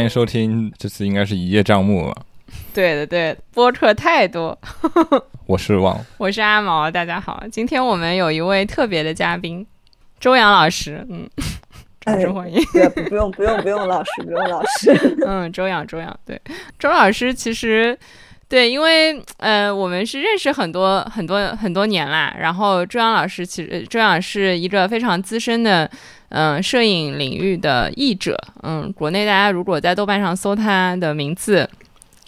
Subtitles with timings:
[0.00, 2.16] 欢迎收听，这次应该是一叶障目了？
[2.72, 4.58] 对的，对，播客太多。
[5.44, 7.44] 我是王，我是阿毛，大家好。
[7.52, 9.66] 今天我们有一位特别的嘉宾，
[10.18, 11.06] 周洋老师。
[11.10, 11.28] 嗯，
[12.00, 12.58] 掌声欢迎。
[12.94, 15.16] 不不用不用不用老师，不用老师。
[15.26, 16.40] 嗯，周洋周洋，对，
[16.78, 17.94] 周老师其实
[18.50, 22.34] 对，因为呃，我们是认识很多很多很多年啦。
[22.36, 25.88] 然后周洋老师其实周洋是一个非常资深的
[26.30, 28.36] 嗯摄影领域的译者。
[28.64, 31.70] 嗯，国内大家如果在豆瓣上搜他的名字。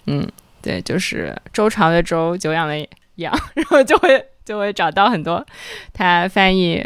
[0.07, 0.25] 嗯，
[0.61, 5.45] 对，就是周朝的周，久仰的仰， 然后就会就会找到很多
[5.91, 6.81] 他翻译，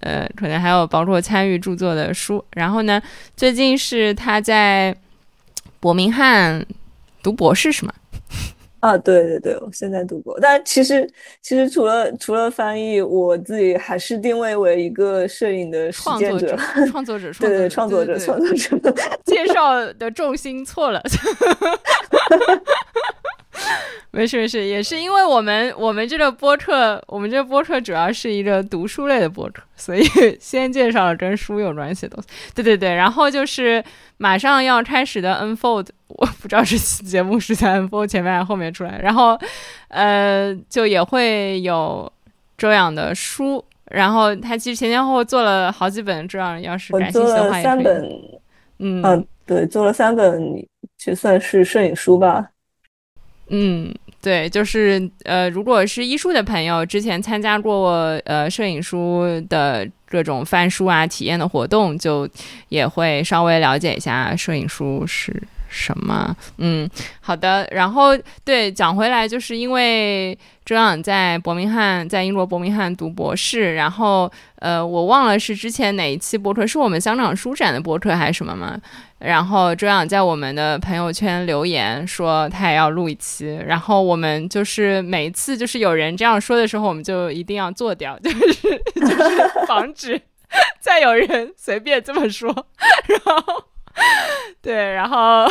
[0.00, 2.44] 呃，可能还有包括参与著作的书。
[2.54, 3.00] 然后呢，
[3.36, 4.92] 最近是他在
[5.78, 6.66] 伯明翰
[7.22, 7.92] 读博士，是吗？
[8.80, 11.06] 啊，对对对，我现在读过，但其实
[11.42, 16.56] 其实除了除了翻译，我自己还是定位为一个摄影的创作者，
[16.90, 18.92] 创作者，对对，创作者，创作者。
[19.24, 21.02] 介绍的重心错了。
[24.12, 30.02] 没事没事，也是因为我们我们这个播客，我们这个播客主要是一个读书类的播客，所以
[30.40, 32.28] 先介绍了跟书有关系的东西。
[32.54, 33.84] 对对对，然后就是
[34.16, 35.86] 马上要开始的 Unfold，
[36.16, 38.98] 我 不知道这期节目是在 Unfold 前面还是后面出来。
[38.98, 39.38] 然后
[39.88, 42.10] 呃，就也会有
[42.58, 48.02] 周洋的书，然后他其实前前后后做了好几本，这样要是感兴趣的话，三本，
[48.78, 50.66] 嗯嗯，对，做了三本，
[50.98, 52.50] 就算是摄影书吧。
[53.48, 57.90] 嗯，对，就是呃，如果是艺术的朋友，之前参加过
[58.24, 62.28] 呃摄影书的各种翻书啊、体验的活动，就
[62.68, 65.34] 也会稍微了解一下摄影书是。
[65.70, 66.36] 什么？
[66.58, 66.90] 嗯，
[67.20, 67.66] 好的。
[67.70, 68.10] 然后
[68.44, 73.76] 对，讲回来，就是因为周洋在伯明翰，在英国伯明翰读博士。
[73.76, 78.76] 然后，呃，我忘了是之前哪一期播客，是我们香港书展的播客还是什么吗？
[79.20, 83.54] 然后周洋在我们的朋友圈留言说他也要录一期。
[83.64, 90.20] 然后我们就是每一次就是有人这样说的时候，我们就一定要做掉， 就是就是防止
[90.80, 92.48] 再有人随便这么说。
[93.24, 93.69] 然后。
[94.62, 95.46] 对，然后，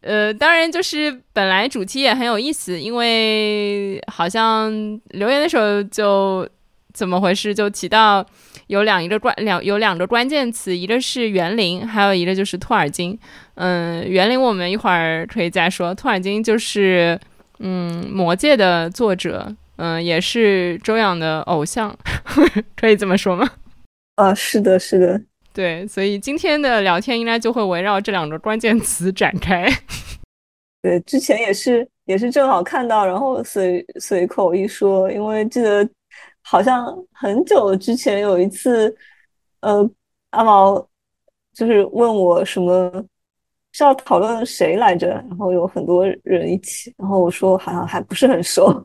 [0.00, 4.70] 呃，当然就是本来主题也很有意思，因为好像
[5.10, 6.48] 留言的时候就
[6.92, 8.24] 怎么回事，就提到
[8.68, 13.18] 有两一个关两有两个关键词，一个是园林，还有一个就是托尔金。
[13.56, 17.18] 嗯，园林我们一会儿可以再说，托尔金就是
[17.58, 21.96] 嗯魔界的作者，嗯，也是周洋的偶像，
[22.76, 23.50] 可以这么说吗？
[24.16, 25.20] 啊，是的，是的。
[25.54, 29.68] 对，所以今天的聊天应该就会围绕这两个关键词展开。
[30.82, 35.88] 对，之前也是也是正好看到，然后随随口一说，因为记得
[36.42, 38.92] 好像很久之前有一次，
[39.60, 39.88] 呃，
[40.30, 40.74] 阿毛
[41.52, 42.90] 就是问我什么
[43.70, 48.84] 是要讨论谁来着，然后有很多人一起，然后我说好像还不是很熟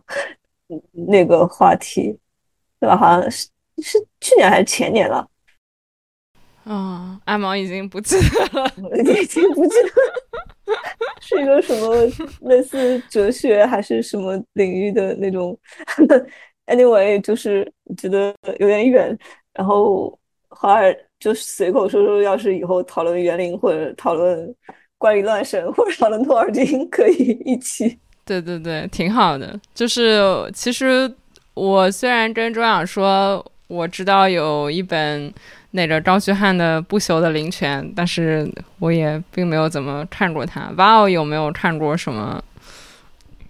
[0.91, 2.16] 那个话题，
[2.79, 2.96] 对吧？
[2.96, 3.50] 好像是
[3.81, 5.28] 是去年还是前年了。
[6.72, 8.72] 啊，阿毛已经不记得了，
[9.19, 10.74] 已经不记得
[11.19, 11.96] 是一个什么
[12.41, 15.58] 类似哲学还是什么领域的那种。
[16.68, 19.18] Anyway，就是觉得有点远，
[19.53, 20.16] 然后
[20.50, 24.56] 华尔就随口说说，要是以后讨论园林或者讨论
[25.00, 27.97] 关于乱神或者讨论托尔金，可以一起。
[28.24, 29.59] 对对对，挺好的。
[29.74, 30.22] 就是
[30.53, 31.12] 其实
[31.56, 35.34] 我虽然跟周想说，我知道有一本。
[35.72, 38.50] 那个张旭汉的《不朽的灵泉》，但是
[38.80, 40.72] 我也并没有怎么看过他。
[40.78, 42.44] 瓦奥有没有看过什么？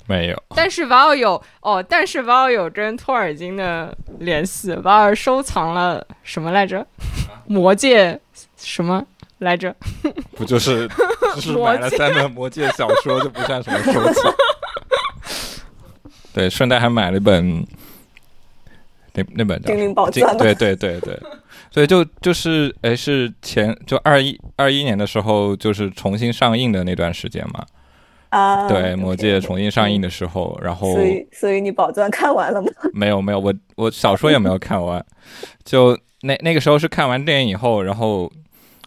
[0.05, 0.43] 没有。
[0.55, 4.73] 但是瓦奥有哦，但是瓦奥有跟托尔金的联系。
[4.83, 6.85] 瓦尔收藏了什么来着？
[7.45, 8.19] 魔戒
[8.57, 9.05] 什么
[9.37, 9.73] 来着？
[10.35, 10.87] 不就是
[11.35, 14.33] 就是买了三本魔戒小说，就不算什么收藏。
[16.33, 17.65] 对，顺带还买了一本。
[19.13, 21.19] 那那本精灵宝钻，对对对对，
[21.71, 27.65] 所以就就是哎，是前就二一二一年的时候，就是重新上映的那段时间嘛。
[28.29, 32.67] 啊，对，《魔戒》重新上映的时候，然后所以所以你宝钻看完了吗？
[32.93, 35.03] 没有没有，我我小说也没有看完，
[35.63, 38.31] 就那那个时候是看完电影以后，然后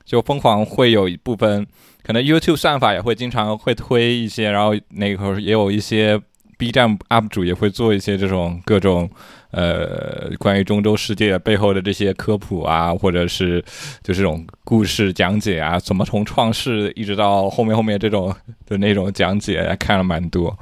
[0.05, 1.67] 就疯狂会有一部分，
[2.05, 6.21] 可能 YouTube 算法也会经常会推一些，然后那个时候也有一些
[6.57, 9.11] B 站 UP 主也会做一些这种各种。
[9.53, 13.63] 呃，关于中州世界背后的这些科普啊，或者是
[14.03, 18.35] 就这种故事讲解啊，怎么从创世一直到后面后面这种
[18.67, 20.59] 的那种讲解，看了蛮多。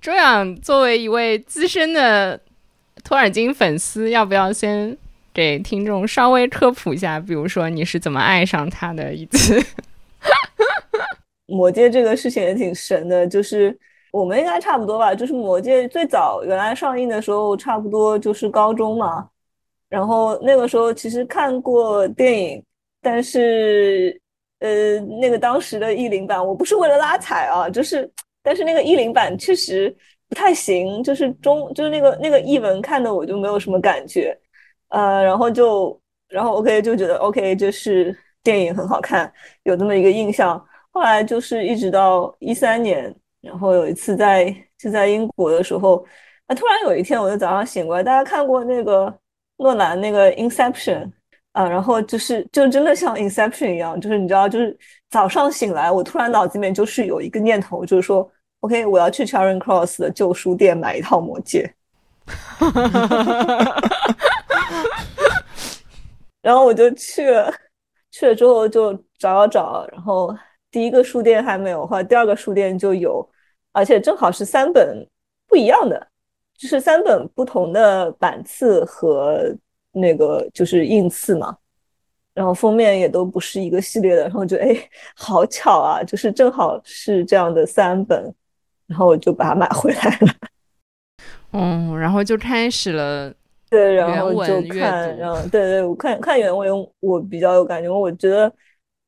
[0.00, 2.38] 周洋作为一位资深的
[3.02, 4.96] 托尔金粉丝，要不要先
[5.32, 7.18] 给听众稍微科普一下？
[7.18, 9.14] 比如说你是怎么爱上他的？
[9.14, 9.58] 一次？
[11.46, 13.76] 魔戒这个事情也挺神的，就是
[14.12, 19.28] 我们应该差不多吧，就是魔戒最早原来上映的时候，差不多就是高中嘛，
[19.88, 22.64] 然后那个时候其实看过电影，
[23.00, 24.20] 但是
[24.60, 28.10] 呃，那个当时的译林版，我不是为了拉踩啊，就是
[28.42, 29.94] 但是那个译林版确实
[30.28, 34.36] 不太行，就是中就是那个那个译文看的我就没有什么感觉，
[34.88, 35.98] 呃，然后就
[36.28, 40.62] 然后 OK 就觉得 OK 就是电影很好看，有这么一个印象。
[40.92, 46.04] 后来就是一直到一三年，然后有一次在就在英国的时候，
[46.46, 49.12] 啊，突然有一天我就早上醒过来，大家看过那个
[49.56, 51.04] 诺兰那个《Inception》
[51.52, 54.76] 啊，然后就是就真的像《Inception》一样，就是你知道，就是
[55.08, 61.72] 早上醒来，我突然脑子里面就是有一个念头，就是说，OK，我要去 Charing Cross 的旧书店买一套《魔戒》，
[66.42, 67.52] 然后我就去了，
[68.10, 70.36] 去了之后就找找找，然后。
[70.70, 73.28] 第一个书店还没有，后来第二个书店就有，
[73.72, 75.04] 而且正好是三本
[75.48, 76.06] 不一样的，
[76.56, 79.52] 就是三本不同的版次和
[79.90, 81.56] 那个就是印次嘛，
[82.32, 84.76] 然后封面也都不是一个系列的，然后就哎，
[85.16, 88.32] 好巧啊，就是正好是这样的三本，
[88.86, 90.32] 然后我就把它买回来了。
[91.52, 93.34] 嗯，然后就开始了，
[93.68, 98.52] 对，然后就看，然后对对，我看看原文，我比较有感觉，我觉得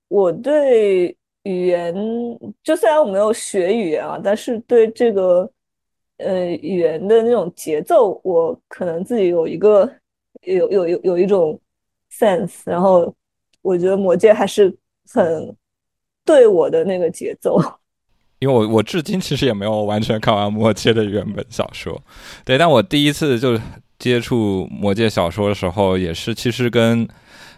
[0.09, 1.17] 我对。
[1.44, 1.92] 语言
[2.62, 5.50] 就虽然我没有学语言啊，但是对这个
[6.18, 9.90] 呃语言的那种节奏，我可能自己有一个
[10.42, 11.60] 有有有有一种
[12.12, 13.12] sense，然后
[13.60, 14.72] 我觉得《魔戒》还是
[15.12, 15.56] 很
[16.24, 17.60] 对我的那个节奏。
[18.38, 22.00] 因为我我至今其实也没有完全看完《魔戒》的原本小说，
[22.44, 23.58] 对，但我第一次就
[23.98, 27.08] 接触《魔戒》小说的时候，也是其实跟。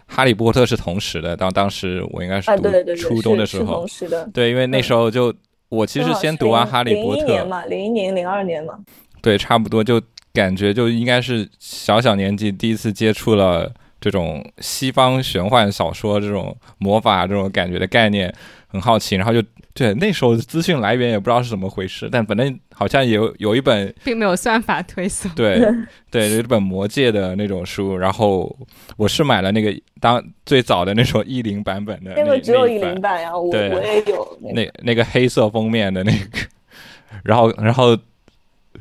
[0.07, 3.85] 哈利波特是同时的，当当时我应该是读初中的时候，
[4.33, 5.33] 对，因为那时候就
[5.69, 8.79] 我其实先读完哈利波特，零一年嘛，零一年、零二年嘛，
[9.21, 10.01] 对，差不多就
[10.33, 18.33] 感觉就应该是小小年纪第一次接触了这种西方玄幻小说这种魔法这种感觉的概念。
[18.75, 19.41] 很好奇，然后就
[19.73, 25.31] 对那时候资讯来源也不知道是怎么回事，但反正好像有有一本，并没有算法推送。
[25.31, 25.65] 对
[26.11, 28.53] 对，有一本魔界的那种书，然后
[28.97, 36.39] 我是买了那个当最早的那种译林版本的，那个只有译林版呀，我我也有那那个黑色封面的那个，
[37.23, 37.97] 然后然后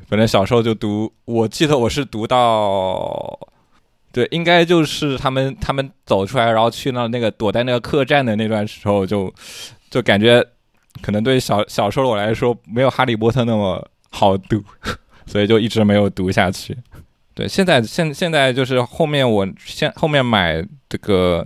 [0.09, 3.39] 反正小时候就读，我记得我是读到。
[4.13, 9.35] 对，应该就是他们他们走出来，然后去到那个躲在那个客栈的那段时候，就就
[10.03, 10.45] 感觉
[11.03, 14.63] 可能对小小时候的我来说，没有哈利波特那么好读，
[15.27, 16.77] 所以就一直没有读下去。
[17.35, 21.45] 对，现在现现在就是后面我现后面买这个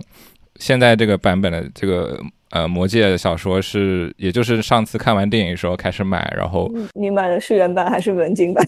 [0.57, 2.19] 现在这个版本的这个
[2.51, 8.67] 呃魔戒小说是，也就是上次看完电影的时候开始买，然后你买的是原版还是文景版？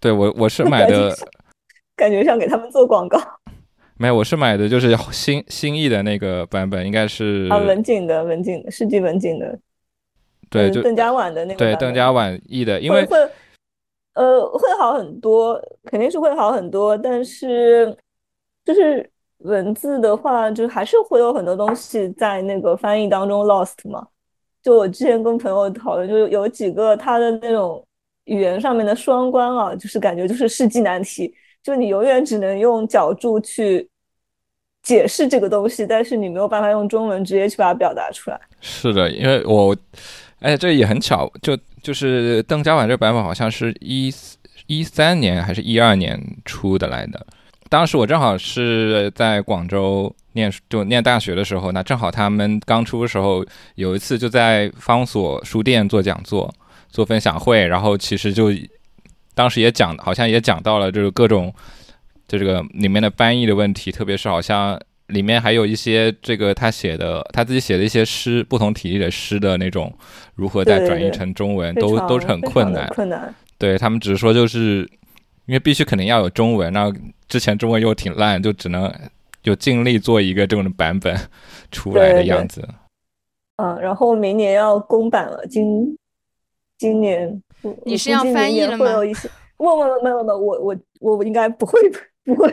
[0.00, 1.14] 对我我是买的。
[1.96, 3.18] 感觉像给他们做广告，
[3.98, 9.58] 没有，我是买的就是新新译的那个版本，应该是啊文景的文景世纪文景的，
[10.50, 13.16] 对，就邓家婉的那个对邓家婉译的，因为会
[14.12, 17.96] 呃会好很多，肯定是会好很多，但是
[18.66, 24.06] 就是文字的话，就还是会有很多东西在那个翻译当中 lost 嘛。
[24.62, 27.82] 就我之前跟朋友讨论，就有几个他的那种
[28.24, 31.32] 语言上面的双关啊，就是感觉就是世纪难题。
[31.66, 33.88] 就你永远只能用脚注去
[34.84, 38.40] 解释这个东西，但是你没有办法用中文直接去把它表达出来。
[38.60, 39.76] 是的，因为我，
[40.38, 44.14] 哎，这也很巧，就就是邓家婉这个版本好像是一
[44.68, 47.26] 一三年还是一二年出的来的。
[47.68, 53.44] 当时我正好是在广州念就念大学的时候，那正好他们刚出的时候，
[53.74, 56.54] 有一次就在方所书店做讲座、
[56.90, 58.52] 做分享会，然后其实就。
[59.36, 61.52] 当时也讲，好像也讲到了，就是各种，
[62.26, 69.92] 就这个里面的翻译的问题，特别是好像里面还有一些这个他写的他自己写的一些诗，不同体力的诗的那种，
[70.36, 72.88] 如何再转译成中文，都都是很困难。
[72.88, 73.32] 困难。
[73.58, 74.88] 对他们只是说，就是
[75.44, 76.90] 因为必须肯定要有中文，那
[77.28, 78.90] 之前中文又挺烂，就只能
[79.42, 81.14] 就尽力做一个这种的版本
[81.70, 82.66] 出来的样子。
[83.56, 85.94] 嗯，然后明年要公版了，今
[86.78, 87.42] 今年。
[87.84, 88.86] 你是要翻译了吗？
[88.86, 91.80] 会有一些，没有没有没有，我我我应该不会
[92.24, 92.52] 不会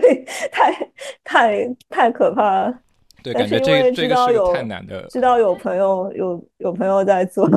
[0.52, 0.90] 太
[1.24, 2.74] 太太可怕。
[3.22, 5.06] 对，感觉这这个是太难的。
[5.10, 7.48] 知道有朋友有有朋友在做。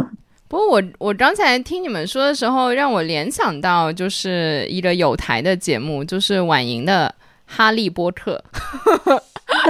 [0.49, 7.12] 不过我我刚才听你们说的时候，让我联想到就是一个有台的节目，就是婉莹的
[7.53, 8.43] 《哈利波特》。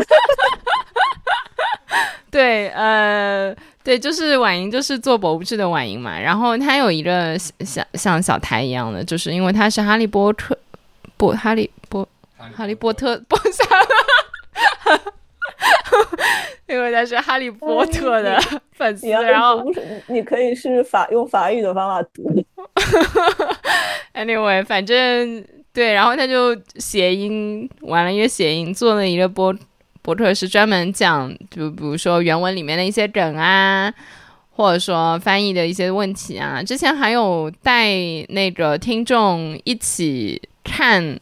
[2.30, 3.54] 对，呃。
[3.86, 6.18] 对，就是婉莹，就是做博物志的婉莹嘛。
[6.18, 10.58] 然后她有一个像像小台一样的，就是因为她是哈利波特，
[11.16, 12.04] 不哈利波
[12.36, 13.64] 哈利波特波下，
[16.66, 18.36] 因为她是哈利波特的
[18.72, 19.08] 粉丝。
[19.08, 19.64] 然后
[20.08, 22.44] 你可以是法用法语的方法读。
[24.14, 29.54] Anyway，反正对，然后他就谐音玩了一个谐音，做了一个波。
[30.06, 33.92] 博客是专门讲，就比如说原文里面的一些梗啊，
[34.50, 36.62] 或者说翻译的一些问题啊。
[36.62, 37.90] 之前还有带
[38.28, 41.18] 那个听众一起看，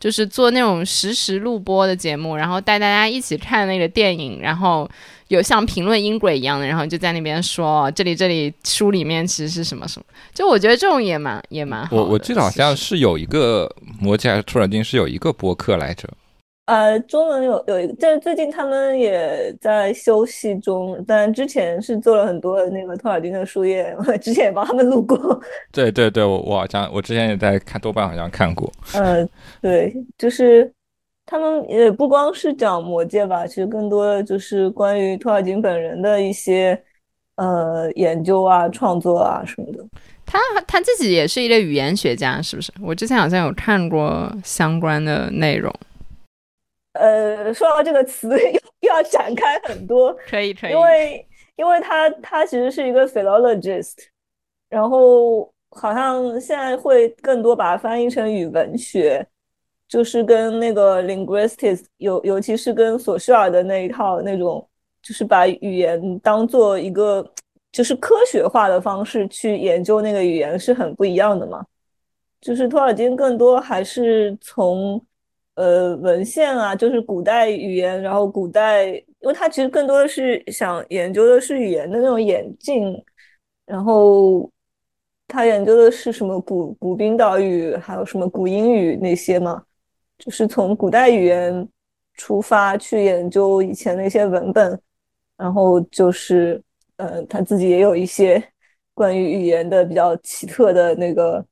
[0.00, 4.88] 就是做那种实时录播的节目，然后带大家一起看那个电影，然后
[5.28, 10.06] 有像评论音轨一样的，然后就在那边说这里这里书里面其实是什么什么。
[10.32, 11.94] 就我觉得这种也蛮也蛮好。
[11.94, 13.70] 我我记得好像是有一个
[14.00, 16.08] 魔戒还是托尔金是有一个播客来着。
[16.66, 21.02] 呃，中文有有一个，就是最近他们也在休息中。
[21.06, 25.40] 但之前是做了很多那个托尔金的书页，我 之前也帮他们录过。
[25.72, 28.72] 对对对，我我好像我之前也在看豆瓣，好像看过。
[28.94, 29.26] 呃，
[29.60, 30.72] 对，就是
[31.26, 36.80] 他们也不光是讲魔戒吧，其实更多的就是关于托尔金本人的一些
[37.36, 39.84] 呃研究啊、创作啊什么的。
[40.24, 40.38] 他
[40.68, 42.72] 他自己也是一个语言学家，是不是？
[42.80, 45.74] 我之前好像有看过相关的内容。
[46.92, 53.94] 呃，说到这个词， 又又要展开很多，可以可以，因为因为他他其实是一个 philologist，
[54.68, 59.26] 然后好像现在会更多把它翻译成语文学，
[59.88, 64.68] 就是跟那个 linguistics，尤尤其是跟索绪尔的那一套那种，
[65.00, 67.26] 就是把语言当做一个
[67.70, 71.64] 就是科学化的方式去研究那个语言是很不一样的嘛，
[72.40, 75.02] 就是托尔金更多还是从。
[75.54, 82.82] 呃，文献啊，就是古代语言，然后古代，因为他其实更多的是想研究的是语言的那种演进，
[83.66, 84.50] 然后
[85.28, 89.62] 他研究的是什么古古冰岛语，还有什么古英语那些嘛，
[90.18, 91.68] 就是从古代语言
[92.14, 94.80] 出发去研究以前的一些文本，
[95.36, 96.62] 然后就是，
[96.96, 98.42] 呃，他自己也有一些
[98.94, 101.44] 关于语言的比较奇特的那个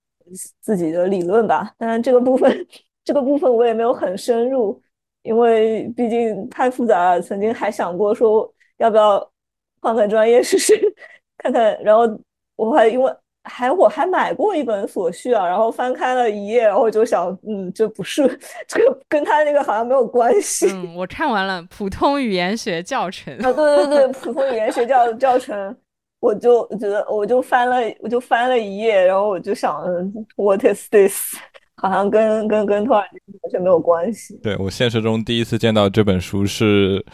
[0.62, 2.66] 自己的理论吧，当然这个部分。
[3.04, 4.80] 这个部分我也没有很深入，
[5.22, 7.20] 因为毕竟太复杂了。
[7.20, 9.26] 曾经还想过说要不要
[9.80, 10.78] 换个专业试试
[11.38, 12.04] 看看，然后
[12.56, 13.12] 我还因为
[13.44, 18.38] 还我还买过一本所需啊，然后翻开了一页，然后就想，嗯，这不是
[18.68, 20.66] 这个跟他那个好像没有关系。
[20.70, 25.74] 嗯，我看完了普通语言学教程啊，对对对，普通语言学教教程，
[26.20, 29.82] 我就觉得我就翻了我就翻了一页，然后我就想
[30.36, 31.34] ，What is this？
[31.80, 34.38] 好像跟跟跟托尔金完全没有关系。
[34.42, 37.04] 对我现实中第一次见到这本书是，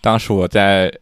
[0.00, 0.92] 当时我在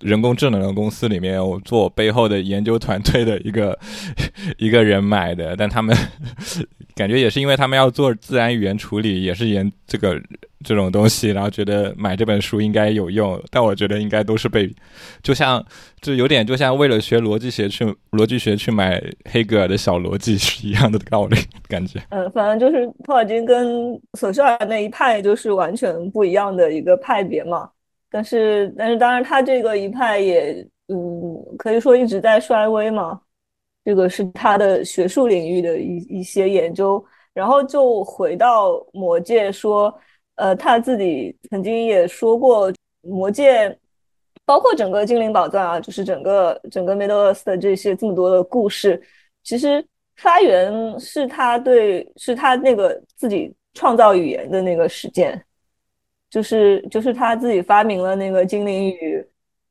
[0.00, 3.78] 人工智能的公司里面，我做背后的研究团队的一个
[4.58, 5.96] 一个人买的，但他们
[6.94, 10.20] 感觉也是因为他们要做自然语言处理，也是研这个。
[10.64, 14.72] 这种东西，然后觉得买这本书应该有用，但我觉得应该都是被，
[15.20, 15.60] 就像
[16.00, 21.36] 就有点就像为了学逻辑学去逻辑学去买黑格尔的小逻辑是一样的道理，
[21.66, 22.00] 感觉。
[22.10, 27.68] 嗯，反正就是托尔金跟索绪尔那一派就是完全不一样的一个派别嘛。
[28.12, 33.20] 但是，但是当然他这个一派也，嗯，可以说一直在衰微嘛。
[33.84, 39.92] 这个是他的学术领域的一一些研究，然后就回到魔界说。
[40.36, 43.68] 呃，他自己曾经也说过，《魔戒》
[44.46, 49.00] 包括整个《精灵宝藏》啊，就是整个整个 Middle Earth 的这些这么多的故事，
[49.44, 49.84] 其实
[50.16, 55.40] 发源是他对，是他那个自己创造语言的那个实践，
[56.32, 59.24] 就是就是他自己发明了那个精灵语，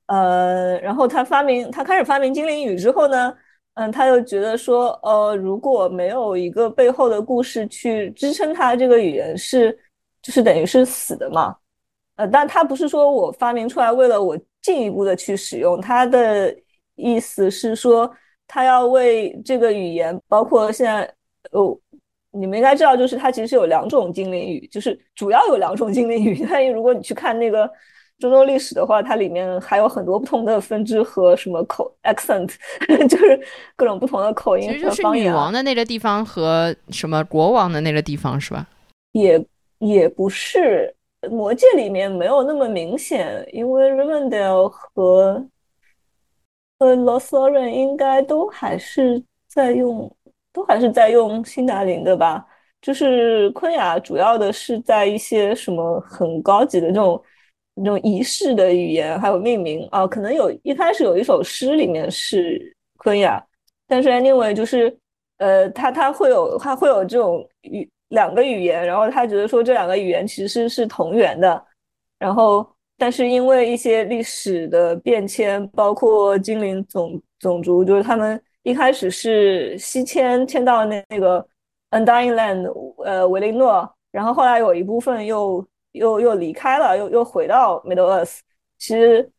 [0.05, 3.35] 呃，然后他发明他开始发明精灵语之后呢，
[3.73, 9.77] 嗯，他又觉得说，呃，如果没有一个背后的故事去支撑他这个语言是。
[10.23, 11.55] 就是等于是死的嘛，
[12.15, 16.55] 呃，但他不是说我发明出来为了我进一步的去使用，他的
[16.93, 18.07] 意思是说
[18.47, 21.11] 他要为这个语言，包括现在，
[21.53, 21.75] 哦，
[22.31, 26.45] 你们应该知道，就是它其实是有两种精灵语，就是主要有两种精灵语。
[26.49, 27.69] 但如果你去看那个
[28.19, 32.53] 中东历史的话，它里面还有很多不同的分支和什么口 accent，
[33.07, 33.39] 就是
[33.75, 38.67] 各种不同的口音其实就是女王的那个地方和什么国王的那个地方是吧？
[39.11, 39.43] 也。
[39.81, 40.95] 也不是，
[41.31, 45.43] 魔戒里面没有那么明显，因为 Rivendell 和
[46.77, 50.15] 和 Lothlorien 应该都还是在用，
[50.53, 52.45] 都还是在用辛达林的吧。
[52.81, 57.23] 就是昆雅主要的是在一些什么很高级的这种
[57.75, 63.39] 那种仪式的语言，还有命名啊，可能有一开始有一首诗里面是昆雅，
[63.87, 64.97] 但是 anyway 就是
[65.37, 71.63] 呃，他他会有他会有这种语两个语言，然后他觉得说这两个语言其实是同源的，
[72.17, 72.67] 然后
[72.97, 81.45] 但是因为一些历史的变迁，包括精灵种种族，就是他们一开始是西迁迁到那那个
[81.91, 85.65] Undying Land，呃，维林诺，然后后来有一部分又。
[85.93, 88.39] 又又离开了，又又回到 Middle Earth。
[88.77, 89.29] 其实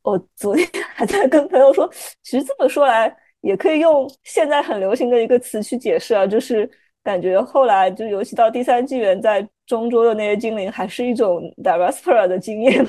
[0.00, 0.66] 我昨天
[0.96, 1.86] 还在跟朋友说，
[2.22, 6.66] 其实这么说来，也可以用现在很流行的一个词去解释啊，就是
[7.04, 12.86] 感觉后来就尤其到第三纪元，在中州的那些精灵，还是一种 diaspora 的经验，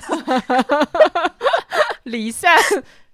[2.03, 2.57] 离散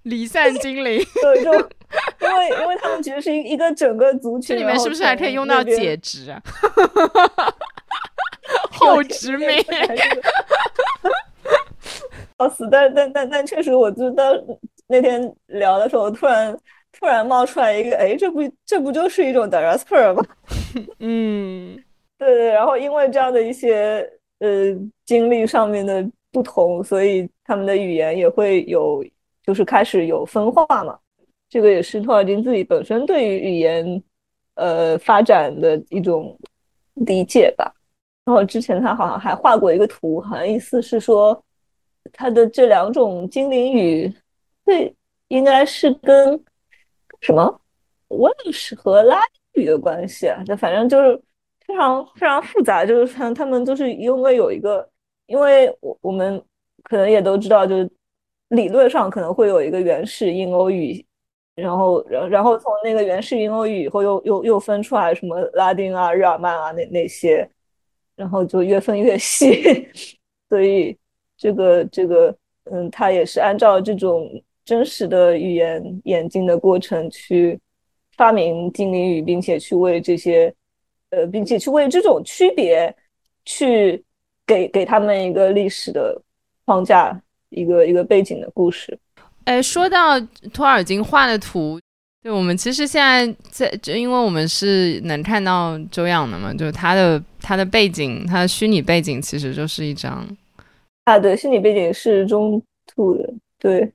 [0.06, 1.00] 离散精灵。
[1.22, 6.42] 对，就因为因为他们其实是一一个整个族群，这里面是不是还可以用到解职啊？
[8.70, 9.48] 后殖民，
[12.38, 12.68] 笑死！
[12.70, 14.32] 但但但但确实，我就当
[14.86, 16.56] 那天聊的时候，突然
[16.92, 20.22] 突然冒出来一个，哎，这不这不就是一种 diaspora 吗？
[21.00, 21.76] 嗯，
[22.18, 22.48] 对对。
[22.52, 24.08] 然后因为这样的一些
[24.38, 24.48] 呃
[25.04, 29.02] 经历上面的不同，所以他们的语言也会有，
[29.46, 30.98] 就是开始有分化嘛。
[31.48, 34.02] 这个也是托尔金自己本身对于语言
[34.56, 36.36] 呃发展的一种
[36.94, 37.72] 理解吧。
[38.24, 41.40] 然后之前他好像还画过一个图，好像意思是说，
[42.12, 44.12] 他的这两种精灵语，
[44.64, 44.92] 对，
[45.28, 46.44] 应该是跟
[47.20, 47.60] 什么
[48.08, 49.22] 威尔士和拉
[49.52, 50.42] 丁语的关系啊？
[50.44, 51.16] 这反正就是
[51.64, 54.88] 非常非常复杂，就是像他们都是因为有一个，
[55.26, 56.42] 因为我我们
[56.82, 57.88] 可能也都知道，就是
[58.48, 61.04] 理论上可能会有一个原始印欧语，
[61.54, 67.48] 然后然然后从那个原始印欧语以后又又又分出来什么拉丁啊、日耳曼啊那那些。
[68.16, 69.86] 然后就越分越细，
[70.48, 70.96] 所以
[71.36, 74.26] 这个这个嗯，他也是按照这种
[74.64, 77.60] 真实的语言演进的过程去
[78.16, 80.50] 发明精灵语，并且去为这些
[81.10, 82.96] 呃，并且去为这种区别
[83.44, 84.02] 去
[84.46, 86.18] 给给他们一个历史的
[86.64, 88.98] 框架，一个一个背景的故事。
[89.44, 90.20] 哎，说到
[90.52, 91.80] 托尔金画的图。
[92.22, 100.26] 对，我们其实现在在，就因为我们是能看到周养的嘛，就是他的他的背景，他的虚拟背景其实就是一张
[101.04, 102.60] 啊，对，虚拟背景是中
[102.92, 103.92] 土的，对，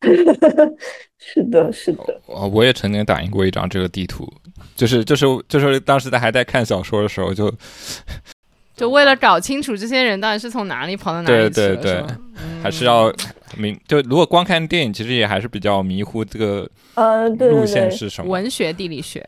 [1.18, 2.18] 是的，是的。
[2.28, 4.26] 啊我也曾经打印过一张这个地图，
[4.74, 7.56] 就是就是就是当时在还在看小说的时候，就就
[8.84, 12.04] 为了搞清楚这些人到底是从哪里跑到哪里去，对对对，
[12.62, 13.12] 还是要
[13.56, 16.68] 明就如果光看电影，其实也还是比较迷糊这个。
[16.94, 18.30] 呃，对路线是什么？
[18.30, 19.26] 文学、地理学。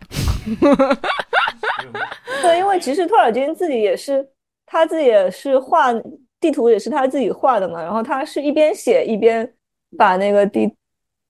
[2.43, 4.27] 对，因为其实托尔金自己也是，
[4.67, 5.93] 他自己也是画
[6.41, 7.83] 地图，也是他自己画的嘛。
[7.83, 9.51] 然后他是一边写一边
[9.97, 10.71] 把那个地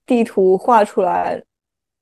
[0.07, 1.41] 地图画出来。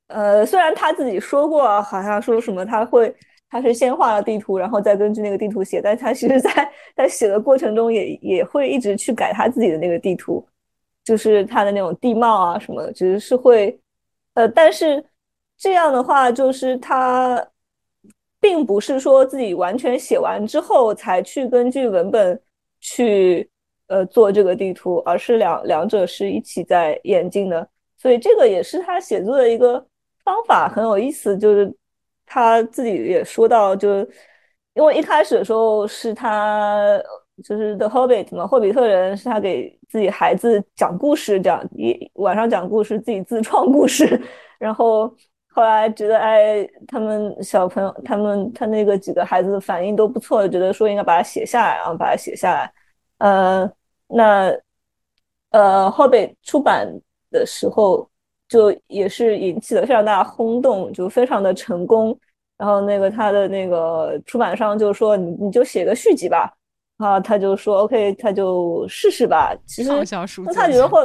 [0.09, 3.14] 呃，虽然他自己说过，好像说什么他会，
[3.61, 5.81] 他是先画了地图，然后再根据那个地图写。
[5.83, 10.47] 但他其实在在写的过程中，也也会一直去改他自己的那个地图，
[11.05, 13.79] 就是他的那种地貌啊什么，其实是会。
[14.35, 15.03] 呃，但是
[15.57, 17.42] 这样的话，就是他
[18.38, 22.38] 并不是说自己完全写完之后才去根据文本
[22.81, 23.49] 去
[23.88, 27.66] 呃做这个地图，而是两两者是一起在演进的。
[27.97, 29.85] 所以这个也是他写作的一个
[30.23, 31.37] 方法，很有意思。
[31.38, 31.75] 就是
[32.27, 34.01] 他自己也说到，就
[34.75, 37.01] 因为一开始的时候是他
[37.43, 39.75] 就是《The Hobbit》嘛，《霍比特人》是他给。
[39.89, 44.21] 自己孩子讲故事，讲一晚上讲故事，自己自创故事，
[44.59, 45.07] 然后
[45.47, 52.71] 后来觉得，哎，他们小朋友，他们他那个几个孩子反应都不错，觉得说应该把它写下来，然后把它写下来。
[53.19, 53.73] 呃，
[54.09, 54.53] 那
[55.51, 56.93] 呃，Hobbit 出版
[57.31, 58.11] 的时候，
[58.49, 62.19] 就也是引起了非常大的轰动，就非常的成功。
[62.59, 66.53] 然后那个他的那个出版商就说，你你就写个续集吧。
[66.99, 69.55] 啊，他就说 OK，他就试试吧。
[69.67, 69.91] 其实
[70.55, 71.05] 他觉得后，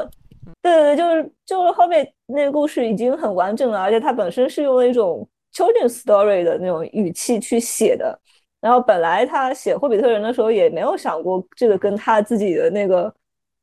[0.62, 8.18] 对对对，就是就是后面那个故事已经很完整了，而且他本身是用了一种 children's story 的那种语气去写的。
[8.62, 13.14] 然后本来他写霍比特人的时候也没有想过这个跟他自己的那个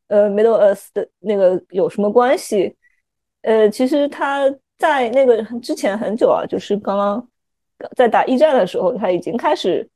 [0.08, 2.76] 呃 Middle Earth 的那个有什么关系。
[3.48, 4.44] 呃，其实他
[4.76, 7.28] 在那个之前很久啊，就是刚刚
[7.96, 9.88] 在打一战的时候，他已经开始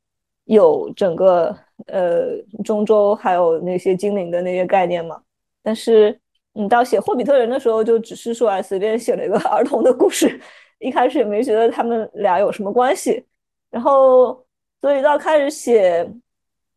[0.45, 1.55] 有整个。
[1.87, 5.21] 呃，中州还有那些精灵的那些概念嘛，
[5.61, 6.17] 但是
[6.53, 10.39] 你到写霍比特人的时候，就只是说啊，随便写了一个 儿童的故事，
[10.79, 13.25] 一开始也没觉得他们俩有什么关系，
[13.69, 14.45] 然后
[14.79, 16.09] 所以到开始写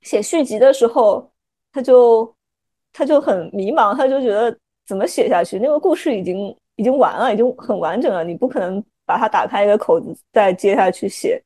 [0.01, 1.31] 写续集的时候，
[1.73, 2.35] 他就
[2.93, 5.59] 他就很迷茫，他就觉得怎么写下去？
[5.59, 11.43] 那个故事已经已经完了，已经很完整了，你不可能把它打开一个口子再接下去写。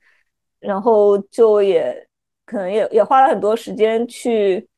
[0.60, 2.06] 然后就也
[2.44, 4.68] 可能也也花了很多时间去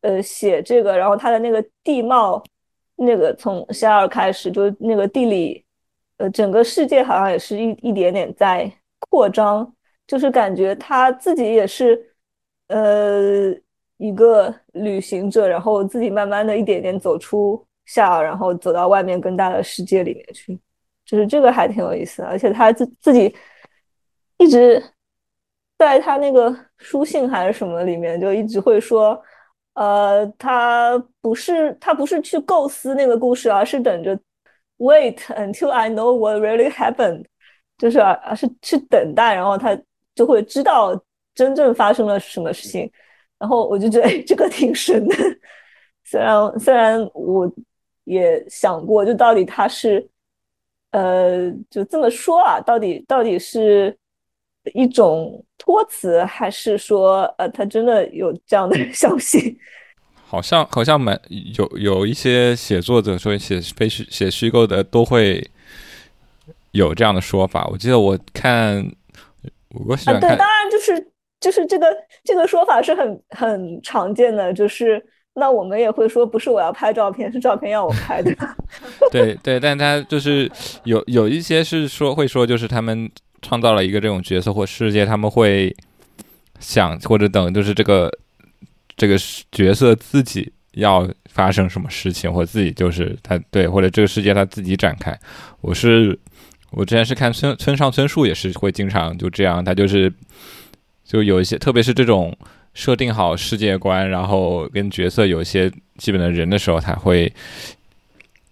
[0.00, 2.42] 呃写这个，然后他的那个地貌，
[2.96, 5.64] 那个从夏尔开始，就那个地理，
[6.16, 8.68] 呃，整个世界好像也是一一点点在
[9.08, 9.72] 扩张，
[10.08, 12.04] 就是感觉他自己也是
[12.66, 13.54] 呃
[13.98, 20.56] 一个旅行者，然后自己慢慢的一点点走出夏尔，然后走到外面更大的世界里面去，
[21.04, 23.34] 就是这个还挺有意思的，而且他自自己
[24.38, 24.80] 一直。
[25.78, 29.16] 在他那个书信还是什么里面，就一直会说，
[29.74, 34.18] 呃，他不是他不是去构思那个故事，而是等着
[34.78, 37.26] wait until I know what really happened，
[37.76, 39.78] 就是而是去等待，然后他
[40.16, 41.00] 就会知道
[41.32, 42.90] 真正发生了什么事情。
[43.38, 45.14] 然后我就觉得，哎，这个挺神的。
[46.02, 47.48] 虽然虽然我
[48.08, 50.08] 也想过，就到底他是，
[50.90, 53.96] 呃，就这么说啊，到底到底是。
[54.74, 59.56] 一种托词，还是说，呃，他真的有这样的 消息？
[60.26, 61.18] 好像好像蛮
[61.56, 65.42] 有有一些写作者说写非虚写虚构的都会
[66.72, 67.66] 有这样的说法。
[67.72, 68.84] 我记得我看，
[69.86, 71.86] 我喜欢看，对，当然就是就是这个
[72.22, 75.02] 这个说法是很很常见的，就是
[75.38, 78.34] 那我们也会说，不是我要拍照片，是照片要我拍的。
[79.10, 80.50] 对对，但他就是
[80.84, 83.10] 有有一些是说会说，就是他们。
[83.40, 85.72] 创造了一个这种角色或世界，他们会
[86.58, 88.10] 想或者等，就是这个
[88.96, 89.16] 这个
[89.52, 95.16] 角色自己要发生什么事情，或自己就是他对，或者这个世界他自己展开。
[95.60, 96.18] 我是
[96.72, 100.12] 我之前是看村村上春树，也是会经常就这样，他就是
[101.04, 102.36] 就有一些，特别是这种
[102.74, 107.32] 设定好世界观，然后跟角色有一些基本的人的时候，他会。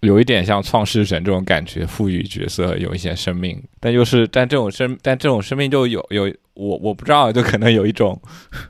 [0.01, 8.17] 有一点像创世神这种感觉，赋予角色有一些生命，但又是但这种生但这种生命就有有我我不知道，就可能有一种，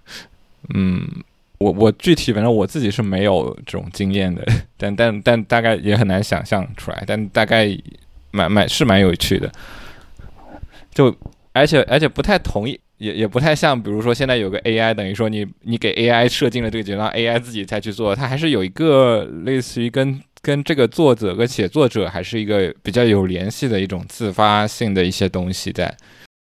[0.74, 1.06] 嗯，
[1.58, 4.42] 我我具体反正我自己是没有这种经验的，
[4.78, 7.78] 但但但大概也很难想象出来，但大概
[8.32, 9.52] 蛮蛮是蛮有趣的，
[10.94, 11.14] 就
[11.52, 20.22] 而且而且不太同意，也也不太像，比如说现在有个 AI，等于说你你给 AI 设定了这个角色，AI 自己才去做，它还是有一个类似于跟。
[20.40, 25.94] 跟这个作者跟写作者还是一个比较有联系的一种自发性的一些东西在。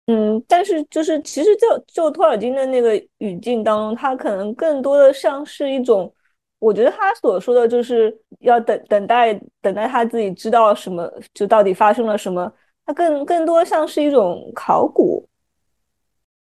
[0.07, 6.13] 嗯，但是就是其实就就托尔金的那个语境当中，他可能更多的像是一种，
[6.59, 12.53] 我觉得他所说的就是要等等待等待他自己知道什么，就到底发生了什么，
[12.85, 15.27] 他更更多像是一种考古，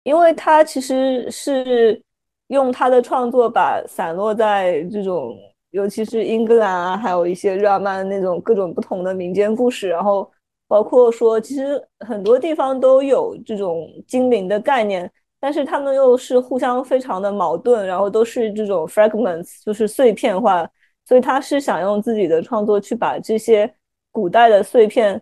[0.03, 2.01] 因为他其实是
[2.47, 5.35] 用他的创作把散落在这种。
[5.73, 10.31] 尤其是英格兰啊，还有一些日耳曼那种各种不同的民间故事，然后
[10.67, 20.63] 包括说，其实很多地方都有这种精灵的概念，但是他们又是互相非常的矛盾，然后都是这种 fragments，就是碎片化，
[21.05, 23.67] 所以他是想用自己的创作去把这些
[24.11, 25.19] 古代的碎片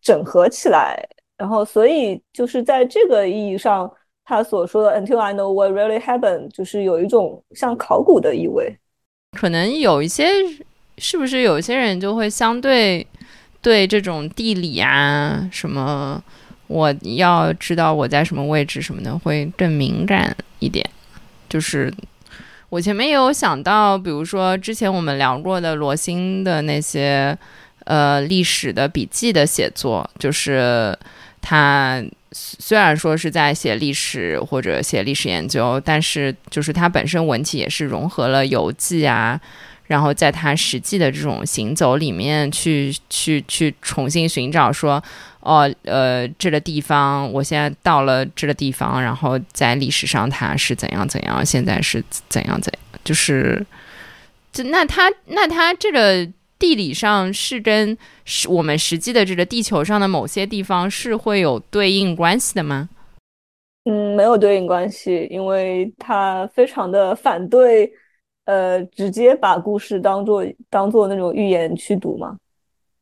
[0.00, 1.04] 整合起来，
[1.44, 3.90] 然后所以就是在这个意义上，
[4.24, 8.74] 他所说的 until I know what really happened，就是有一种像考古的意味。
[9.36, 10.26] 可能有一些，
[10.96, 13.06] 是不是有一些人就会相对
[13.60, 16.22] 对这种地理啊什么，
[16.66, 20.88] 我要知道我在什么位置什么的会更敏感一点。
[21.46, 21.92] 就是
[22.70, 27.36] 我前面也有想到，比如说之前我们聊过的罗欣的那些
[27.84, 30.96] 呃历史的笔记的写作，就是
[31.44, 32.02] 他。
[32.36, 39.40] 虽然说是在写历史或者写历史研究，但是就是他本身文体也是融合了游记啊，
[39.86, 45.00] 然后在他实际的这种行走里面去去去重新寻找说，
[45.42, 53.64] 哦呃这个地方我现在到了这个地方，然后在历史上它是怎样怎样，现在是怎样怎样，就是，
[54.52, 56.28] 就那他那他这个。
[56.64, 62.88] 地理上是跟是我们实际的这个地球上的某些地方是会有对应关系的吗？
[63.84, 67.92] 嗯，没有对应关系，因为他非常的反对，
[68.46, 72.34] 呃，直接把故事当做当做那种寓言去读嘛。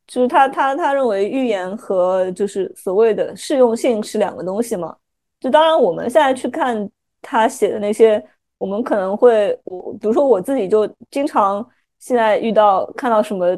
[0.08, 4.92] 就是他他他认为寓言和就是所谓的适用性是两个东西嘛。
[5.38, 8.20] 就当然我们现在去看他写的那些，
[8.58, 11.64] 我们可能会我比如说我自己就经常。
[12.02, 13.56] 现在遇到看到什么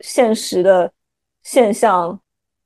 [0.00, 0.90] 现实的
[1.42, 2.18] 现象，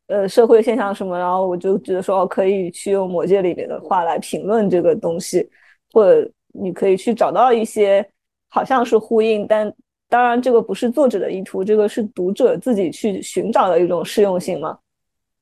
[0.06, 5.50] 呃，社会现象什么，然后我就觉得说，可以去用魔戒里面的话来评论这个东西，
[5.92, 8.08] 或者你可以去找到一些
[8.46, 9.74] 好像是呼应，但
[10.08, 14.78] 当然这个不是作者的意图，这个是读者自己去寻找的一种适用性嘛。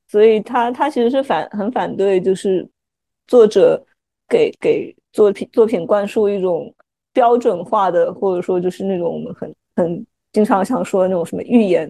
[0.07, 2.67] 所以他他其实是反很反对，就是
[3.27, 3.79] 作者
[4.27, 6.73] 给给作品作品灌输一种
[7.13, 11.89] 标准化的，或者说就是那种我们很很经常想说的那种什么预言，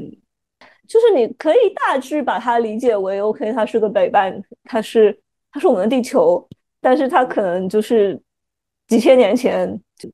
[0.87, 5.17] 就是你可以大致把它理解为 OK，它是个北半，它是
[5.51, 6.47] 它是我们的地球，
[6.81, 8.19] 但是它可能就是
[8.87, 9.67] 几千年前
[9.97, 10.09] 就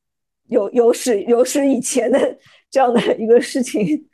[0.47, 2.37] 有有史有史以前的
[2.69, 4.05] 这样的一个事情，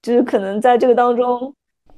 [0.00, 1.54] 就是可能在这个当中。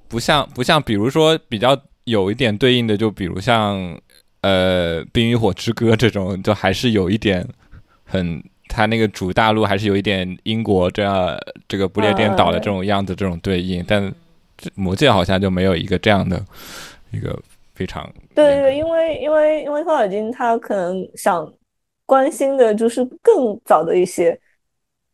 [0.08, 3.98] 不像不像，比如说比较有一点对应的，就比如像
[4.42, 7.46] 呃《冰与火之歌》这种，就还是有一点
[8.04, 8.42] 很，
[8.74, 13.84] 它那个主大陆还是有一点英国这样这个不列颠岛的这种样子，这种对应。
[13.86, 14.12] 但
[14.74, 16.44] 魔戒好像就没有一个这样的
[17.12, 17.38] 一个
[17.74, 21.50] 非常对对，因为因为因为托尔金他可能想
[22.04, 24.38] 关心的就是更早的一些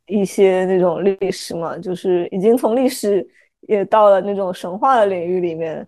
[0.07, 3.27] 一些那种历史嘛，就是已经从历史。
[3.69, 5.87] 也到了那种神话的领域里面，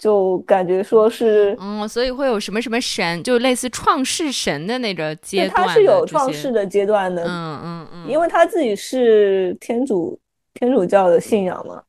[0.00, 10.18] 就感觉说是，嗯，所以会有什么什么神，就类似创世神的那个阶段，他是有创世的阶段的，嗯嗯嗯，因为他自己是天主
[10.54, 11.82] 天主教的信仰嘛。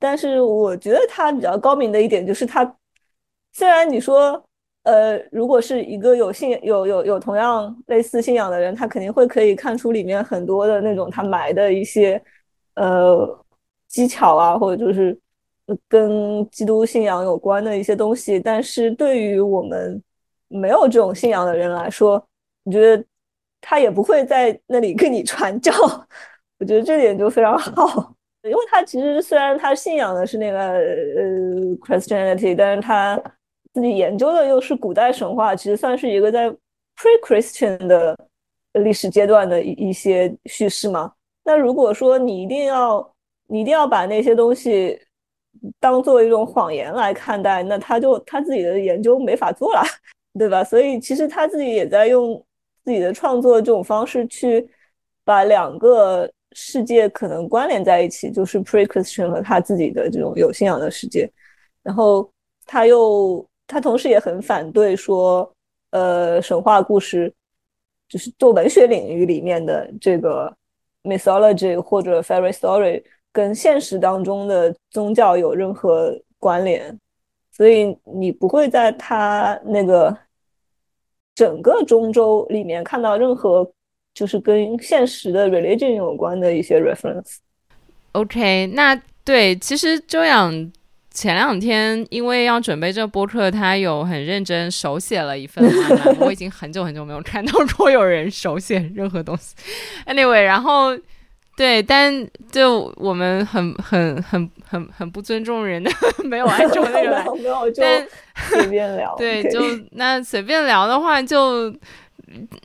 [0.00, 2.68] 但是我觉得他比较高明的一点就是，他
[3.52, 4.44] 虽然你说，
[4.82, 12.20] 呃，如果是一个有信有有有同样类似信仰的人，他肯定会可以看出里面很多的那种他埋的一些，
[12.74, 13.38] 呃。
[13.92, 15.14] 技巧啊，或者就是
[15.88, 20.02] 跟基督信仰有关的一些东西，但是对于我们
[20.48, 22.22] 没有这种信仰的人来说，
[22.64, 23.04] 你觉得
[23.60, 25.72] 他也不会在那里跟你传教。
[26.58, 30.80] 我觉得这点就非常好，因为他其实虽然他信仰的是那个呃
[31.80, 33.20] Christianity，但是他
[33.72, 36.48] 自己研究的又是古代神话，其实算是一个在
[36.96, 38.16] pre-Christian 的
[38.74, 41.12] 历史阶段的一一些叙事嘛。
[41.42, 43.14] 那如果说你一定要
[43.48, 45.00] 你一定要把那些东西
[45.78, 49.82] 当做一种谎言来看待，那他就他自己的研究没法做了，
[50.38, 50.64] 对吧？
[50.64, 52.34] 所以其实他自己也在用
[52.84, 54.68] 自己的创作这种方式去
[55.24, 61.30] 把两个世界可能关联在一起，就是 pre-Christian 和他自己的这种有信仰的世界。
[61.82, 62.28] 然后
[62.66, 65.48] 他又他同时也很反对说，
[65.90, 67.32] 呃，神话故事
[68.08, 70.52] 就是做文学领域里面的这个
[71.04, 73.02] mythology 或者 fairy story。
[73.32, 76.94] 跟现实当中的宗教有任何关联，
[77.50, 80.14] 所以你不会在他那个
[81.34, 83.66] 整个中州里面看到任何
[84.12, 87.36] 就是跟现实的 religion 有关的一些 reference。
[88.12, 90.70] OK，那对，其实周洋
[91.10, 95.64] 前两天因为要准备这个播客，他有很认真手写了一份
[96.20, 99.56] 我已经很久很久没有看到过有人手写任何东西。
[100.06, 100.98] Anyway，然后。
[101.62, 105.88] 对，但就我们很很很很很不尊重人的，
[106.24, 107.24] 没有按照那个来，
[107.76, 108.04] 但
[108.50, 109.14] 随便聊。
[109.16, 109.60] 对，就
[109.92, 111.72] 那随便聊的话，就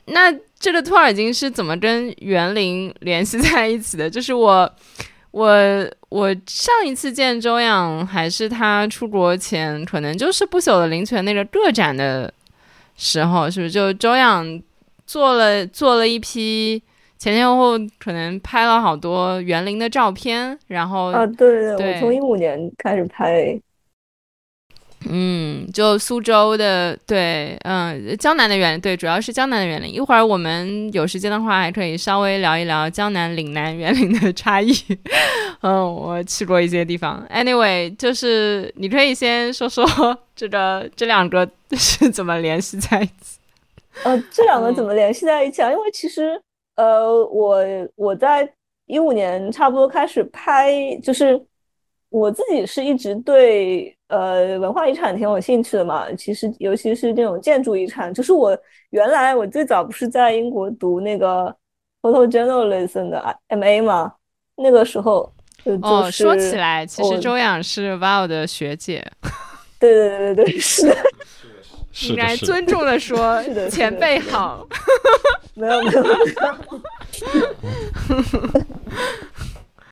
[0.06, 4.10] 那这个托尔金是怎么跟园林联系在一起的？
[4.10, 4.68] 就是我
[5.30, 12.34] 我我上一次见周洋，还是他出国前，可能就是不朽的灵泉那个个展的
[12.96, 13.70] 时候，是不是？
[13.70, 14.60] 就周洋
[15.06, 16.82] 做了做了一批。
[17.18, 23.60] 前前后后可能拍了好多园林的照片，然后啊，对对，我从一五年开始拍，
[25.08, 29.92] 嗯，就苏州的，对，嗯，江南的园林，对，主要是江南的园林。
[29.92, 34.72] 一会儿我们有时间的话，还可以稍微聊一聊江南、岭南园林的差异。
[35.62, 37.26] 嗯，我去过一些地方。
[37.32, 39.84] Anyway，就是你可以先说说
[40.36, 43.40] 这个这两个 是怎么联系在一起？
[44.04, 45.72] 呃，这两个怎么联系在一起啊？
[45.72, 46.40] 因为其实。
[46.78, 47.60] 呃，我
[47.96, 48.48] 我在
[48.86, 51.38] 一五年差不多开始拍，就是
[52.08, 56.06] 我自己是一直对呃文化遗产挺有兴趣的嘛。
[56.12, 58.56] 其实尤其是这种建筑遗产，就是我
[58.90, 61.52] 原来我最早不是在英国读那个
[62.00, 64.14] photojournalism 的 MA 嘛，
[64.54, 65.32] 那个时候
[65.82, 69.04] 哦，说起来，其实周仰是 VOW 的学姐。
[69.80, 70.96] 对对对对对，是的。
[72.08, 74.64] 应该尊重的说，前辈好。
[75.58, 76.02] 没有没有。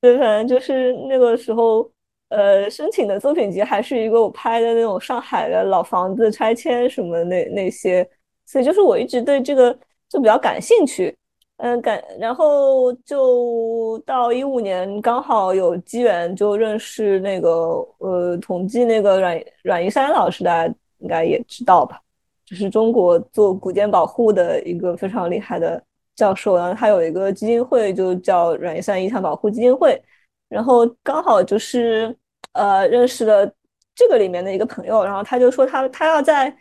[0.01, 1.91] 对，反正就是那个时候，
[2.29, 8.09] 呃，申请的作品集还是一个我拍的那种上海的老房子拆迁什么那那些，
[8.47, 9.77] 所以就是我一直对这个
[10.09, 11.17] 就比较感兴趣。
[11.59, 17.51] 嗯，感然后就到一五年刚好有机缘就认识那个
[17.99, 20.75] 呃统计那个阮阮一山老师大家。
[21.01, 22.01] 应该也知道吧，
[22.47, 25.83] 就是中国做古建保护的一个非常厉害的
[26.15, 30.01] 教授，然后他有一个基金会，就叫软山遗产保护基金会，
[30.49, 32.17] 然后刚好就是
[32.53, 33.53] 呃认识了
[33.97, 36.57] 这个里面的一个朋友，然后他就说他他要在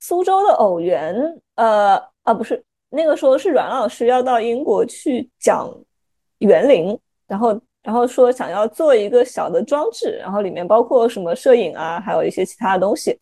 [0.00, 1.14] 苏州的偶园，
[1.54, 5.72] 呃啊不是那个时候是阮老师要到英国去讲
[6.38, 13.16] 园林，然后然后说想要做一个小的装置，然后里面包括什么摄影啊，还有一些其他的东西，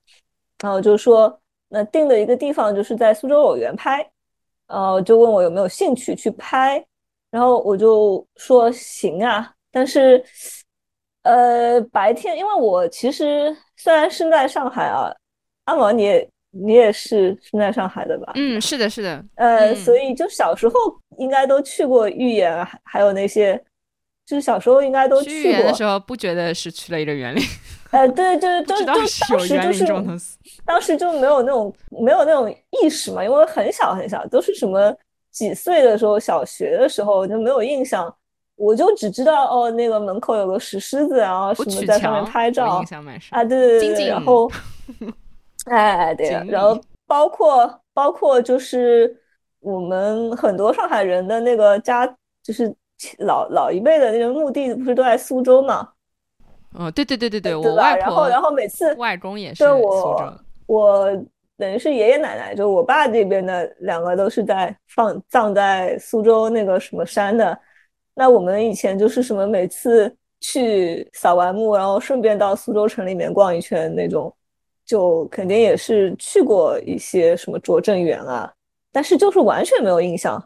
[0.63, 1.37] 然后就说。
[1.71, 4.07] 那定的一个地方就是在苏州偶园拍，
[4.67, 6.85] 呃，就问我有没有兴趣去拍，
[7.31, 10.23] 然后我就说行啊，但是，
[11.23, 15.11] 呃，白天因为我其实虽然生在上海啊，
[15.65, 18.33] 阿毛你也你也是生在上海的吧？
[18.35, 20.75] 嗯，是的，是的，呃，所以就小时候
[21.19, 23.63] 应该都去过豫园，还还有那些，
[24.31, 25.64] 就是小时候应该都去过。
[25.64, 27.43] 的时候不觉得是去了一个园林。
[27.90, 29.38] 呃，对，就是就就当时就
[29.73, 29.85] 是
[30.64, 32.49] 当时就没有那种没有那种
[32.81, 34.95] 意识嘛，因为很小很小，都是什么
[35.33, 38.14] 几岁的时候，小学的时候就没有印象，
[38.55, 42.81] 我就只知道哦，那个门口有个石狮子，然后什么在上面拍照
[43.31, 44.49] 啊，对对对对，然后
[45.64, 49.12] 哎对，然后包括包括就是
[49.59, 52.07] 我们很多上海人的那个家，
[52.45, 52.73] 就是
[53.19, 55.89] 老老一辈的那个墓地，不是都在苏州嘛？
[56.75, 60.33] 哦，对对对对对，我外婆，然后然后每次外公也是，对我
[60.67, 61.25] 我
[61.57, 67.59] 等于是爷爷奶奶，就我爸这边的两个都是在放葬在苏州那个什么山的。
[68.15, 74.33] 那我们以前就是什么，每次去扫完墓，然后顺便到苏州城里面逛一圈那种，
[74.85, 78.53] 就肯定也是去过一些什么拙政园啊，
[78.93, 80.43] 但是就是完全没有印象，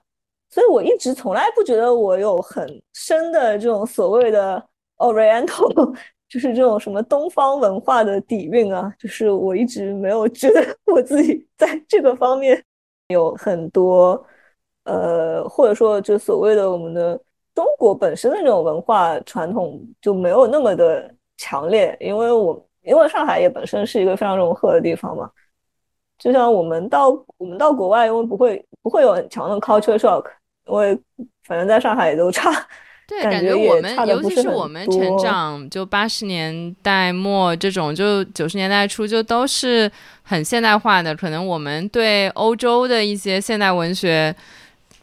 [0.55, 4.65] 所以我一直从来不觉得我有很深的这种所谓的
[4.99, 5.93] Oriental。
[6.27, 10.61] 就是这种什么东方文化的底蕴啊，就是我一直没有觉得
[10.93, 12.61] 我自己在这个方面
[13.09, 14.21] 有很多，
[14.83, 17.21] 呃，或者说就所谓的我们的
[17.55, 25.31] 中国本身的这种文化传统就没有那么的强烈，因为我因为上海也本身是一个非常融合的地方嘛，
[26.19, 30.25] 就像我们到我们到国外，因为不会不会有很强的 culture shock，
[30.67, 30.99] 因为
[31.45, 32.51] 反正在上海也都差。
[33.07, 41.15] 对，感觉我们尤其是我们成长，就八十年代末这种，就九十年代初，就都是很现代化的。
[41.15, 44.35] 可能我们对欧洲的一些现代文学，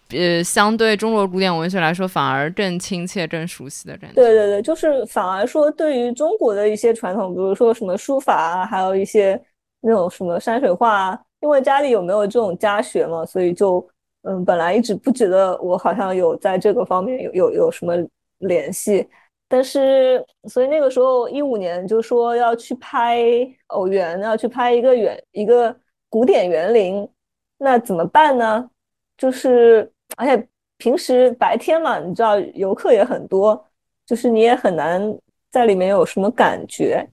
[0.10, 4.15] 呃，相对中国古典文学来说，反而更亲切、更熟悉的感觉。
[4.15, 9.39] 对对对，就是反而说，对于中国的一些传统，比如说什么书法啊，还有一些
[9.82, 13.88] 那种什么山水画啊，因为家里有没有这种家学嘛，所以就。
[14.24, 17.96] 嗯，本来一直不觉得我好像有在这个方面有有有什么
[18.38, 19.10] 联系，
[19.48, 23.26] 但是所以那个时候一五年就说要去拍
[23.68, 25.76] 偶园，要去拍一个园一个
[26.08, 27.10] 古典园林，
[27.58, 28.70] 那怎么办呢？
[29.18, 33.68] 就是而且平时白天嘛，你知道游客也很多，
[34.06, 35.02] 就是你也很难
[35.50, 37.04] 在里面有什么感觉，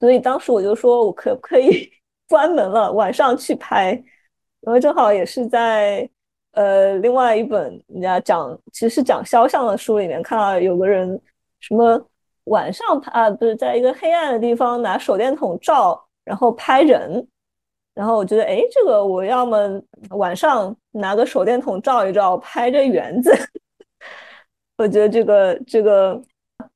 [0.00, 1.92] 所以当时我就说我可不可以
[2.30, 3.92] 关门了，晚上去拍，
[4.60, 6.08] 因为正好也是在。
[6.54, 11.20] 呃，另外一本人家讲，其实是讲肖像的书里面看到有个人，
[11.60, 12.00] 什么
[12.44, 17.26] 晚上啊，不是在一个黑暗的地方拿手电筒照，然后拍人，
[17.94, 23.32] 然后我觉得，哎，这个我要么晚上拿个手电筒照一照，拍这园子，
[24.78, 26.14] 我觉得这个这个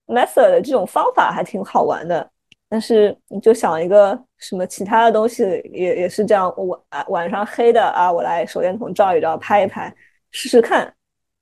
[0.07, 2.29] method 的这种方法还挺好玩的。
[2.69, 6.53] 但是你就想一个什么其他的东西也也是这样，
[6.91, 9.95] 晚晚上黑的啊，我来手电筒照一照，拍一拍，
[10.31, 10.93] 试试看。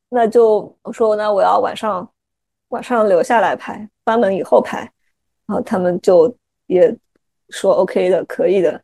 [0.09, 2.09] 那就我说那我要晚上
[2.69, 4.91] 晚上留下来拍，关门以后拍。
[5.47, 6.35] 然后他们就
[6.67, 6.93] 也
[7.51, 8.81] 说 OK 的，可以的。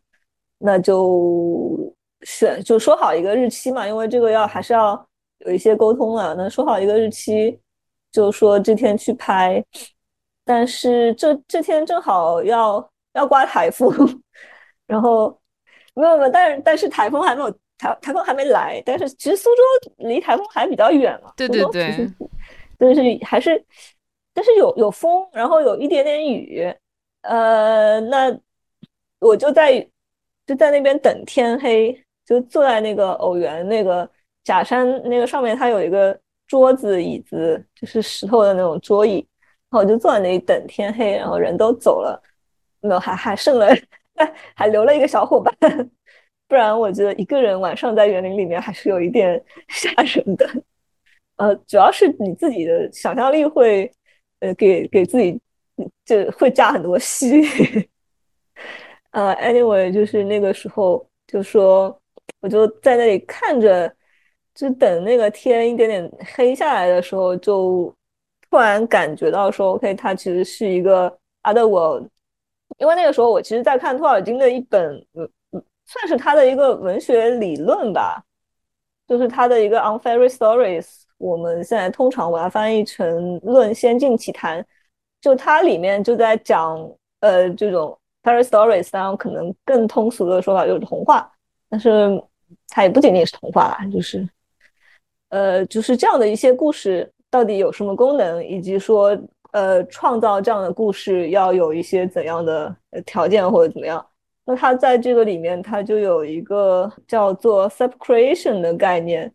[0.58, 5.04] 那就选就说好一个日期嘛，因为这个要还是要
[5.38, 6.34] 有一些沟通啊。
[6.36, 7.58] 那说好一个日期，
[8.12, 9.64] 就说这天去拍。
[10.44, 13.90] 但是这这天正好要要刮台风，
[14.86, 15.38] 然后
[15.94, 19.62] 没有没有，但是但是台风还没有台台风还没来，但是其实苏州
[20.08, 22.08] 离台风还比较远嘛，对对对，
[22.78, 23.64] 但是还是
[24.34, 26.74] 但是有有风，然后有一点点雨，
[27.22, 28.36] 呃，那
[29.20, 29.80] 我就在
[30.46, 31.96] 就在那边等天黑，
[32.26, 34.08] 就坐在那个偶园那个
[34.42, 39.26] 假山那个上面，它有一个桌子椅子，就是石头的那种桌椅。
[39.70, 42.20] 然后我就坐在那里等天黑，然后人都走了，
[42.82, 43.68] 那还还剩了，
[44.54, 45.54] 还留了一个小伙伴，
[46.48, 50.48] 不然我觉得一个人晚上在园林里面还是有一点 吓人的。
[51.36, 53.90] 呃，主要是你自己的想象力会，
[54.40, 55.40] 呃，给给自己
[56.04, 57.42] 就会加很多戏。
[59.12, 61.98] 呃，anyway，就是那个时候就说，
[62.40, 63.92] 我就在那里看着
[64.54, 67.94] 就等那个天一点点黑下来的时候，就
[68.50, 71.10] 突然感觉到说，OK，它其实是一个
[71.42, 72.06] other world。
[72.82, 75.06] 因为那个时候我其实在看托尔金的一本，
[75.86, 78.20] 算是他的一个文学理论吧，
[79.06, 81.02] 就是他的一个 On Fairy Stories。
[81.16, 84.60] 我们现在通常把它翻译成《论仙境奇谈》，
[85.20, 86.76] 就它里面就在讲，
[87.20, 91.32] 呃，这种 Fairy Stories，当然可能更通俗的说法就是童话，
[91.70, 92.20] 但是
[92.66, 94.28] 它也不仅仅是童话啦，就是。
[95.28, 99.16] 呃，就是这样的一些故事到底有什么功能，以及说，
[99.52, 102.76] 呃，创造这样的故事要有一些怎样的
[103.06, 104.04] 条件或者怎么样？
[104.44, 109.32] 那它在这个里面，它就有一个叫做 subcreation 的概念。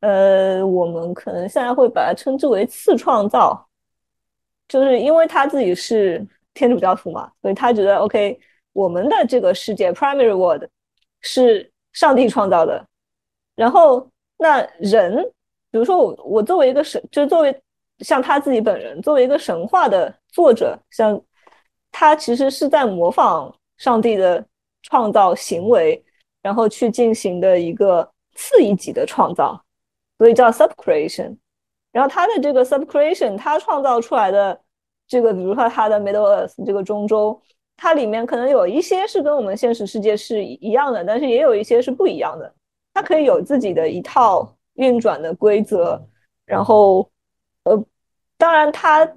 [0.00, 3.68] 呃，我们可能现在会把它称之为次创造，
[4.66, 8.40] 就是因为他自己是天主教徒嘛，所以他觉得 OK，
[8.72, 10.64] 我们的这个世界 primary world
[11.20, 12.84] 是上帝创造的，
[13.54, 14.08] 然后。
[14.38, 15.22] 那人，
[15.70, 17.62] 比如说我，我作为一个神，就作为
[18.02, 21.20] 像他自己本人，作为一个神话的作者，像
[21.90, 24.44] 他其实是在模仿上帝的
[24.82, 26.02] 创造行为，
[26.42, 29.62] 然后去进行的一个次一级的创造，
[30.18, 31.36] 所以叫 subcreation。
[31.92, 34.58] 然后他的这个 subcreation，他创造出来的
[35.06, 37.38] 这个，比如说他的 Middle Earth 这个中州，
[37.76, 42.54] 它里面可能有一些是跟我们现实世界是一样的，但是也有一些是不一样的。
[42.94, 46.00] 它可以有自己的一套运转的规则，
[46.46, 47.10] 然后，
[47.64, 47.84] 呃，
[48.42, 49.08] 当然，它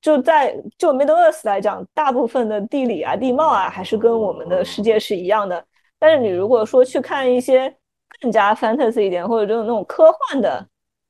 [0.00, 5.60] 就在就 Middle Earth 来讲，大部分的地理啊、地貌啊，还是跟我们的世界是一样的。
[5.98, 7.74] 但是你如果说去看一些
[8.20, 10.64] 更加 fantasy 一点，或者这种那种科幻的，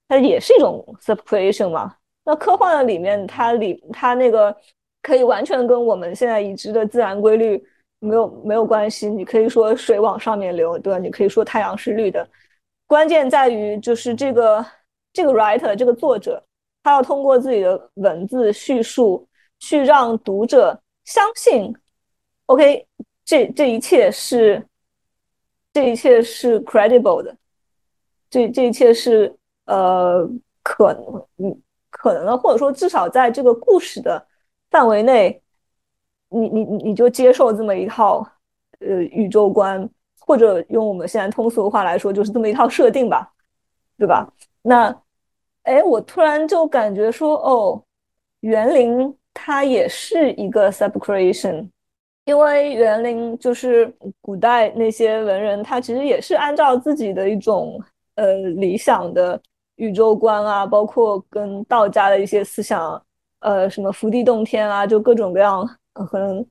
[0.08, 1.94] 它也是一种 subcreation 嘛。
[2.24, 4.56] 那科幻的里面，它里它那个
[5.02, 7.62] 可以完全跟我们现在已知的自然规律。
[7.98, 10.98] 没有没有关系，你可以说水往上面流，对吧？
[10.98, 12.26] 你可以说太阳是绿的。
[12.86, 14.64] 关键在于就是这个
[15.12, 16.42] 这个 writer 这个作者，
[16.82, 19.26] 他要通过自己的文字叙述，
[19.58, 21.74] 去让读者相信
[22.46, 22.86] ，OK，
[23.24, 24.66] 这这一切是
[25.72, 27.36] 这一切是 credible 的，
[28.28, 29.34] 这这一切是
[29.66, 30.28] 呃
[30.62, 31.60] 可能
[31.90, 34.26] 可能的，或者说至少在这个故事的
[34.70, 35.42] 范围内。
[36.32, 38.24] 你你你就接受这么一套
[38.78, 43.28] 呃宇宙观，或者用我们现在通俗的话来说，就是这么一套设定吧，
[43.98, 44.32] 对吧？
[44.62, 44.96] 那
[45.64, 47.82] 哎，我突然就感觉说，哦，
[48.40, 51.68] 园林它也是一个 subcreation，
[52.24, 57.80] 因为园林就是古代那些文人，他其实也是按照自己的一种
[58.16, 59.40] 呃理想的
[59.76, 63.02] 宇宙观啊，包括跟道家的一些思想，
[63.40, 65.68] 呃，什么福地洞天啊，就各种各样。
[65.92, 66.46] 可能，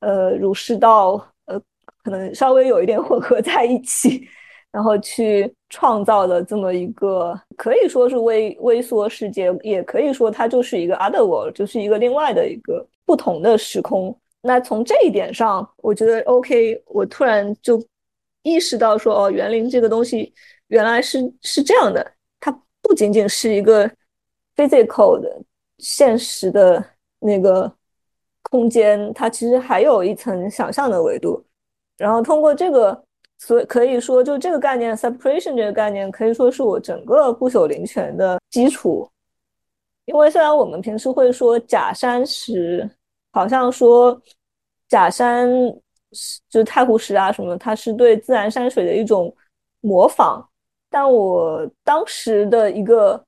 [0.00, 1.60] 呃，儒释道，呃，
[2.02, 4.26] 可能稍微有一点 混合在一起，
[4.74, 14.18] 然后去创造的这么一个，可以说是微微缩世界，也可以说它就是一个 other world，就是一个另外的一个不同的时空。
[14.42, 17.80] 那从这一点上，我觉得 OK，我突然就
[18.42, 20.34] 意识到说，哦，园林这个东西
[20.66, 22.50] 原来是是这样的，它
[22.82, 23.88] 不仅仅是一个
[24.56, 25.40] physical 的
[25.78, 26.84] 现实的
[27.20, 27.72] 那个。
[28.50, 31.42] 空间它其实还有一层想象的维度，
[31.96, 33.02] 然后通过这个，
[33.46, 39.08] 所以可以说就这个概念 separation 这个概念可以说是我整个不朽灵泉的基础。
[40.06, 42.88] 因为虽然我们平时会说假山石，
[43.32, 44.20] 好像说
[44.88, 45.48] 假山
[46.48, 49.34] 就是太湖石啊什么，它是对自然山水的一种
[49.80, 50.42] 模仿，
[50.88, 53.22] 但我当时的一个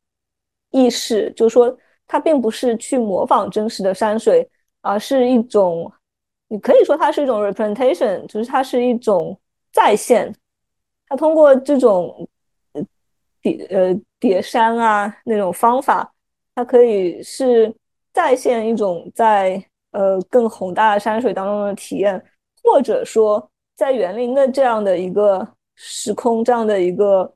[0.71, 4.49] 意识就是说，它并不是去模仿真实的山水。
[4.83, 5.93] 而是一种，
[6.47, 9.37] 你可以说它是一种 representation，就是它是一种
[9.77, 10.35] 再现。
[11.07, 12.27] 它通过这种
[13.43, 16.11] 叠呃叠山啊那种方法，
[16.55, 17.71] 它可以是
[18.15, 22.25] 再现一种在呃更宏大的山水当中的体验，
[22.63, 27.31] 或者说在园林的这样的一个时空这样的一个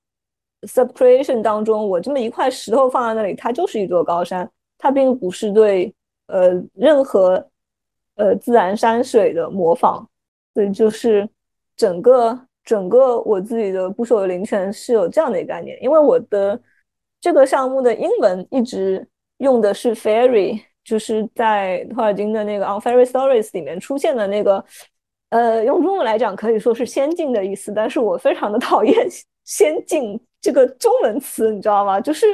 [0.62, 5.94] subcreation 当中，我这么一块石头放在那里，它就是一座高山，它并不是对。
[6.32, 7.44] 呃，任何
[8.14, 10.06] 呃自然山水的模仿，
[10.54, 11.28] 所以就是
[11.80, 16.60] 整个整个我自己的不朽的灵泉是有这样的一个概念，因为我的
[17.18, 19.08] 这个项目的英文一直
[19.38, 24.62] 用的是 fairy，就是在托尔金的那个 On Fairy Stories 里面出现的那个，
[25.30, 29.08] 呃，用中文来讲可以说是仙境的意思，但是我非常的讨厌
[29.46, 31.98] 仙境这个中文词，你知道吗？
[31.98, 32.26] 就是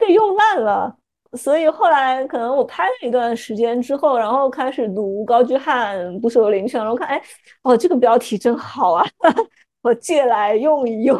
[0.00, 0.96] 被用烂了。
[1.36, 7.22] 所以后来可能我拍了一段时间之后，然后开始读高居翰不朽的灵泉，然后看，哎，
[7.62, 9.04] 哦，这个标题真好啊，
[9.82, 11.18] 我借来用一用。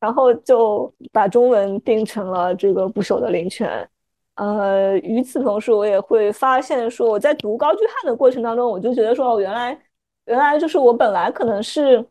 [0.00, 3.86] 然后就把中文定成了这个不朽的灵泉。
[4.36, 9.78] 呃，与此同时，我也会发现说，我在读高居汉的过程当中，我就觉得说，哦，原来
[10.24, 12.02] 原来就是我本来可能是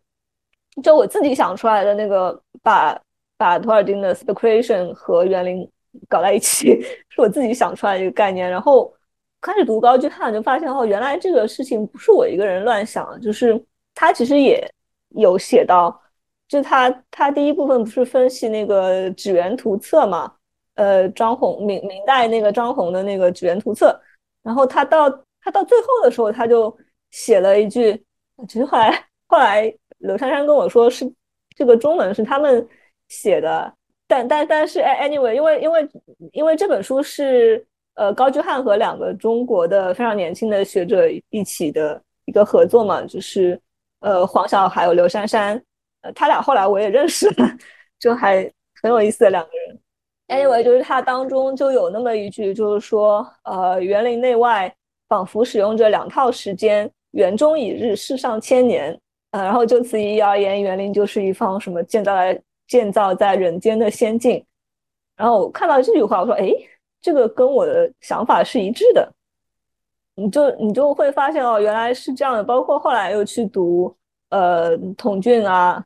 [0.83, 2.95] 就我自己想出来的那个把
[3.37, 5.67] 把托尔金的 speculation 和园林
[6.07, 8.49] 搞在一起， 是我自己想出来的一个概念。
[8.49, 8.93] 然后
[9.41, 13.61] 开始读高居汉，就发现哦，原来这个事情不是我一个人乱想，就是
[13.93, 14.69] 他其实也
[15.09, 15.99] 有写到。
[16.47, 20.33] 就他，他第一部分不是分析那个纸园图册嘛？
[20.73, 23.95] 呃，张宏明明代那个张宏的那个纸园图册，
[24.41, 25.07] 然后他到
[25.41, 26.75] 他到最后的时候，他就
[27.11, 28.03] 写了一句，
[28.47, 31.05] 其实后来后来刘珊珊跟我说是
[31.55, 32.67] 这个中文是他们
[33.09, 33.71] 写的，
[34.09, 35.89] 但但但是 anyway，因为因为
[36.33, 43.61] 因为这本书是呃高居翰和两个中国的非常年轻的学者一起的一个合作嘛，就是
[43.99, 45.61] 呃黄晓还有刘珊珊。
[46.01, 47.47] 呃，他俩后来我也认识了，
[47.99, 48.41] 就还
[48.81, 49.79] 很有意思的两个人。
[50.29, 54.73] Anyway，就是他当中就有那么一句，就是说，呃，园林内外
[55.07, 58.99] 仿佛使用着两套时间，园中已日，世上千年。
[59.31, 64.41] 呃，然后就此意义而言，园林就是一方什么建造在建造在人间的仙境。
[65.17, 66.49] 然后我看到这句话，我说，哎，
[67.01, 69.11] 这个跟我的想法是一致的。
[70.15, 72.41] 你就你就会发现哦，原来是这样的。
[72.41, 73.93] 包括后来又去读
[74.29, 75.83] 呃童俊啊。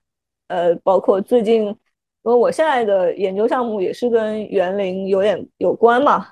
[0.47, 1.75] 呃，包括最近，因
[2.23, 6.27] 为我现在的研究项目也是跟园林有点有关嘛，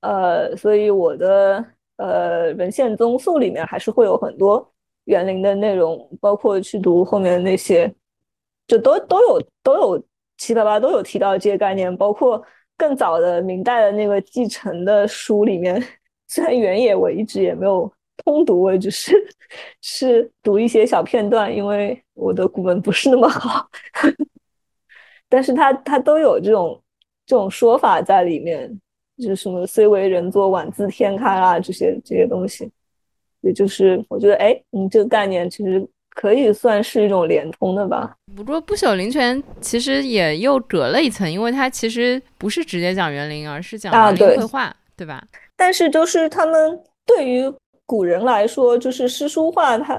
[0.00, 1.64] 呃，所以我的
[1.96, 4.70] 呃文献综述里面还是会有很多
[5.04, 7.90] 园林的内容，包括去读后面那些，
[8.68, 9.98] 就都都有都有
[10.36, 12.40] 七七八八都有提到这些概念，包括
[12.76, 15.82] 更早的明代的那个继承的书里面，
[16.28, 17.92] 虽然原野我一直也没有。
[18.24, 19.14] 通读，我只是
[19.80, 23.64] 是读一些小片段，因为我的古文不是那么好。
[25.30, 26.82] 但是他他都有这种
[27.24, 28.68] 这种说法在里面，
[29.18, 32.68] 就是什么“虽为人作，晚自天开”啊，这些这些东西。
[33.42, 35.88] 也就是我觉得，哎，你这个概念其实
[36.18, 38.12] 可以算是一种连通的吧。
[38.34, 45.22] 不过不朽灵泉其实也又隔了一层，因为它其实不是直接讲园林，而是讲园林绘画，对吧？
[45.56, 47.48] 但是就是他们对于
[47.86, 49.96] 古人来说，就是诗书画，它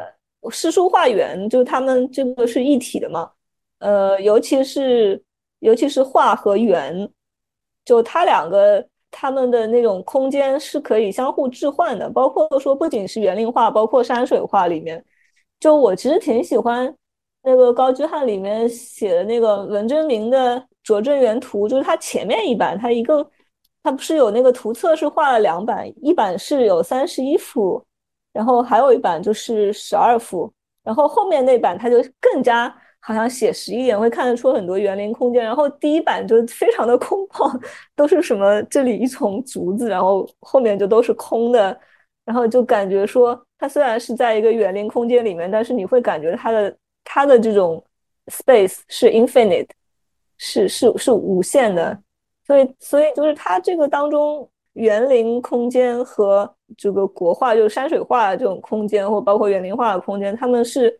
[0.51, 3.31] 诗书画园，就他们这个是一体的嘛。
[3.79, 5.21] 呃，尤其是
[5.59, 7.09] 尤其是画和园，
[7.85, 12.09] 就它两个他们的那种空间是可以相互置换的。
[12.09, 15.01] 包括说，不仅是园林画，包括山水画里面，
[15.59, 16.93] 就我其实挺喜欢
[17.43, 23.29] 那个高居汉里面写的那个文征明的《拙政园图》，就是它前面一版，它一个。
[23.81, 27.81] 它不是有那个图册是画了两版，一版是有三十一幅，
[28.33, 30.51] 然后还有一版就是十二幅，
[30.83, 32.67] 然后后面那版它就更加
[32.99, 35.41] 好像写实一点，会看得出很多园林空间。
[35.41, 37.49] 然后第一版就非常的空旷，
[37.95, 41.79] 都是什么这里一丛竹子，然后后面就都是空的，
[42.29, 47.83] 然后就感觉说它虽然是在一个园林空间里面，但是你会感觉它的它的这种
[48.27, 49.65] space 是 infinite，
[50.37, 51.99] 是是是无限的。
[52.45, 60.95] 所以，所以就是它这个当中园林空间和这个国画，就是山水画这种空间，或包括园林画的空间，他们是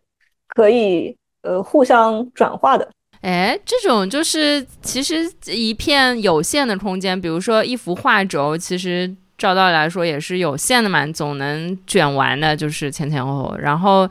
[0.48, 2.90] 可以呃互相转化的。
[3.20, 14.08] 哎，这种就是其实一片有限的空间，比如说一幅画轴，其实照道理来说也是有限的嘛，总能卷完的，就是前前后后，然后。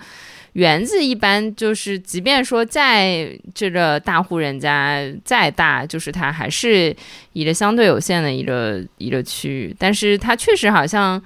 [0.54, 6.94] 园子一般就是，即便说在这个大户人家再大，就是它还是
[7.34, 9.74] 一个相对有限的一个一个区域。
[9.78, 11.22] 但是它确实好像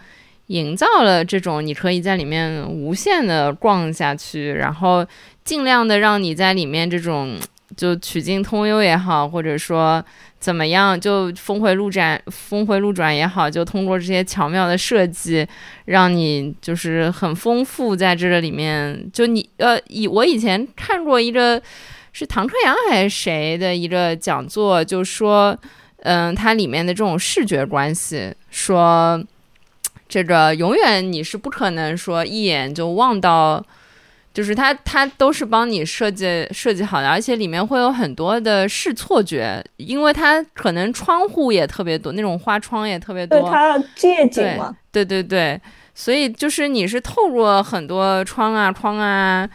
[0.47, 5.07] 营造了这种你可以在里面无限的逛下去，然后
[5.45, 7.39] 尽量的让你在里面这种
[7.75, 10.03] 就曲径通幽也好，或者说。
[10.43, 10.99] 怎么样？
[10.99, 15.47] 就峰回路转，峰回路转也好，就通过这些巧妙的设计，
[15.85, 19.09] 让你就是很丰富在这个里面。
[19.13, 21.61] 就你呃，以我以前看过一个
[22.11, 25.57] 是唐春阳还是谁的一个讲座，就说，
[25.99, 29.23] 嗯，它里面的这种视觉关系，说
[30.09, 33.65] 这个永远你是不可能说一眼就望到。
[34.33, 43.39] 就是它，它都是帮你设计设计好的，而且里面会有很多的视错觉，因为它可能窗户也特别多，那种花窗也特别多。
[43.39, 44.75] 对，它借景嘛。
[44.91, 45.59] 对对对，
[45.93, 49.47] 所以就是你是透过很多窗啊、窗啊，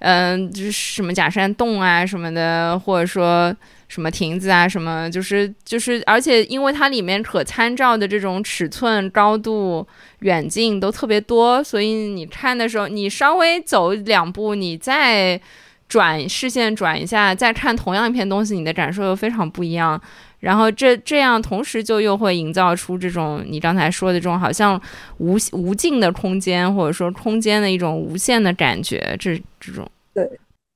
[0.00, 3.54] 嗯，就是什么假山洞啊什么的，或者说。
[3.88, 9.86] 什么亭子啊，什么就是就是，而且因为它里面可参照的这种尺寸、高度、
[10.20, 15.40] 远近都特别多，所以你看的时候，你稍微走两步，你再
[15.88, 20.00] 转视线转一下，再看同样一片东西，你的感受又非常不一样。
[20.40, 24.80] 然后这这样同时就又会营造出这种你刚才说的这种好像
[25.18, 29.16] 无无尽的空间，或者说空间的一种无限的感觉。
[29.18, 30.28] 这这种，对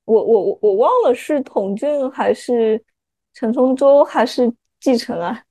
[0.05, 2.81] 我我我我忘了是统俊还是
[3.41, 5.41] 陈冲周还是继承啊？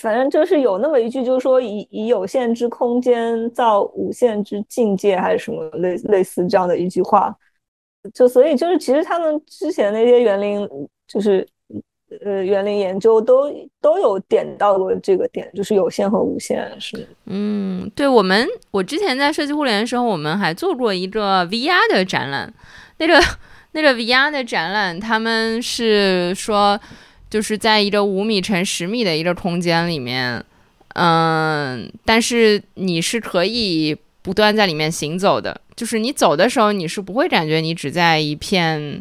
[0.00, 7.34] 反正就是有那么一句，就是说以以有限之空间造无限之境界，还是什么类类似这样的一句话。
[8.14, 10.68] 就所以就是其实他们之前那些园林，
[11.08, 11.44] 就是
[12.24, 17.04] 呃园林研究都都有点到过这个点，就是有限和无限是。
[17.24, 22.54] 嗯，对我们我之前在设计互联的时候，我们还做过一个 VR 的展览，
[22.98, 23.20] 那个
[23.72, 26.80] 那个 VR 的展览，他们是说
[27.30, 30.44] 就是在一个五米乘十米的一个空间里面，
[30.94, 33.96] 嗯，但是你是可以。
[34.26, 39.00] 不断在里面行走的，就是你走的时候，你是不会感觉你只在一片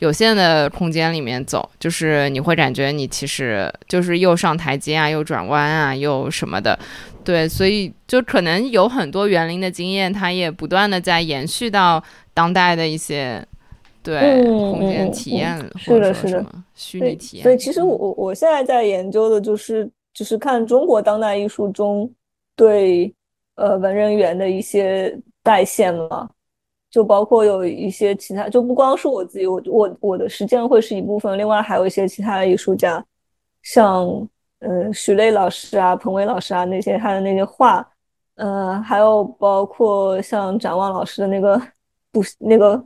[0.00, 6.76] 有限的空间里面走，就是你会感觉你其实就是又上台阶啊，又转弯啊，又什么的。
[7.22, 12.02] 对，所以就可能有很多园林的经验，它也不断的在延续到
[12.34, 13.46] 当代的一些
[14.04, 17.42] 对空间体验，是的，是的，虚拟体验。
[17.42, 22.08] 所以其实我我我现在在研究的就是，就是看中国当代艺术中
[22.54, 23.12] 对。
[23.56, 26.28] 呃，文人园的一些代现嘛，
[26.90, 33.00] 就包括有一些其他，就不光是我自己，我我我的实践会是一部分，另外还有一些其他的艺术家，
[33.62, 34.28] 像
[34.58, 37.88] 嗯许巍老师啊、彭伟老师啊那些他的那些画，
[38.34, 41.56] 呃，还有包括像展望老师的那个
[42.10, 42.84] 不那个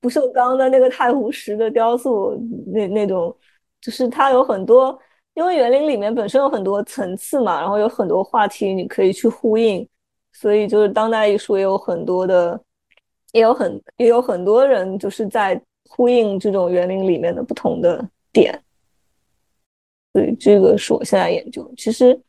[0.00, 2.34] 不锈钢的那个太湖石的雕塑，
[2.66, 3.36] 那那种
[3.80, 4.98] 就是它有很多。
[5.34, 9.88] 因为园林里面本身有很多层次嘛，然后有很多话题你可以去呼应，
[10.32, 12.60] 所以就是当代艺术也有很多的，
[13.30, 18.60] 也有很也有很多人就是在呼应这种园林里面的不同的点。
[20.12, 21.72] 所以这个是我现在研究。
[21.76, 22.20] 其实，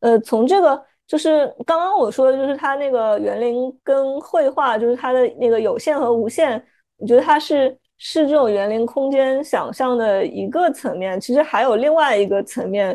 [0.00, 6.60] 呃，从这个就是刚刚我说的，就是它那个园林跟绘画，就是它的那个有限和无限，
[6.98, 7.76] 我觉得它是。
[7.98, 12.92] 是这种园林空间想象的一个层面，其实还有另外一个层面，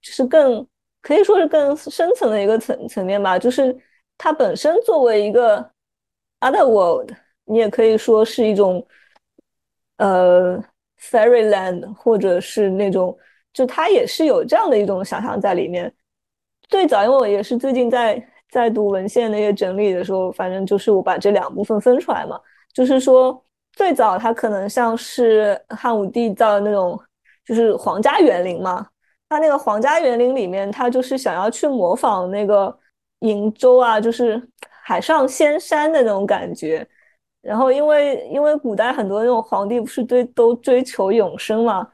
[0.00, 0.64] 就是更
[1.02, 3.36] 可以说是更深层的一个层层面吧。
[3.36, 3.76] 就是
[4.16, 5.68] 它本身作为一个
[6.38, 7.10] other world，
[7.44, 8.86] 你也可以说是一种
[9.96, 10.62] 呃
[11.00, 13.18] fairyland，或者是那种，
[13.52, 15.92] 就它也是有这样的一种想象在里面。
[16.68, 22.40] 最早，因为我也是最近在在读文献那些整理的时候，反正就是我把这两部分分出来嘛，
[22.76, 23.42] 就是说。
[23.76, 26.98] 最早它可能像是汉武帝造的那种，
[27.44, 28.88] 就是皇家园林嘛。
[29.28, 32.74] 他那个皇家园林里面，他就是想要去模仿那个
[33.20, 34.42] 瀛洲啊，就是
[34.82, 36.88] 海上仙山的那种感觉。
[37.42, 41.86] 然后因为因为古代很多那种皇帝不是追都追求永生嘛，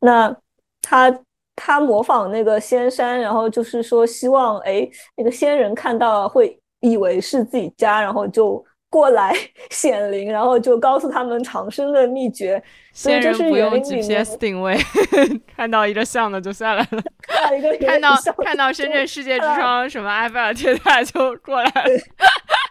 [0.00, 0.34] 那
[0.80, 1.20] 他
[1.54, 8.64] 他模仿那个仙山，然后就是说希望哎那个仙人看到会以为是自己家，然后就。
[8.88, 9.34] 过来
[9.70, 12.62] 显灵，然后就告诉他们长生的秘诀。
[12.92, 14.74] 所以就是不用 GPS 定位，
[15.54, 17.02] 看到一个像的就下来了。
[17.28, 21.84] 看一个看到看到深圳世界之窗什么埃菲尔铁塔就过来了。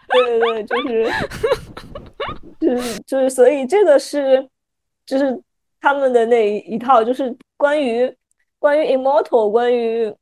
[0.08, 1.12] 对对对，就是
[2.58, 4.48] 就是就是，所以这个是
[5.04, 5.40] 就是
[5.80, 8.12] 他们的那一套，就是关于
[8.58, 10.12] 关于 immortal，关于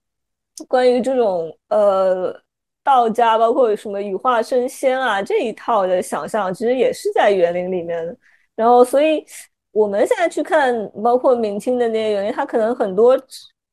[0.68, 2.43] 关于这种呃。
[2.84, 8.16] 道家包括什么羽化升仙啊这一套的想象，其实也是在园林里面。
[8.54, 9.24] 然后，所以
[9.72, 13.18] 我们现在去看，包括明清的那些园林，它可能很多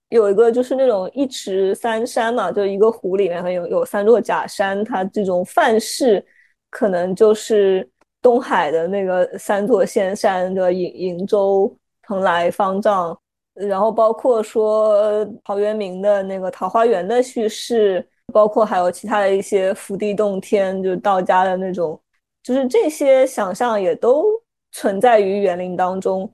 [0.10, 6.26] 有一个就是那种一池三山嘛，就一个湖里面有有三座假山，它这种范式
[6.70, 7.88] 可能就是
[8.22, 13.16] 东海的那个三座仙山的瀛瀛洲、蓬莱、方丈，
[13.56, 18.08] 然后包括说陶渊明的那个桃花源的叙事。
[18.32, 22.00] 包括还有其他的一些福地洞天，就道家的那种，
[22.42, 24.26] 就是这些想象也都
[24.72, 26.32] 存在于园林当中，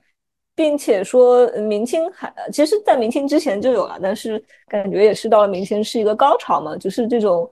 [0.55, 7.49] 并且说明清还其实，在明清之前就有了，但是感觉也是到了明清是一个高潮嘛，就是这种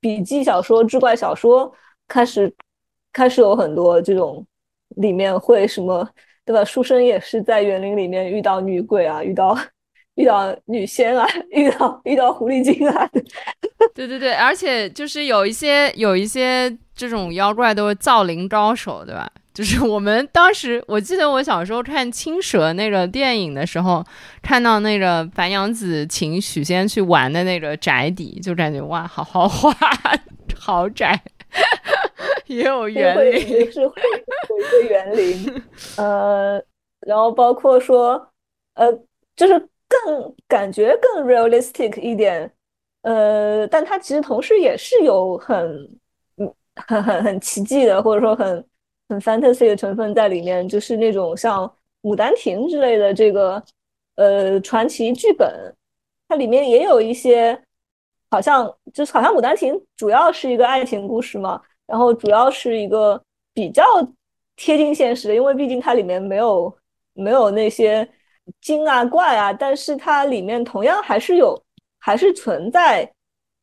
[0.00, 1.70] 笔记小说、志怪小说
[2.06, 2.52] 开始
[3.12, 4.46] 开始有很多这种
[4.96, 6.08] 里面会什么，
[6.44, 6.64] 对吧？
[6.64, 9.56] 书生也是在园林里面遇到女鬼啊，遇到。
[10.18, 13.08] 遇到女仙啊，遇到遇到狐狸精啊，
[13.94, 19.30] 对对对，而且就是有一些有一些这种妖怪都是造灵高手，对吧？
[19.54, 24.04] 就是我们当时我记得我小时候看青蛇那个电影的时候，
[24.42, 29.72] 看到那个白娘子请许仙去玩的那个宅邸，就感觉哇，好豪华
[30.56, 31.20] 豪宅，
[32.46, 34.02] 也有园林，是会
[34.48, 35.62] 有一个园林，
[35.96, 36.60] 呃，
[37.00, 38.30] 然后包括说，
[38.74, 38.92] 呃，
[39.36, 42.50] 就是更感觉更 realistic 一点，
[43.02, 45.56] 呃，但它其实同时也是有很，
[46.36, 48.64] 嗯，很很很奇迹的，或者说很
[49.08, 51.66] 很 fantasy 的成分在里面，就是那种像
[52.02, 53.62] 《牡丹亭》之类的这个，
[54.16, 55.74] 呃，传奇剧本，
[56.28, 57.58] 它里面也有一些，
[58.30, 61.60] 好像就是好像《牡丹亭》主要是一个爱情故事嘛。
[61.86, 63.18] 然后主要是一个
[63.54, 63.82] 比较
[64.56, 66.76] 贴近现实的，因为毕竟它里面没有
[67.14, 68.06] 没有那些
[68.60, 71.60] 精啊怪啊，但是它里面同样还是有
[71.98, 73.10] 还是存在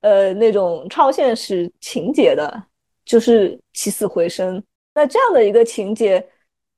[0.02, 2.64] 呃那种超现实情节的，
[3.06, 4.62] 就是起死回生。
[4.94, 6.26] 那这样的一个情节，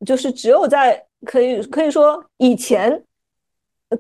[0.05, 3.03] 就是只有在可以可以说以前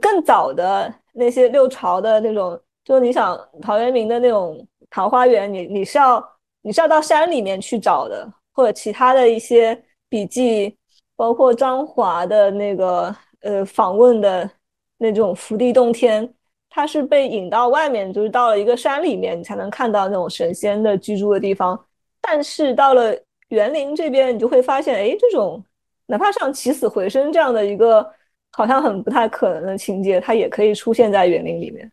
[0.01, 6.23] 更早的那些六朝的那种，就你想陶渊明的那种桃花源，你你是要。
[6.63, 10.75] 你是要到山里面去找的，或者其他的一些笔记，
[11.15, 13.15] 包括张华的那个
[13.47, 14.49] 呃访问的
[14.97, 16.27] 那种福地洞天，
[16.69, 21.79] 它是被引到外面，就是到了一个山里面，你才能看到那种神仙的居住的地方。
[22.21, 23.15] 但是到了
[23.49, 25.63] 园林这边，你就会发现，哎，这种
[26.07, 28.05] 哪怕像起死回生这样的一个
[28.51, 31.89] 好像很不太可能的情节，它也可以出现在园林里面。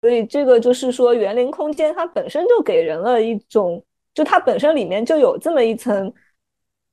[0.00, 3.82] 所以这个就是说，园林空间它本身就给人了一种，
[4.14, 6.12] 就它本身里面就有这么一层，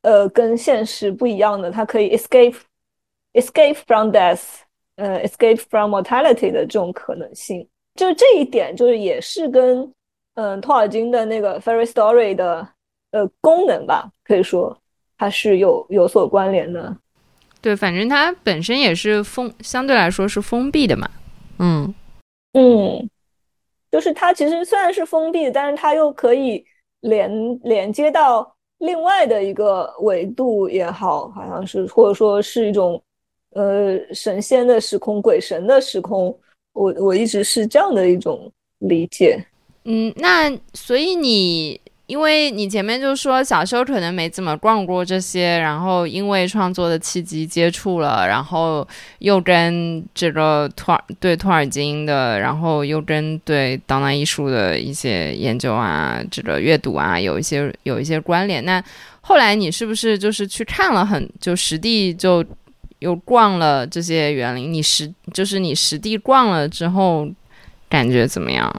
[0.01, 2.55] 呃，跟现实不一样的，它可以 escape
[3.33, 4.41] escape，escape from death，
[4.95, 7.67] 呃，escape from mortality 的这种可能性。
[7.95, 9.93] 就这一点，就是也是跟
[10.35, 12.67] 嗯托尔金的那个 fairy story 的
[13.11, 14.75] 呃功能吧，可以说
[15.17, 16.95] 它是有有所关联的。
[17.61, 21.09] 对，反正它本身也是封，相对来说是封闭的嘛，
[21.59, 21.93] 嗯。
[22.53, 23.09] 嗯，
[23.91, 26.63] 就是它其实虽然是封闭的，但是它又可以
[27.01, 33.01] 连连接到另外的一个维度也好，好像是或者说是一种
[33.53, 36.35] 呃神仙的时空、鬼神的时空，
[36.73, 39.43] 我我一直是这样的一种理解。
[39.85, 41.79] 嗯，那所以你。
[42.05, 48.85] 因为你前面就说小时候可能没怎么逛过这些，然后因为创作的契机接触了，然后
[49.19, 58.63] 又跟这个托尔对托尔金的，然后又跟对当代艺术的一些研究啊，这个阅读啊，有一些有一些关联。
[58.65, 58.83] 那
[59.21, 62.43] 后来你是不是就是去看了很就实地就
[63.03, 64.71] 又逛了这些园林？
[64.71, 67.27] 你实就是你实地逛了之后
[67.89, 68.73] 感觉怎么样？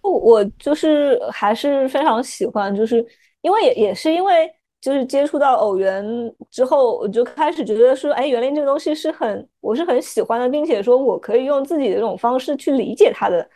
[0.00, 3.06] 我就是还是非常喜欢，就是
[3.42, 6.02] 因为也也是因为就是接触到偶园
[6.50, 13.46] 之后，我就开始觉得说，哎，园林这个东西是很我是很喜欢的，并且说我可以用自己的这种方式去理解它的，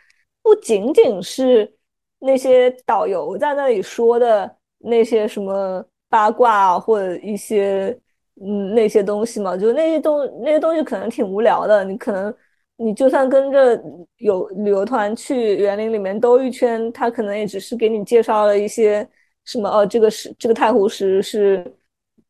[0.43, 1.73] 不仅仅是
[2.19, 7.97] 那些导游在那里说的那些什么八卦或者一些
[8.45, 12.33] 嗯那些东西嘛，就那些东那些东西可能挺无聊的，你可能。
[12.75, 13.81] 你就算跟着
[14.17, 19.07] 有旅游团去园林里面兜一圈，他可能也只是给你介绍了一些
[19.45, 21.63] 什么哦，这个是这个太湖石是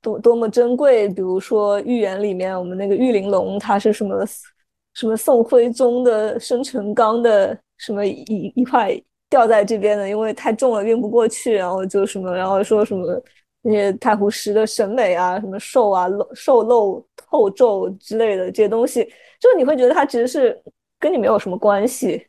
[0.01, 1.07] 多多么珍贵。
[1.07, 4.23] 比如说玉园里面，我们那个玉玲珑，它是什么
[4.93, 13.19] 什么宋徽宗的生辰纲的什么一一块掉在这边的，因为太重了运不过去，然后就什么，然后说什么
[13.63, 19.03] 那些太湖石的审美啊，什么瘦啊露瘦露透皱之类的这些东西。
[19.39, 20.61] 就你会觉得它其实是
[20.99, 22.27] 跟你没有什么关系，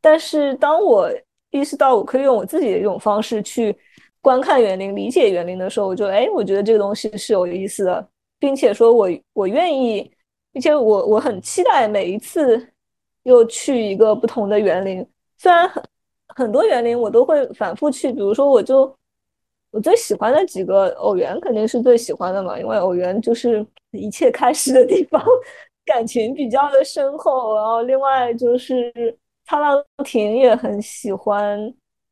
[0.00, 1.10] 但是当我
[1.50, 3.74] 意识到我可以用我自己的一种方式去
[4.20, 8.08] 观看园林、理解园林的时候，我就哎，我觉得这个东西是有意思的，
[8.38, 10.10] 并且说我我愿意，
[10.52, 12.68] 并且我我很期待每一次
[13.22, 15.06] 又去一个不同的园林。
[15.38, 15.82] 虽然很
[16.36, 18.94] 很多园林我都会反复去，比如说我就
[19.70, 25.22] 我最喜欢的几个偶园肯定是最喜欢的嘛，因为偶园就是一切开始的地方。
[25.86, 28.92] 感情比较的深厚，然后另外就是
[29.48, 31.58] 沧浪亭也很喜欢，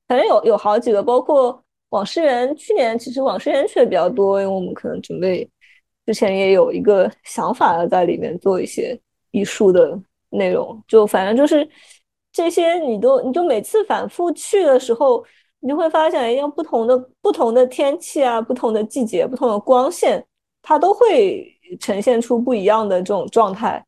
[0.09, 2.57] 反正有有好几个，包括往事园。
[2.57, 5.49] 去年其实往事园去的比较多，因为我们可能准备
[6.07, 8.99] 之前也有一个想法要在里面做一些
[9.31, 9.97] 艺术的
[10.31, 11.69] 内容，就反正就是
[12.33, 15.25] 这些，你都你就每次反复去的时候，
[15.61, 20.25] 你就会发现，要不同的不同的天气啊，不同的季节，不同的光线，
[20.63, 21.55] 它都会。
[21.81, 23.85] 呈现出不一样的这种状态，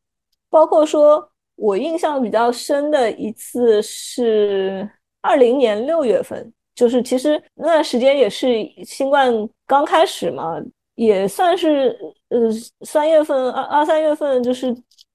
[0.51, 4.87] 包括说我印象比较深的一次是
[5.23, 8.49] 二零年六月份，就是其实那段时间也是
[8.85, 9.33] 新冠
[9.67, 10.61] 刚开始嘛，
[10.95, 11.99] 也算是
[12.29, 12.51] 呃
[12.85, 14.71] 三月份二二三月份，就是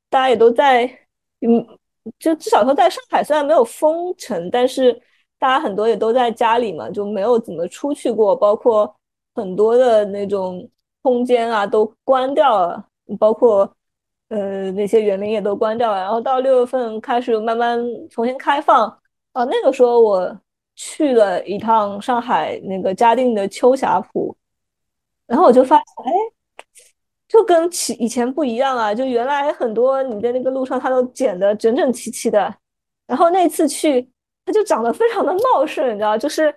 [0.09, 0.85] 大家也都在，
[1.41, 1.63] 嗯，
[2.17, 4.99] 就至少说在上海虽然没有封城，但是
[5.45, 8.91] 大家很多也都在家里嘛，就没有怎么出去过，包括
[9.35, 10.67] 很多的那种
[11.03, 12.83] 空间啊都关掉了，
[13.19, 13.71] 包括
[14.29, 15.99] 呃那些园林也都关掉了。
[15.99, 17.79] 然后到六月份开始慢慢
[18.09, 18.87] 重新开放
[19.33, 20.35] 啊，那个时候我
[20.73, 24.35] 去了一趟上海那个嘉定的秋霞浦，
[25.27, 26.11] 然后我就发现，哎，
[27.27, 32.51] 就跟其以前不一样啊，就原来很多你在那个路上它都剪得整整齐齐的，
[33.05, 34.09] 然后那次去
[34.45, 36.53] 它就长得非常的茂盛，你知道，就是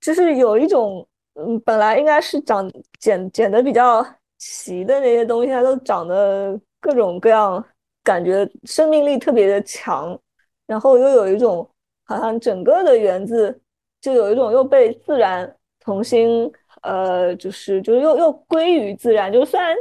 [0.00, 1.06] 就是有一种。
[1.34, 2.68] 嗯，本来应该是长
[2.98, 4.04] 剪剪的比较
[4.36, 7.64] 齐的那些东西，它都长得各种各样，
[8.02, 10.18] 感觉生命力特别的强，
[10.66, 11.66] 然后又有一种
[12.04, 13.58] 好像整个的园子
[14.00, 16.50] 就有一种又被自然重新
[16.82, 19.32] 呃，就是就是又又归于自然。
[19.32, 19.74] 就虽然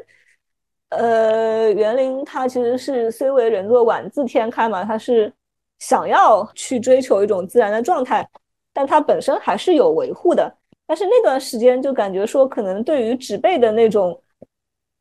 [0.89, 5.33] 呃园林它其实是虽为人作，晚自天开嘛，它是
[5.79, 8.27] 想要去追求一种自然的状态，
[8.71, 10.53] 但它本身还是有维护的。
[10.85, 14.19] 但是那段时间就感觉说，可能对于植被的那种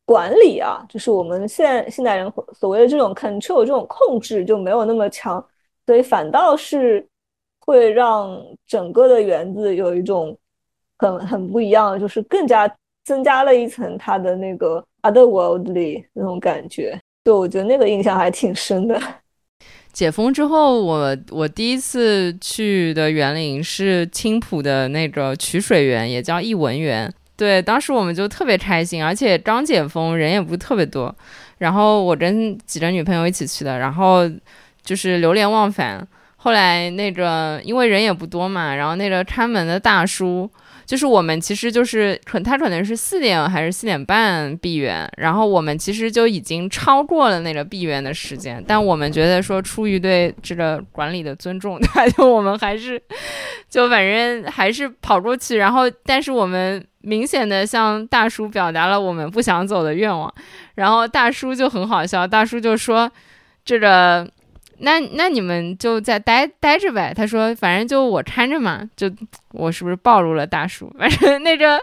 [0.04, 5.44] 管理啊，就是我们现现代人所谓的这种 control 这种控制就没有那么强，
[5.86, 7.06] 所以反倒是
[7.60, 10.36] 会让整个的园子有一种
[10.98, 12.70] 很很不一样，就是更加
[13.04, 16.98] 增加了一层它的那个 otherworldly 那种感觉。
[17.24, 19.00] 就我觉得那个印象还挺深的。
[19.98, 27.12] 解封之后，我我第一次去的园林是青浦的那个曲水园，也叫艺文园。
[27.36, 31.12] 对，当时我们就特别开心，而且刚解封，人也不是特别多。
[31.58, 34.20] 然后我跟几个女朋友一起去的，然后
[34.84, 36.06] 就是流连忘返。
[36.36, 40.48] 后来那个因为人也不多嘛，然后那个看门的大叔。
[40.88, 52.98] 就是我们其实就是可他可能是四点还是四点半闭园，然后我们其实就已经超过了那个闭园的时间，但我们觉得说出于对这个管理的尊重，他 就我们还是
[53.68, 60.32] 就反正还是跑过去，然后但是我们明显的向大叔表达了我们不想走的愿望，
[60.76, 63.12] 然后大叔就很好笑，大叔就说
[63.62, 64.26] 这个。
[64.80, 67.12] 那那你们就在待待着呗。
[67.14, 68.88] 他说，反正就我看着嘛。
[68.96, 69.10] 就
[69.52, 70.90] 我是不是暴露了大叔？
[70.98, 71.80] 反正那个，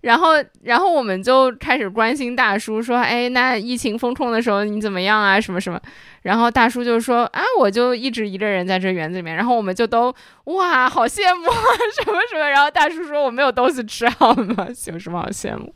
[0.00, 0.30] 然后
[0.62, 5.40] 然后我们就开始关心大叔，说，哎，那疫情封控的时候你怎么样啊？
[5.40, 5.80] 什么什么？
[6.22, 9.36] 然后大叔就说，啊，我就一直一个人在这园子里面。
[9.36, 10.14] 然后我们就都
[10.44, 11.56] 哇，好羡慕啊，
[12.02, 12.48] 什么什么。
[12.48, 14.66] 然后大叔说，我没有东西吃，好吗？
[14.90, 15.72] 有什么好羡慕？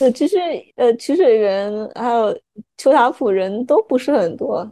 [0.00, 0.36] 呃，其实
[0.76, 2.36] 呃，曲水园还有
[2.76, 4.68] 秋塔浦人都不是很多。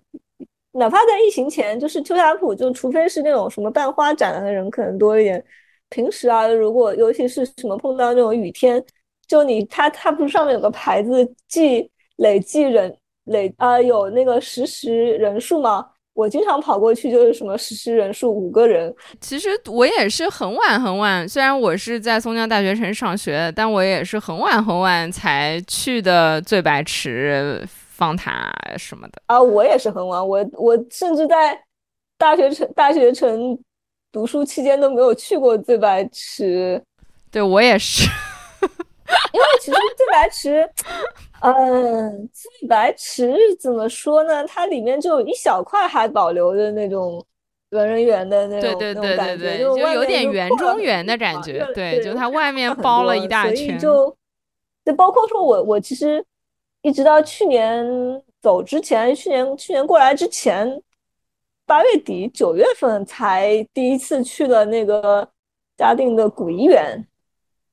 [0.79, 5.43] 哪怕在疫情前，就是秋霞浦，就除非是那种什么办花展的人可能多一点。
[5.89, 8.83] 平时啊，如果尤其是什么碰到那种雨天，
[9.27, 15.87] 就你它它不是上面有个牌子记累计人累啊有那个实时人数吗？
[16.13, 18.93] 我经常跑过去就是什么实时人数五个人。
[19.21, 27.63] 其实我也是很晚很晚，虽然我是在松江大学城上学，但我也是很晚很晚才去的醉白池。
[27.97, 31.59] 方塔什么的啊，我也是很晚，我我甚至在
[32.19, 33.59] 大学城大学城
[34.13, 36.83] 读书期间都没有去过醉白池。
[37.31, 38.05] 对我也是，
[39.33, 40.71] 因为其实醉白池，
[41.41, 44.47] 嗯，醉白池怎么说呢？
[44.47, 47.25] 它里面就有一小块还保留的那种
[47.71, 51.67] 文人园的那种那种感觉，就有点园中园的感觉。
[51.75, 54.15] 对，就它外面 包了一大圈，就
[54.85, 56.23] 就包括说我我其实。
[56.87, 57.85] 一直到去年
[58.41, 60.81] 走之前，去年去年过来之前，
[61.67, 65.29] 八月底九月份才第一次去了那个
[65.77, 67.05] 嘉定的古怡园，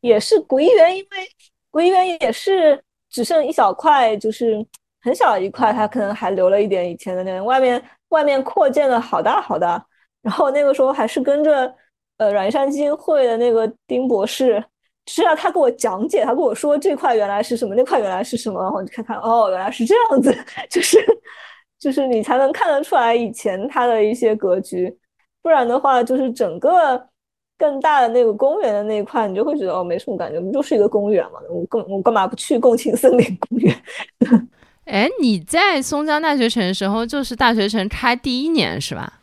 [0.01, 1.30] 也是古怡园，因为
[1.70, 4.66] 古怡园也是只剩一小块，就是
[5.01, 9.86] 很小一块，它可能还留了一点以前的那，外面外面扩建了好大好大，
[10.24, 11.72] 然后那个时候还是跟着
[12.18, 14.66] 呃软山基金会的那个丁博士。
[15.08, 20.36] 是要他给我讲解，他跟我说这块原来是什么，那块原来是什么，然后你看看，哦，原来是这样子，
[20.70, 20.97] 就是
[21.80, 24.95] 就是你才能看得出来以前它的一些格局，
[25.41, 27.10] 不然的话，就是整个
[27.58, 33.76] 更大的那个公园的那一块，你就会觉得哦，没什么感觉，不就是一个公园嘛，我更我干嘛不去共青森林公园？
[34.86, 39.22] 哎，你在松江大学城的时候，就是大学城开第一年是吧？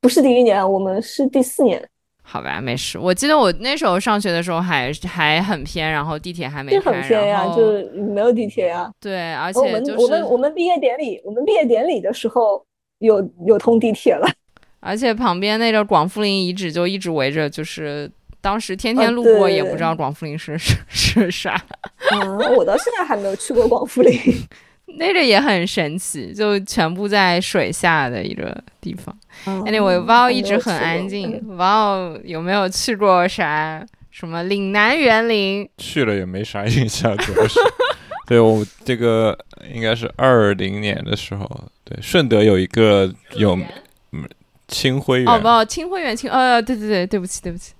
[0.00, 1.88] 不是第一年，我们是第四年。
[2.30, 2.98] 好吧，没事。
[2.98, 8.90] 我记得我那时候上学的时候还还很偏，然后地铁还没开，很偏呀，就是没有地铁呀。
[9.00, 12.62] 对，而且我们我们我们毕业典礼，我们毕业典礼的时候
[12.98, 14.28] 有有通地铁了。
[14.80, 18.10] 而且旁边那个广富林遗址就一直围着，就是
[18.42, 21.58] 当时天天路过也不知道广富林是是 是啥。
[22.12, 24.12] 嗯，我到现在还没有去过广富林。
[24.96, 29.14] 那个也很神奇，就全部在水下的一个地方。
[29.66, 31.40] Anyway，哇，一直很安静。
[31.56, 37.60] 哇，有没有去过啥什么岭南园林，去了也没啥印象，主要是。
[38.26, 39.38] 对我这个
[39.72, 41.48] 应该是二零年的时候，
[41.84, 43.58] 对顺德有一个有
[44.12, 44.28] 嗯
[44.66, 47.72] 清晖园，哦不，清晖园清，呃对对对，对不起对不起，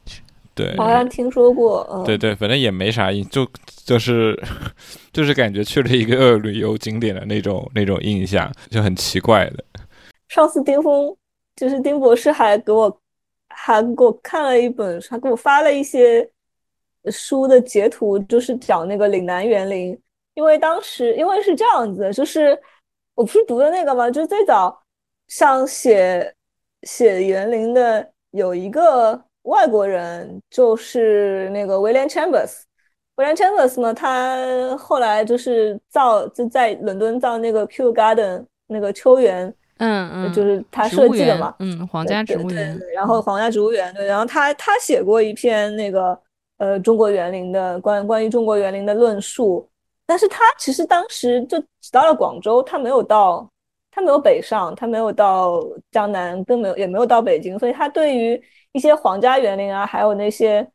[0.59, 3.47] 对，好像听说过，嗯，对对，反正也没啥印，就
[3.85, 4.37] 就是
[5.13, 9.65] 就是感觉去了一个 旅游景点的那种那种印象，就很奇怪的。
[10.29, 11.17] 上次丁峰
[11.55, 13.01] 就是丁博士还给我
[13.49, 16.29] 还给我看了一本，还给我发了一些
[17.07, 19.97] 书的截图，就是讲那个岭南园林。
[20.35, 22.59] 因为当时因为是这样子，就是
[23.15, 24.81] 我不是读的那个嘛，就是最早
[25.29, 26.35] 像写
[26.83, 32.61] 写园林的有一个外国人，就是那个 William Chambers。
[33.17, 42.79] William Chambers 呢，他后来就是造就在伦敦造那个 Kew Garden 那个秋园，嗯嗯，就是他设计的嘛，嗯，皇家植物园。
[42.95, 46.17] 然后皇家植物园，对，然后他他写过一篇那个
[46.59, 49.69] 呃中国园林的关关于中国园林的论述。
[50.07, 53.47] 但是他其实当时就只到了广州，他没有到，
[53.91, 58.41] 他没有北上，他没有到江南，更没有也没有到北京，所以他对于
[58.73, 60.67] 一些皇家园林啊，还有那些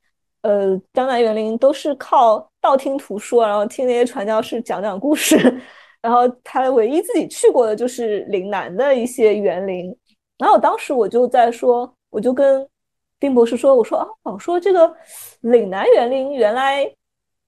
[0.42, 5.38] 呃江南园林，都是靠道听途说，然后听那些传教士讲讲故事，
[6.02, 9.96] 然后他唯一自己去过的就是岭南的一些园林。
[10.38, 12.68] 然后当时我就在说，我就跟
[13.20, 14.94] 丁博士说，我说啊，我说这个
[15.42, 16.90] 岭南园林原来。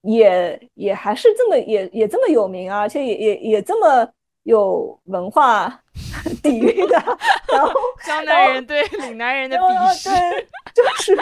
[0.07, 4.07] 也也还是这么也也这么有名啊，而且也也也这么
[4.43, 5.81] 有文化
[6.43, 6.95] 底蕴的。
[7.51, 7.71] 然后
[8.03, 11.15] 江南人对岭南人的鄙视，对，就是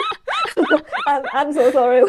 [1.06, 2.02] I'm I'm so sorry,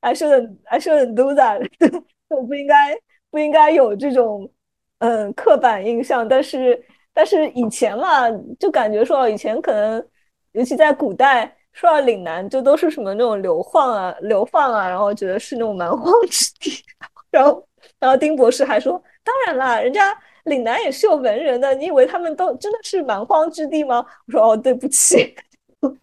[0.00, 1.66] I shouldn't I shouldn't do that。
[2.28, 2.98] 我不应该
[3.30, 4.50] 不应该有这种
[4.98, 8.28] 嗯刻板印象，但是但是以前嘛，
[8.58, 10.04] 就感觉说以前可能
[10.52, 11.56] 尤其在古代。
[11.74, 16.70] 说到岭南，就都是什么那种流放啊、流放啊，然后觉得是那种蛮荒之地。
[17.30, 17.66] 然后，
[17.98, 20.14] 然后丁博士还说：“当然啦，人家
[20.44, 25.34] 岭南也是有文人的，你以为他们都真的是蛮荒之地吗？”我说：“哦，对不起。”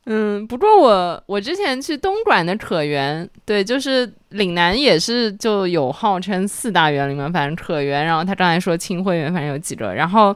[0.08, 10.36] 嗯，不过我我之前去东莞的可园，对，就是岭南也是就有号称四大园林嘛，反正可园，然后他刚才说清晖园，反正有几个，然后。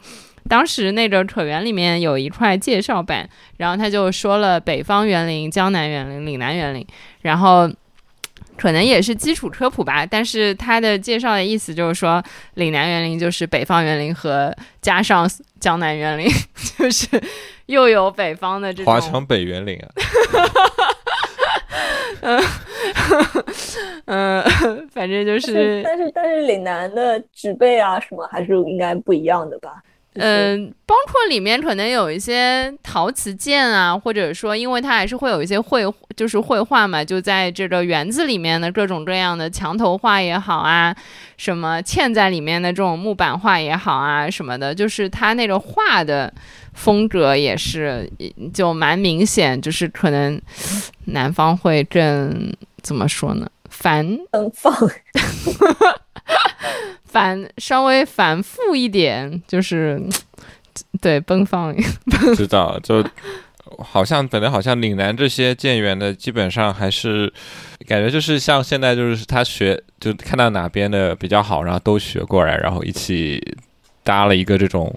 [0.49, 6.85] 当时那个可园里面有一块介绍板，然后他就说了北方园林、江南园林、岭南园林，
[7.21, 7.65] 然后
[8.57, 10.05] 可能也是基础科普吧。
[10.05, 12.23] 但是他的介绍的意思就是说，
[12.55, 15.29] 岭南园林就是北方园林和加上
[15.59, 16.27] 江南园林，
[16.77, 17.07] 就是
[17.67, 19.89] 又有北方的这种华强北园林啊。
[22.21, 22.41] 嗯
[24.05, 24.43] 嗯，
[24.93, 29.81] 反正就是，但是但是岭南的植被啊什么还是应该不一样的吧。
[30.15, 35.83] 嗯，包括里面可能有一些陶瓷件啊，或者说，因为它还是会有一些绘，
[36.15, 40.95] 就是绘画嘛，就在这个园子里面的各种各样的墙头画也好啊，
[41.37, 46.31] 什么嵌在里面的这种木板画也好啊，什么的，就是它那个画的
[46.73, 48.07] 风格也是
[48.53, 50.39] 就蛮明显，就是可能
[51.05, 53.49] 南方会更怎么说呢？
[53.69, 54.17] 繁
[54.53, 54.73] 放。
[57.13, 60.01] 反稍微反复一点，就是
[60.99, 61.71] 对奔放。
[62.35, 63.05] 知道，就
[63.77, 67.31] 好像本来好像岭南这些建园的，基本上还是
[67.87, 73.39] 感觉就是像现在就是他学，就看到哪边的比较好，然后都学过来，然后一起
[74.03, 74.91] 搭了一个这种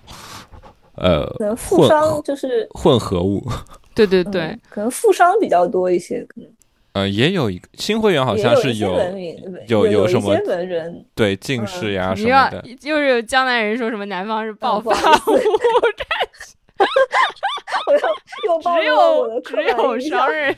[0.95, 3.47] 呃，可能富商就是混合物。
[3.95, 6.51] 对对对，可能富商比较多一些，可能。
[6.97, 8.99] 呃，也有一个新会员，好像是有
[9.69, 12.65] 有有什么文人，对近视呀什么的。
[12.81, 15.37] 就是有江南人说什么南方是暴发户，
[18.63, 20.57] 只有 只有商人，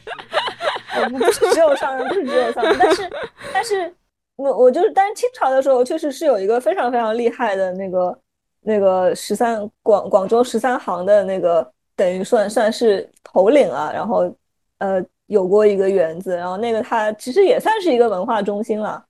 [1.11, 3.11] 不是只有商人，不是只有商人，但是
[3.53, 3.93] 但是
[4.37, 8.17] 我我就是，但是清朝的时候确实是有一个非常非常厉害的那个
[8.61, 14.33] 那个十三广广州十三行的那个，等于算算是头领啊，然后
[14.79, 15.05] 呃。
[15.29, 19.03] 有过一个园子，然后那个他其实也算是一个文化中心了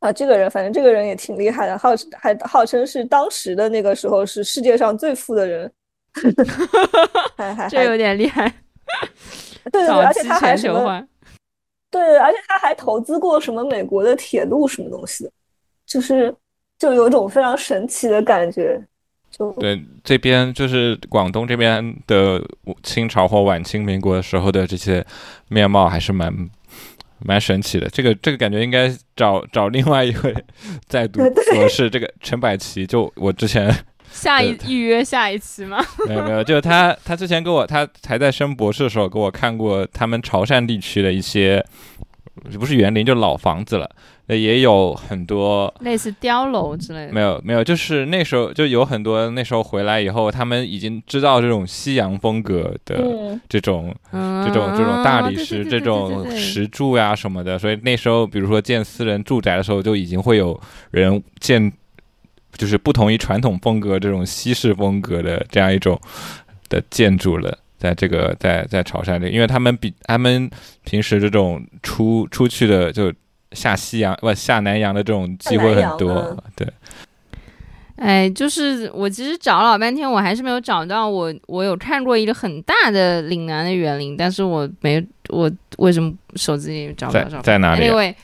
[0.00, 0.12] 啊。
[0.12, 5.70] 这个人反正这个人也挺厉害的，号还号称是当时的那个时候是世界上最富的人，
[7.36, 8.52] 还还这有点厉害。
[9.70, 11.06] 对对对， 而且他还什么？
[11.90, 15.30] 对，而且他还投资过什么美国的铁路什么东西的，
[15.86, 16.34] 就是
[16.78, 18.80] 就有种非常神奇的感觉。
[19.58, 22.42] 对，这边就是广东这边的
[22.82, 25.04] 清朝或晚清民国的时候的这些
[25.48, 26.32] 面貌，还是蛮
[27.24, 27.88] 蛮神奇的。
[27.88, 30.34] 这个这个感觉应该找找另外一位
[30.86, 31.20] 在读
[31.52, 32.86] 博士，这个陈百奇。
[32.86, 33.70] 就我之前
[34.10, 35.84] 下一预约下一期吗？
[36.08, 41.62] 没有没有，就他他之前给我他还在升博士的时候给我看过他们潮汕地区的一些
[42.58, 43.90] 不是园林，就老房子了。
[44.28, 52.96] 也有很多类似碉楼之类的，没有没有，就是那时候就有很多那时候回来以后，他们已经知道这种西洋风格的
[53.48, 60.60] 这种这种这种大理石这种石柱呀什么的，所以那时候比如说建私人住宅的时候，就已经会有
[60.90, 61.72] 人建，
[62.56, 65.96] 就是不同于传统风格这种西式风格的这样一种
[66.68, 70.50] 的建筑了，在这个在在潮汕里，因为他们比他们
[70.82, 73.12] 平时这种出出去的就。
[73.56, 76.68] 下西洋不下南洋的这种机会很多，对。
[77.96, 81.34] 哎，就是我其实找了老半天，我还是没有找到我。
[81.46, 87.24] 我有看过一个很大的岭南的园林，但是我没我为什么手机里找不到？
[87.24, 87.86] 在在哪里？
[87.86, 88.14] 因为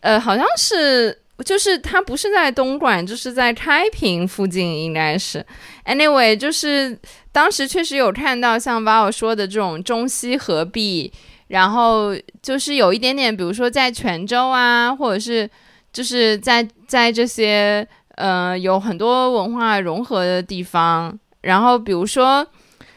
[0.00, 5.42] 呃，好像是就是它不是在东莞，就是在开平附近，应该是。
[5.86, 6.98] Anyway，就是
[7.32, 11.10] 当时确实有看到像把我说的这种中西合璧。
[11.48, 15.48] 然后就是有一点点，比如说在泉州啊，或者是
[15.92, 17.86] 就是在在这些
[18.16, 21.16] 呃有很多文化融合的地方。
[21.42, 22.46] 然后比如说，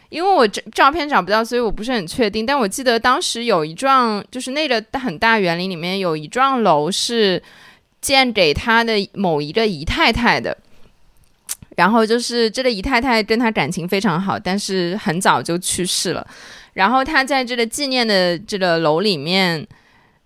[0.08, 2.46] 因为我照照片找不到，所以我不是很确定。
[2.46, 7.44] 但我记得当时有一幢，就是那个很大园林里面有一幢楼是
[8.00, 10.58] 建给他的某一个姨太太的。
[11.76, 16.26] 然后就是这个姨太太跟他感情非常好，但是很早就去世了。
[16.78, 19.68] 然后他在这个纪念的这个楼里面，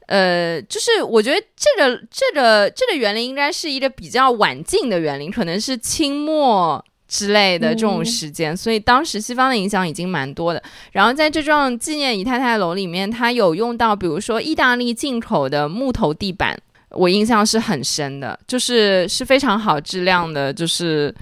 [0.08, 10.62] 呃，就是我觉得这个这个这个园林应该是一个比较晚近的园林，可能是清末之类的这种时间，所以当时西方的影响已经蛮多的。
[10.92, 21.16] 然后在这幢纪念姨太太楼里面，他有用到比如说意大利进口的木头地板，我印象是很深的，就是是非常好质量的，就是。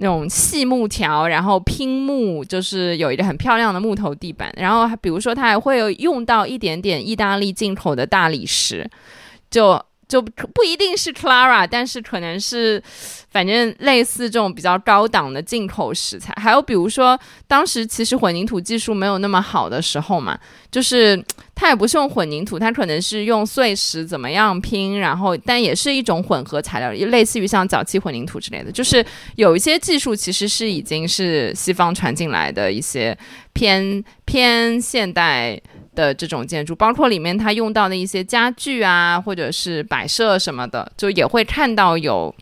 [0.00, 4.52] 那种细木条，然后拼木，就是有一个很漂亮的木头地板。
[4.56, 8.90] 然后，比如说，它还会用到一点点意大利进口的大理石，
[9.50, 9.80] 就。
[10.10, 12.82] 就不一定是 Clara，但是可能是，
[13.30, 16.34] 反正类似这种比较高档的进口石材。
[16.36, 20.36] 还有比如说，当时其实混凝土技术没有那么好的时候嘛，
[20.68, 28.72] 就是它也不是用混凝土，它可能是用碎石怎么样拼，然后但也是一种混合材料，类似于像早期混凝土之类的。
[28.72, 29.04] 就是
[29.36, 33.16] 有一些技术其实是已经是西方传进来的一些
[33.52, 35.60] 偏偏现代。
[35.94, 42.34] 的这种建筑，包括里面它用到的一些家具啊，或者是摆设什么的，就也会看到有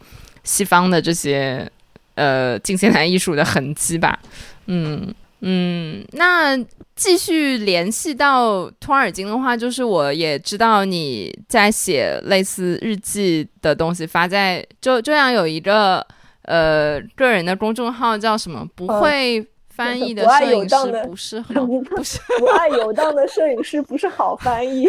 [0.45, 1.71] 西方的这些
[2.15, 4.19] 呃近现代艺术的痕迹吧。
[4.67, 6.57] 嗯嗯，那
[6.95, 16.05] 继续联系到托尔金的话，就是我也知道你在写类似日记的东西，发在就这样有一个
[16.43, 18.69] 呃个人的公众号叫什么？
[18.75, 19.47] 不会。
[19.79, 20.77] 翻译的 摄影师
[21.07, 21.55] 不是 好，
[21.89, 24.89] 不是不爱游荡的摄影师不是好翻译。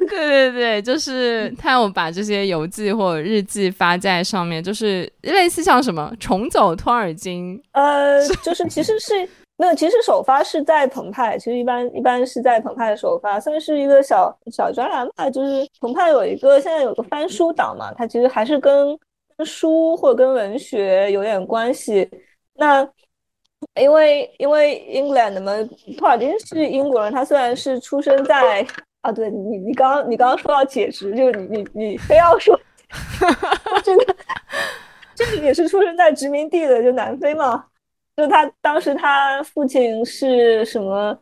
[0.00, 7.62] 对对对，就是他有把这些游记或者日记发在上面，就是类似像什么重走托尔金。
[7.72, 9.14] 呃，就是其实是
[9.56, 15.30] 没有，其实首发是在澎湃，其实一般一般是在澎湃的首发，算是一个小小专栏吧。
[15.30, 18.98] 就是澎湃有一个现在有个翻书党嘛，它其实还是跟
[19.36, 22.08] 跟书或者跟文学有点关系。
[22.56, 22.88] 那
[23.80, 25.52] 因为因为 England 嘛，
[25.96, 28.66] 托尔金是英国人，他虽然是出生在
[29.00, 32.58] 啊，对你你刚刚你刚刚说到解职，就是你你你非要说
[33.82, 34.16] 这个
[35.14, 37.64] 这个也是出生在殖民地的，就南非嘛，
[38.16, 41.16] 就他当时他父亲是什么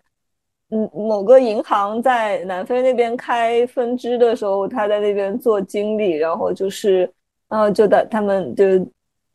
[0.70, 7.10] 嗯某个银行在南非那边开分支的时候，他在那边做经理，然后就是
[7.48, 8.64] 然后就的他们就。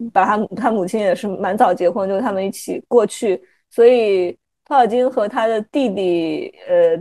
[0.10, 6.98] 把他他母亲也是蛮早结婚，就是他们一起过去，所以托尔金和他的弟弟呃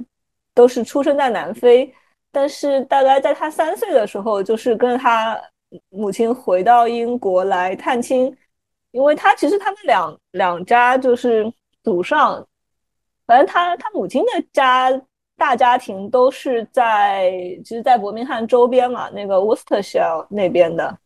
[0.55, 1.93] 都是出生在南非，
[2.31, 5.41] 但是大概在他三岁的时候，就是跟他
[5.89, 8.37] 母亲回到英国来探亲，
[8.91, 11.53] 因为他其实他们两两家就是
[11.83, 12.47] 祖上，
[13.27, 14.91] 反正他他母亲的家
[15.37, 17.31] 大家庭都是在
[17.65, 20.99] 其实，在伯明翰周边嘛，那个 Worcestershire 那边的。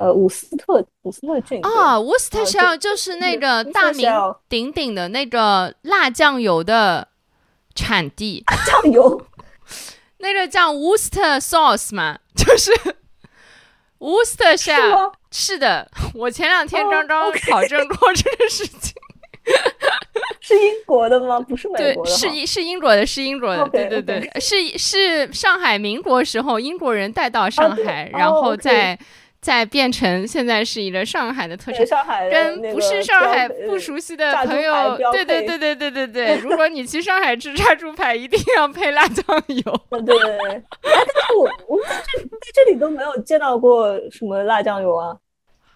[0.00, 4.08] 呃，伍斯特伍斯特郡啊，Worcestershire 就是那个大名
[4.48, 7.08] 鼎鼎的那个辣酱油的
[7.74, 8.44] 产地。
[8.64, 9.20] 酱油，
[10.18, 12.70] 那个叫 Worcester sauce 嘛，就是
[13.98, 15.12] Worcestershire。
[15.32, 18.94] 是的，我前两天刚刚考证过这个事情。
[20.40, 21.40] 是英国的吗？
[21.40, 22.10] 不是美国的。
[22.10, 23.68] 是是英国的，是英国的。
[23.68, 28.96] 对对对，是是上海民国时候英国人带到上海，然后在。
[29.48, 39.62] 再变成现在是一个上海的特产，上海跟不是上海不熟悉的朋友，对对对对对对对，如果你去上海吃炸猪排，一定要配辣酱油。
[40.04, 40.14] 对，
[40.82, 45.16] 但是我我在这在这里都没有见到过什么辣酱油啊。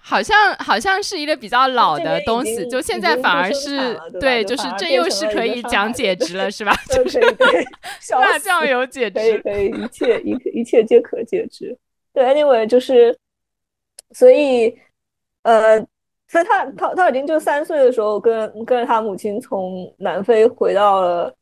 [0.02, 6.74] 好像好像是一个比较老的东西，就现在反而是对，就是这又是可以讲减脂了， 是吧？
[6.90, 7.18] 就是
[8.20, 11.74] 辣酱油减脂，可以可以，一切一一切皆可减脂。
[12.12, 13.16] 对，anyway，就是
[14.12, 14.78] 所以
[15.42, 15.78] 呃，
[16.28, 21.34] 所以他他他已经就三岁的时候，跟跟着他母亲从南非回到了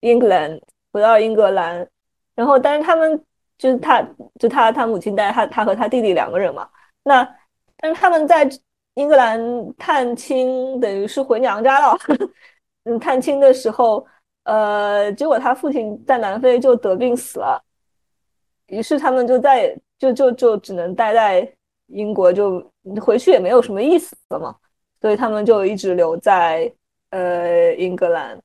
[0.00, 0.60] 英格兰，
[0.92, 1.88] 回到英格兰，
[2.34, 3.24] 然后但是他们
[3.58, 4.02] 就是他
[4.38, 6.68] 就他他母亲带他他和他弟弟两个人嘛，
[7.02, 7.36] 那。
[7.78, 8.48] 但是他们在
[8.94, 9.38] 英格兰
[9.76, 11.94] 探亲，等于是回娘家了。
[12.84, 14.04] 嗯，探亲的时候，
[14.44, 17.62] 呃，结果他父亲在南非就得病死了，
[18.68, 21.55] 于是他们就在就就就只能待在
[21.86, 22.64] 英国，就
[23.00, 24.54] 回去也没有什么意思了嘛。
[25.00, 26.72] 所以他们就一直留在
[27.10, 28.38] 呃英格兰。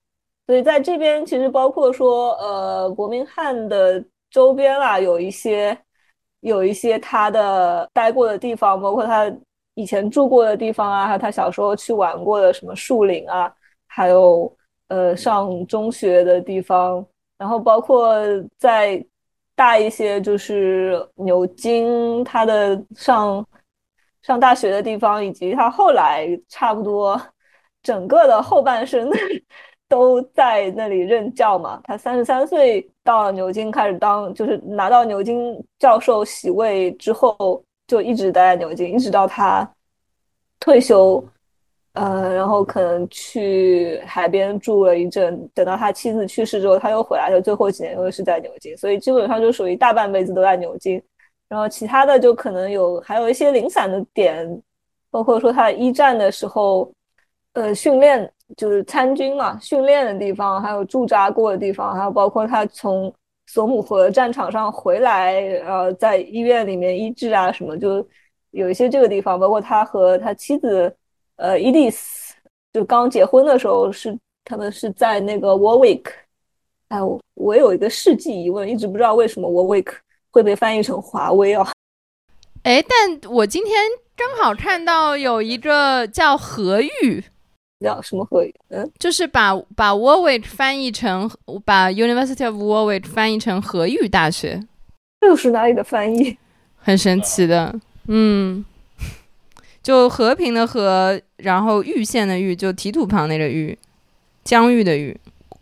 [0.47, 5.77] 所以在这边，其实包括说呃伯明翰的周边啦，有一些。
[6.41, 9.31] 有一些他的待过的地方，包括他
[9.76, 13.53] 以前住过的地方啊，还有他小时候去玩过的什么树林啊，
[13.85, 14.51] 还有
[14.88, 17.05] 呃上中学的地方，
[17.38, 18.18] 然后包括
[18.57, 19.05] 在
[19.61, 23.45] 大一些就是牛津他的上
[24.23, 27.21] 上大学的地方，以及他后来差不多
[27.83, 29.07] 整个的后半生。
[29.88, 31.79] 都在那里任教嘛。
[31.83, 39.69] 他三十三岁到牛津，开始当就是拿到牛津教授席位之后，就一直待在牛津，一直到他
[40.61, 41.21] 退休。
[41.93, 51.01] 呃，然后可能去海边住了一阵，等到他妻子去世之后，他又回来，就最后几年又是在牛津，所以基本上就属于大半辈子都在牛津。
[51.49, 54.61] 然后其他的就可能有还有一些零散的点，
[55.09, 56.91] 包括说他一战的时候，
[57.53, 58.31] 呃，训练。
[58.57, 63.09] 就是参军嘛，训练的地方，还有驻扎过的地方，还有包括他从
[63.47, 68.05] 索姆河战场上回来，呃，在医院里面医治啊什么，就
[68.49, 69.39] 有一些这个地方。
[69.39, 70.93] 包括他和他妻子，
[71.41, 72.35] 呃，伊丽丝，
[72.72, 74.15] 就刚结婚的时候是
[74.45, 76.05] 他们是在那个 Warwick。
[76.89, 79.88] 哎，我我有一个世纪疑问，一直不知道为什么 Warwick
[80.30, 81.68] 会被翻译成华威啊？
[82.61, 83.73] 哎，但我今天
[84.15, 87.23] 正好看到有一个叫何玉。
[87.80, 91.27] 叫什么何玉嗯，就是把把 Warwick 翻译成
[91.65, 94.61] 把 University of Warwick 翻译成和玉大学，
[95.19, 96.38] 这又是哪里的翻译？
[96.77, 97.73] 很神奇的，
[98.07, 98.63] 嗯，
[99.82, 103.78] 就和平的和，然后玉县的玉，就提土旁那个玉，
[104.44, 105.18] 疆域的域。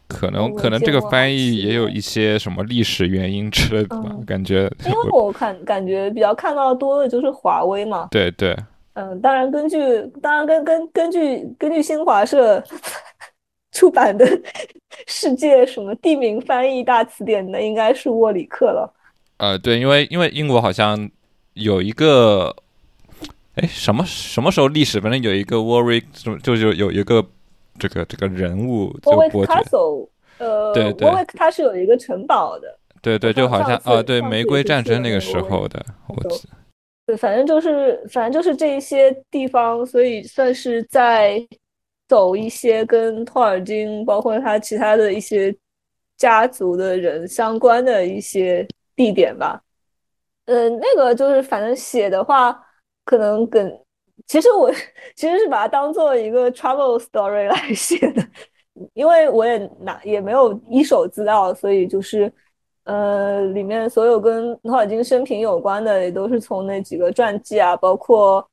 [0.07, 4.71] 可能可能这个翻译也有一些什么历史原因之类的吧，感觉。
[4.85, 8.07] 因为我看感觉比较看到多的就是华为嘛。
[8.09, 8.57] 对对。
[8.93, 9.77] 嗯，当然，根据
[10.21, 12.61] 当然根根根据根据新华社
[13.71, 14.25] 出版的
[15.05, 18.91] 《世界什么地名翻译大词典》的，应该是沃里克了。
[19.37, 21.09] 呃，对，因为因为英国好像
[21.53, 22.53] 有一个，
[23.59, 25.01] 哎，什么什么时候历史？
[25.01, 27.25] 反正有一个 Warwick，就就有有一个
[27.77, 29.53] 这个这个人物就伯爵。
[30.37, 32.79] 呃，对对，Warwick 它是有一个城堡的。
[33.01, 36.47] 对对，就好像啊，对，玫瑰战争那个时候的，我记。
[37.05, 41.45] 对，反正就是，反正就是这一些地方，所以算是在
[42.07, 45.53] 走一些跟托尔金，包括他其他的一些
[46.17, 49.61] 家族的人相关的一些地点吧。
[50.45, 52.59] 嗯，那个就是，反正写的话，
[53.09, 53.79] 可能跟
[54.27, 54.71] 其实我
[55.15, 58.21] 其实是把它当做一个 travel story 来 写的，
[58.93, 62.31] 因为我也拿也没有一手资料，所以就是。
[62.85, 68.43] 呃，里面所有跟托尔金生平有关的，也都是从那几个传记啊，包括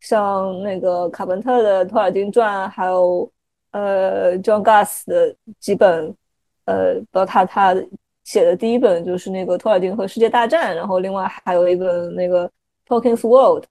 [0.00, 3.30] 像那个卡本特的《托尔金传》，还有
[3.70, 6.14] 呃 John Gas 的几本，
[6.66, 7.74] 呃，包括他他
[8.24, 12.46] 写的第一本就是那个《托尔金和世界大战》，然后另外还有一本那个
[12.86, 13.64] 《Tolkien's World》，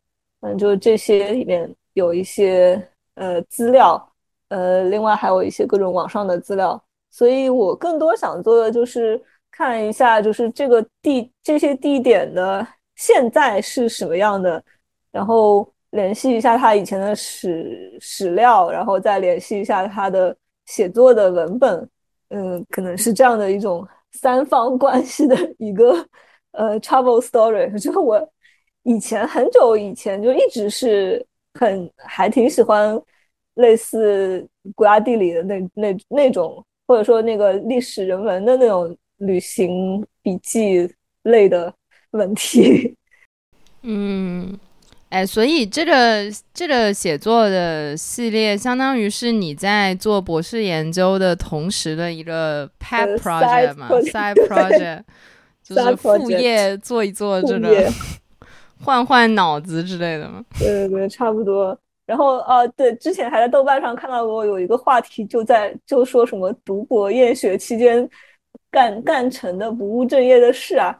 [0.45, 2.81] 嗯，就这些里面有一些
[3.15, 4.13] 呃资料，
[4.49, 9.21] 呃，另外还有一些各种网上的资料，所以我更多想做的就是。
[9.57, 12.67] 看一下，就是这个地这些地点的
[12.97, 14.61] 现在是什么样的，
[15.13, 20.35] 然后联系一下他以前的史史料，然后再联系一下他的
[20.65, 21.89] 写作的文本，
[22.31, 26.05] 嗯，可能是这样的一种三方关系的一个
[26.51, 27.71] 呃 travel story。
[27.79, 28.29] 就是我
[28.85, 32.99] 以前很久以前就一直是很还挺喜欢
[33.55, 38.97] 类似国家地理的那那那种，或者说那个历史人文的那种。
[39.19, 40.93] 旅行笔记
[41.23, 41.73] 类的
[42.11, 42.93] 问题，
[43.81, 44.59] 嗯，
[45.07, 55.03] 哎，所以这个这个写作的系列，相当于是你在做博士研究的同时的一个 pet project 嘛，side project，
[55.63, 57.89] 就是副业做一做这个，
[58.83, 60.43] 换换脑子之类的嘛。
[60.59, 61.77] 对对对，差不多。
[62.05, 68.07] 然后啊，对，之前还在豆瓣上看到过有一个话题，就在就说什么读博厌学期间
[68.69, 70.95] 干干成的不务正业的事啊，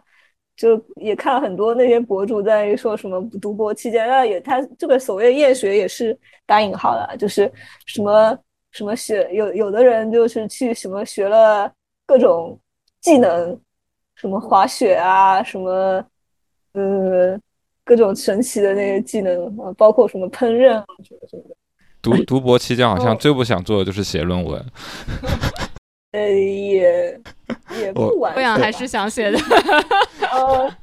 [0.55, 7.51] 就也看了很多那些博主在说什么读博期间那，也他这个所谓厌学也是打引号的，就是
[7.85, 8.35] 什么
[8.71, 11.71] 什么学有有的人就是去什么学了
[12.07, 12.59] 各种
[12.99, 13.55] 技能，
[14.15, 16.03] 什么滑雪啊，什么
[16.73, 17.39] 呃。
[17.85, 21.55] 各种神奇的那些技能啊，包括什么烹饪啊什么什么的。
[22.01, 24.65] 读读博期间，好像最不想做的就是写论文。
[26.11, 27.21] 呃， 也
[27.79, 29.39] 也不完，不想还是想写的。
[30.31, 30.75] 呃，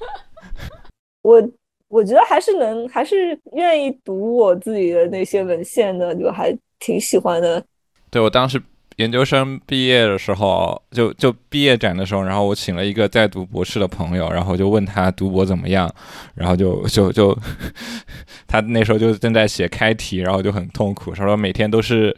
[1.23, 1.51] 我
[1.89, 7.63] 我觉得还是能，还是愿意读我自己的那些文献的，就还挺喜欢的。
[8.11, 8.63] 对我当时。
[8.97, 15.93] 研究生毕业的时候，就就毕业展的时候，然后我请了一个在读博士的朋友，然后就问他读博怎么样，
[16.35, 17.37] 然后就就就
[18.47, 22.15] 他那时候就正在写开题，然后就很痛苦，他说每天都是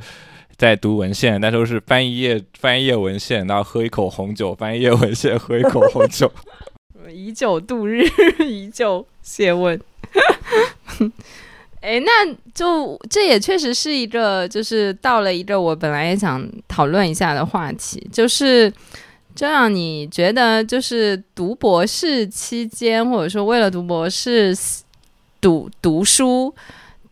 [0.57, 6.31] 在读文献，但都是翻一页翻一页文献，然后喝一口红酒，翻一页文献，喝一口红酒，
[7.13, 8.03] 以酒度日，
[8.45, 9.81] 以酒谢问。
[11.85, 18.73] 哎，那就这也确实是一个，就是到了一个我本来也想讨论一下的话题，就是
[19.35, 24.57] 这样，你觉得就是读博士期间，或者说为了读博士
[25.43, 26.55] 读读书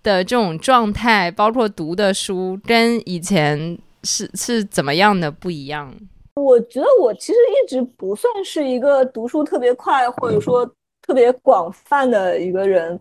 [0.02, 5.94] 的这种状态，包括读的书，跟以前是是怎么样的不一样？
[6.36, 10.64] 我觉得我其实一直不算是一个读书特别快，或者说
[11.02, 12.98] 特别广泛的一个人，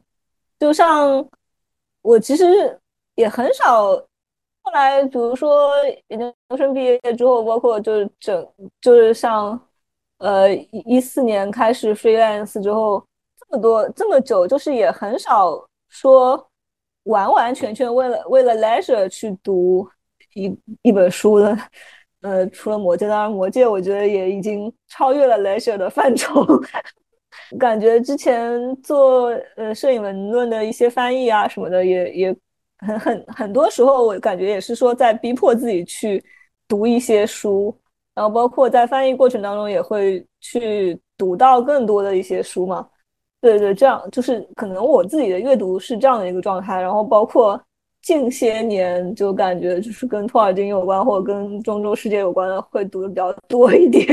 [0.59, 1.25] 就像。
[2.01, 2.79] 我其实
[3.15, 3.95] 也很少，
[4.63, 5.71] 后来比如说
[6.07, 8.47] 研究生毕业之后，包括就是整
[8.81, 9.59] 就是像，
[10.17, 13.03] 呃一四年开始 freelance 之后，
[13.39, 16.47] 这么多这么久，就是也很少说
[17.03, 19.87] 完完全全为了为了 leisure 去读
[20.33, 21.57] 一一本书的，
[22.21, 26.45] 呃，除了魔戒，当然魔戒我觉得也已经超越了 leisure 的范畴。
[27.59, 32.37] 感觉之前做呃摄影文论的一些翻译啊什么的，也也
[32.79, 36.23] 很很很多时候，我感觉也是说在逼迫自己去
[36.67, 37.75] 读一些书，
[38.15, 42.87] 然后包括在翻译过程当中也会去读到更多的一些书嘛。
[43.41, 47.59] 对对，这样就是可能我自己的阅读是这样的一个状态，然后包括
[48.03, 54.07] 近些年就感觉就是跟托尔金有关或者跟中洲世界有关的会读的比较多一点。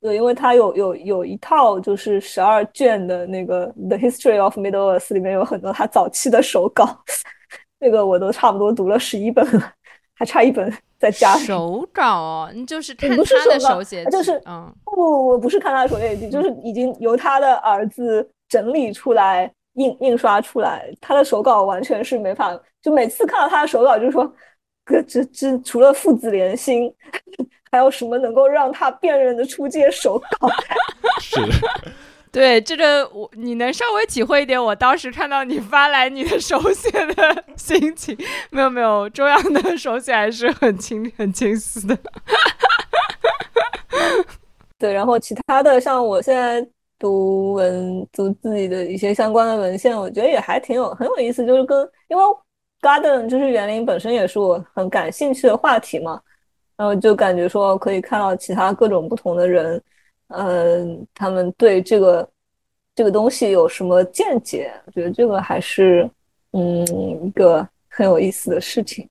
[0.00, 6.88] 对，因为它有有有一套就是十二卷的那个《The History of Middle Earth》，里面有很多他早期的手稿，
[7.78, 9.72] 那个我都差不多读了十一本了，
[10.14, 11.36] 还差一本在家。
[11.36, 13.16] 手稿哦，你就是看他
[13.46, 24.24] 的手写，就是嗯，不不不，不是看他的手写，就是已经由他的儿子整理出来印印刷出来，他的手稿完全是没法，就每次看到他的手稿，就是说，
[24.82, 26.90] 哥这这除了父子连心。
[27.72, 30.48] 还有什么能够让他辨认的出这些手稿？
[31.20, 31.40] 是，
[32.32, 34.62] 对这个我你能稍微体会一点？
[34.62, 38.16] 我当时看到你发来你的手写的 心情，
[38.50, 41.96] 没有没有，中央的手写还是很清很清晰的。
[44.78, 46.66] 对，然后其他的像我现在
[46.98, 52.22] 读文读自己的一些相关的文献，我觉得也还挺有很有意思，就是跟因为
[52.80, 56.20] garden 就是园林本身也是我很感兴趣的话题嘛。
[56.80, 59.78] 然后就感觉说可以看到其他各种不同的人，
[60.28, 62.26] 嗯，他们对这个
[62.94, 64.72] 这个东西有什么见解？
[64.86, 66.08] 我觉得这个还是
[66.52, 66.82] 嗯
[67.22, 69.06] 一个很有意思的事情。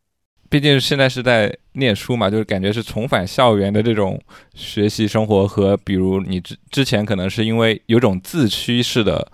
[0.49, 4.19] 毕竟现在是在念书嘛，就是感觉是重返校园的这种
[4.55, 9.31] 学习生活，和比如你之之前可能是因为有种自驱式的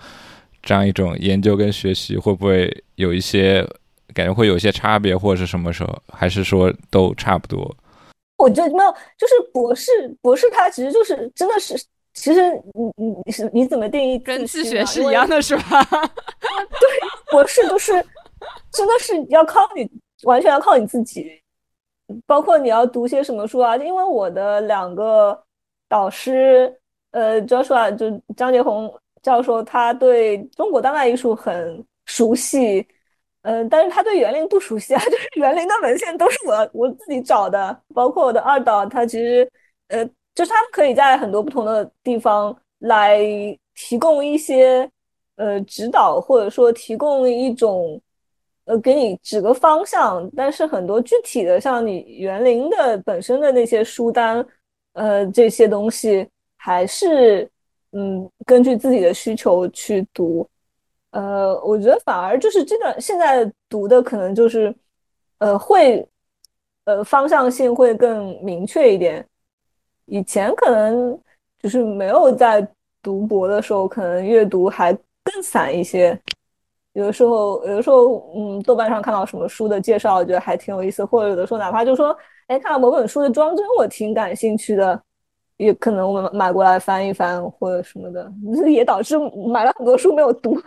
[0.61, 3.65] 这样一种研究跟学习，会不会有一些
[4.13, 7.73] 感觉会有一些差别，或者是什么时候，还是说都差不多？
[8.37, 11.75] 我觉得没有，就是博士，博士他其实就是真的是，
[12.13, 15.81] 其实你你你是你怎么定义跟自学是一样的，是吧？
[16.79, 16.89] 对，
[17.31, 17.93] 博士就是
[18.71, 19.89] 真的是要靠你，
[20.23, 21.41] 完全要靠你自己，
[22.25, 23.77] 包括你要读些什么书啊。
[23.77, 25.41] 因为我的两个
[25.87, 26.73] 导师，
[27.11, 28.93] 呃，Joshua 就张杰宏
[29.23, 32.85] 教授，他对中国当代艺术很熟悉。
[33.45, 39.47] 嗯，但是他对园林不熟悉啊， 就是园林的文献都是我我自己找的，包括我的二导，他其实，
[39.89, 40.03] 呃，
[40.33, 43.19] 就是他们可以在很多不同的地方来
[43.75, 44.89] 提供一些
[45.35, 48.01] 呃指导，或者说提供一种
[48.65, 54.43] 呃给你指个方向，但是很多具体的，像你园林的本身的那些书单，
[54.93, 56.27] 呃这些东西
[56.57, 57.47] 还是
[57.91, 60.49] 嗯根据自己的需求去读。
[61.15, 64.75] 呃，我觉得反而就是这段现在读的可能就是，
[65.37, 66.05] 呃，会，
[66.83, 69.25] 呃，方向性会更明确一点。
[70.07, 71.17] 以前可能
[71.63, 72.67] 就是没有在
[73.01, 74.91] 读博的时候，可能阅读还
[75.23, 76.19] 更散一些。
[76.91, 81.05] 有的时候，有的时候，嗯，豆瓣上看到什么书的介绍，我觉得还挺有意思。
[81.05, 82.13] 或者有的时候，哪怕就说，
[82.47, 85.01] 哎，看到某本书的装帧，我挺感兴趣的，
[85.55, 88.29] 也可能我们买过来翻一翻或者什么的，
[88.69, 89.17] 也导致
[89.47, 90.61] 买了很多书没有读。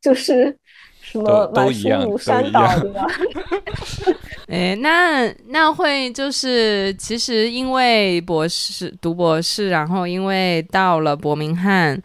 [0.00, 0.56] 就是
[1.00, 3.06] 什么满书如山倒，对吧？
[4.48, 12.00] 哎，那那会就是其实因为博士读博士，然后因为到了伯明翰，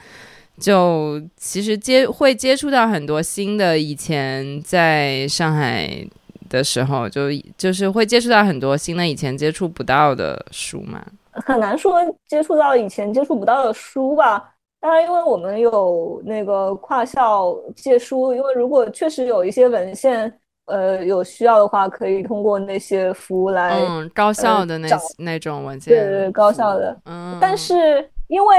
[0.60, 6.06] 就其实接会接触到很多新的，以前在上海
[6.50, 11.04] 的时候就就是会接触到很多新的，以前接触不到的书嘛。
[11.46, 14.55] 很难说接触到以前接触不到的书吧。
[14.86, 20.32] 当然，因为我们有那个跨校借书，因为如果确实有一些文献，
[20.66, 24.88] 呃，有需要的话，可以通过那些服务来，嗯，高校的那
[25.18, 26.96] 那种文件，对对，高校的。
[27.06, 28.58] 嗯，但是因为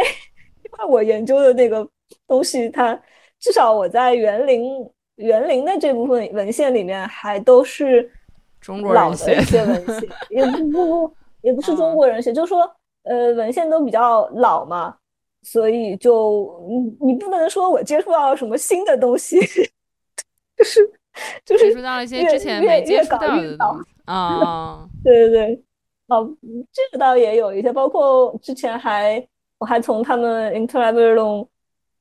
[0.64, 1.88] 因为我研究的那个
[2.26, 3.00] 东西，它
[3.38, 4.84] 至少我在园林
[5.18, 8.10] 园林的这部分文献里面，还都是
[8.60, 12.68] 中国人写的一些文献，也不不不，也不是中国人写，就是说，
[13.04, 14.96] 呃，文献都比较老嘛。
[15.48, 19.38] 所以就你你不能说我接触到了什么新的东西，
[20.58, 20.90] 就是
[21.44, 23.56] 就是接触到一些之前没接触到的
[24.06, 25.62] 啊， 对对对，
[26.08, 26.28] 哦，
[26.72, 29.24] 这个倒也有一些，包括之前还
[29.58, 31.46] 我还从他们 Interlibrary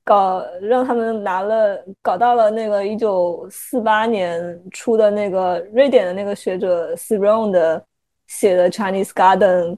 [0.03, 7.85] 搞让他们拿了搞到了那个一九四八年出的那个瑞典的那个学者 s i r o n 的
[8.25, 9.77] 写的 Chinese Garden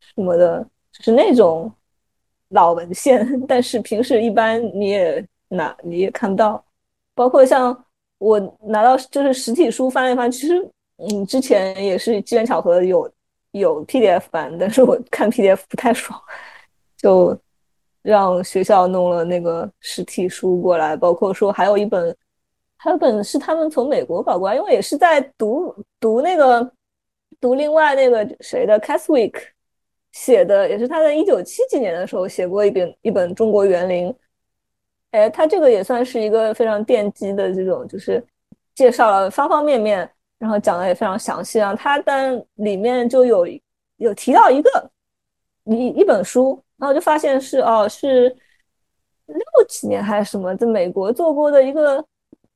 [0.00, 0.62] 什么的，
[0.92, 1.72] 就是那种。
[2.56, 6.64] 老文献， 但是平时一般你也拿你也看不到，
[7.14, 7.84] 包括像
[8.18, 10.54] 我拿到就是实体书翻一翻，其实
[10.96, 13.08] 嗯之前也是机缘巧合有
[13.52, 16.18] 有 PDF 版，但是我看 PDF 不太爽，
[16.96, 17.38] 就
[18.02, 22.16] 让学校弄了那个实体书过来，包括说还有一本，
[22.76, 26.70] 还有本是他们从美国搞过来，因为也是在读读那个
[27.40, 29.34] 读另外那个谁的 Caswick。
[30.18, 34.12] 写的也是他在一九七几年的时候写过一本一本中国园林，
[35.10, 38.26] 哎，他这个也算是一个非常奠基的这种，就是
[38.74, 41.74] 介绍了方方面面，然后讲的也非常详细啊。
[41.74, 43.46] 他但里面就有
[43.98, 44.90] 有提到一个
[45.64, 48.34] 一一本书，然后就发现是哦是
[49.26, 49.38] 六
[49.68, 52.02] 几年还是什么，在美国做过的一个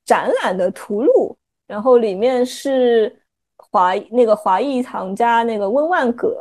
[0.06, 3.14] 展览的图录，然后里面是
[3.58, 6.40] 华那个华裔藏家那个温万葛。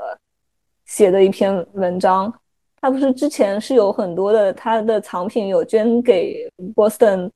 [0.89, 2.33] 写的一篇文章，
[2.81, 7.29] 他不是之前是有很多的他的藏品有捐给 Boston，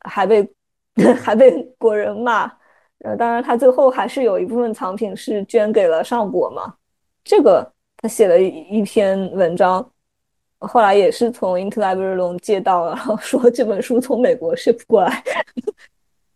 [0.00, 0.46] 还被
[1.18, 2.44] 还被国人骂，
[2.98, 6.74] 呃，当然他最后还是有一部分藏品是捐给了上博嘛。
[7.24, 7.66] 这个
[7.96, 9.90] 他写了一篇文章，
[10.58, 15.24] 后来也是从 Interlibrary 借到了，然后说这本书从美国 ship 过来。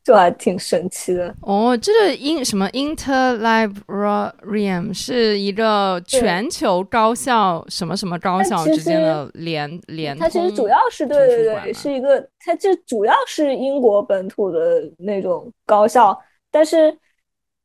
[0.04, 16.94] 就还挺神奇的哦，这个 in 什么 Interlibrarium 是一个全球高校什么什么高校之间的联联它其实主要是对对对，是一个它这主要是英国本土的那种高校，但是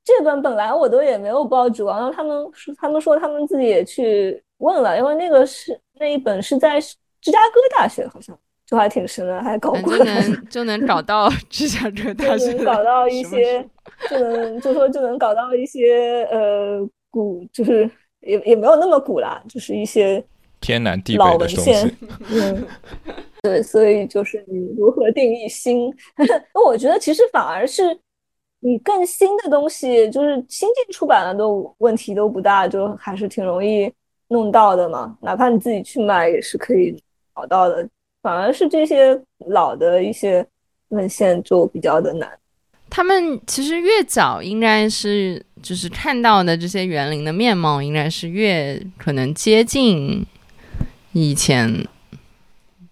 [0.06, 8.40] 这本本来我都也没有报主，然后他们说他们说他们自己也去问了，因为那个是那一本是在芝加哥大学好像。
[8.70, 13.68] 就还挺深的，还搞过来，就能就能搞到芝加哥大学，搞到一些，
[14.08, 17.90] 就能就说就能搞到一些呃古，就是
[18.20, 20.24] 也也没有那么古啦，就是一些
[20.62, 21.72] 天南地北的东西。
[22.32, 22.68] 嗯，
[23.42, 25.92] 对，所以就是你如何定义新？
[26.54, 27.82] 那我觉得其实反而是
[28.60, 33.92] 你更新的东西，就是新近出版的都问题都不大，就还是挺容易
[34.28, 35.18] 弄到的嘛。
[35.24, 36.96] 哪怕你自己去买也是可以
[37.36, 37.90] 找到的。
[38.22, 40.46] 反而是这些老的一些
[40.90, 42.30] 文献就比较的难。
[42.90, 50.26] 他们其实越早应该是就是看到的这些园林的面貌，应该是越可能接近
[51.14, 51.72] 以前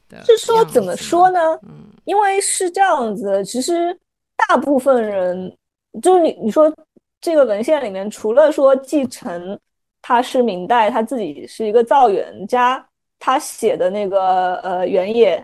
[0.08, 0.24] 的。
[0.24, 1.40] 是说怎么说呢？
[1.64, 1.70] 嗯，
[2.06, 3.98] 因为是这样子，其实
[4.48, 5.52] 大部分人
[6.02, 6.72] 就是你你说
[7.20, 9.60] 这个文献里面，除了说继承
[10.02, 12.87] 他是明代，他自己是一个造园家。
[13.20, 15.44] 他写的那个呃原野，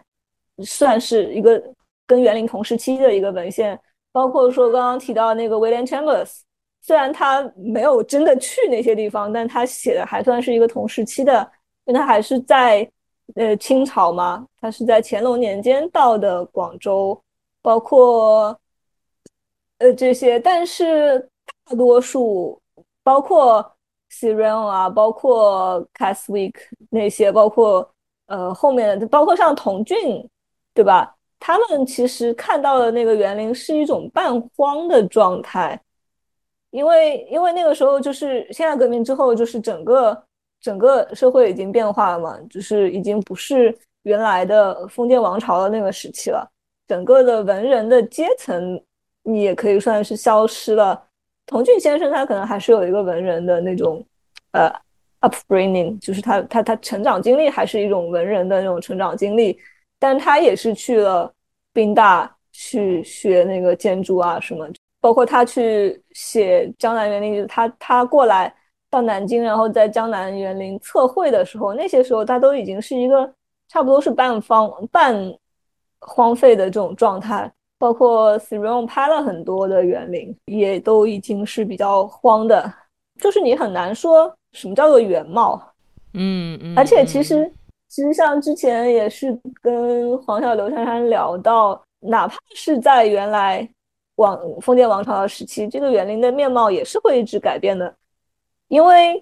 [0.63, 1.61] 算是一个
[2.05, 3.79] 跟园林同时期的一个文献，
[4.11, 6.41] 包括说刚刚提到那个威廉 Chambers，
[6.81, 11.51] 虽然他没有真的去那些地方，但他写的还算是一个同时期的，
[11.85, 12.87] 因为他还是在
[13.35, 17.19] 呃清朝嘛，他是在乾隆年间到的广州，
[17.61, 18.57] 包括
[19.79, 21.19] 呃这些，但是
[21.65, 22.61] 大多数
[23.03, 23.72] 包括。
[24.19, 26.53] C r e n 啊，包括 Castwick
[26.89, 27.89] 那些，包括
[28.27, 29.97] 呃后面的，包括像童俊，
[30.73, 31.15] 对吧？
[31.39, 35.79] 他们其实看到的那个园林是一种半荒的状态，
[36.71, 40.23] 因为因为那个时候就是辛亥革命之后，就是整个
[40.61, 46.49] 整个社会已经变化了嘛，就是已经不是原来的封建王朝的那个时期了，
[46.87, 48.81] 整个的文人的阶层
[49.23, 51.03] 你也可以算是消失了。
[51.45, 54.03] 童俊先生他可能还是有一个文人的那种，
[54.51, 54.71] 呃
[55.21, 59.59] ，upbringing，就是他他他成长经历还是一种文人的那种成长经历，
[59.99, 61.31] 但他也是去了
[61.73, 64.67] 宾大去学那个建筑啊什么，
[65.01, 68.53] 包括他去写江南园林，他他过来
[68.89, 73.31] 到南京，然后在江南园林测绘的时候，那些时候他都已经是一个
[73.67, 75.15] 差不多是半方半
[75.99, 77.51] 荒废的这种状态。
[77.83, 82.73] 包括 s i r o n 拍了很多的园林，也都已经是比较荒的，
[83.19, 85.61] 就是你很难说什么叫做原貌。
[86.13, 86.73] 嗯嗯。
[86.77, 87.51] 而且其实
[87.89, 93.69] 其实像之前也是跟黄小刘珊珊聊到，哪怕是在原来
[94.15, 97.93] 王封建王朝的时期，这个园林的面貌也是会一直改变的，
[98.69, 99.21] 因为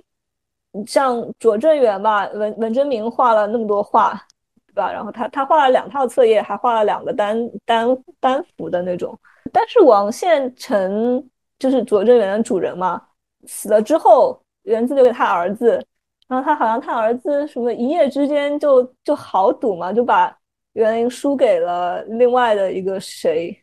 [0.86, 4.24] 像拙政园吧，文文征明画了那么多画。
[4.73, 4.91] 对吧？
[4.91, 7.88] 然后他他画了两套册页，还画了两个单单
[8.19, 9.18] 单幅的那种。
[9.52, 11.30] 但是王献臣
[11.60, 13.02] 就是拙政园的主人嘛，
[13.45, 15.84] 死了之后，园子留给他儿子。
[16.27, 20.34] 然后他好像他儿子什么一夜之间就就豪赌嘛，就把
[20.73, 23.53] 园林输给了另外的一个谁。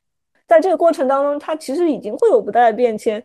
[0.47, 3.24] 在这个过程当中，他其实已经会有不大的变迁，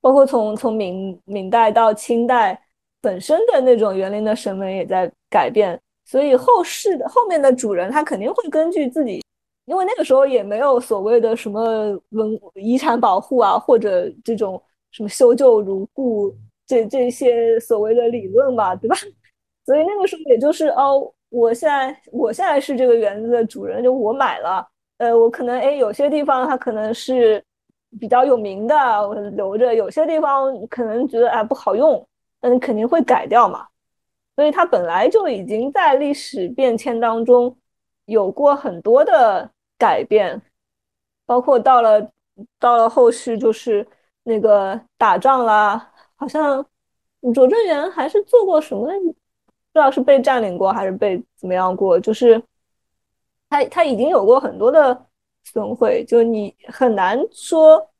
[0.00, 2.62] 包括从从明明代到清代，
[3.00, 5.80] 本身的那种园林的审美也在改变。
[6.12, 9.24] 所以后世的后面的主人，他肯定会根据自己，
[9.64, 16.30] 因为那个时候也没有所谓的什么文遗产保护啊，或者这种什么修旧如故
[16.66, 18.94] 这这些所谓的理论吧，对吧？
[19.64, 24.68] 所以那个时候也就是哦，我现在我现在是这个园子的主人，就我买了，
[24.98, 27.42] 呃，我可能哎有些地方它可能是
[27.98, 28.74] 比较有名的，
[29.08, 32.06] 我留着；有些地方可能觉得哎不好用，
[32.42, 33.66] 那你肯定会改掉嘛。
[34.34, 37.56] 所以它本来就已经在历史变迁当中
[38.06, 40.40] 有过很多的改变，
[41.26, 42.10] 包括到了
[42.58, 43.86] 到了后续就是
[44.22, 46.64] 那个打仗啦，好像
[47.34, 49.12] 拙政园还是做过什么，不
[49.74, 52.42] 知道是被占领过还是被怎么样过，就是
[53.50, 55.06] 它它已经有过很多的
[55.44, 57.90] 损毁，就你很难说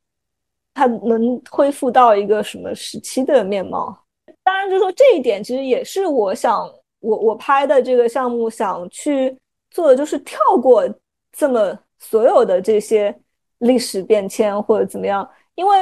[0.74, 4.01] 它能恢复到一个什么时期的面貌。
[4.44, 6.68] 当然，就是说这一点，其实也是我想，
[7.00, 9.36] 我我拍的这个项目想去
[9.70, 10.82] 做的，就是跳过
[11.30, 13.16] 这么所有的这些
[13.58, 15.28] 历史变迁或者怎么样。
[15.54, 15.78] 因为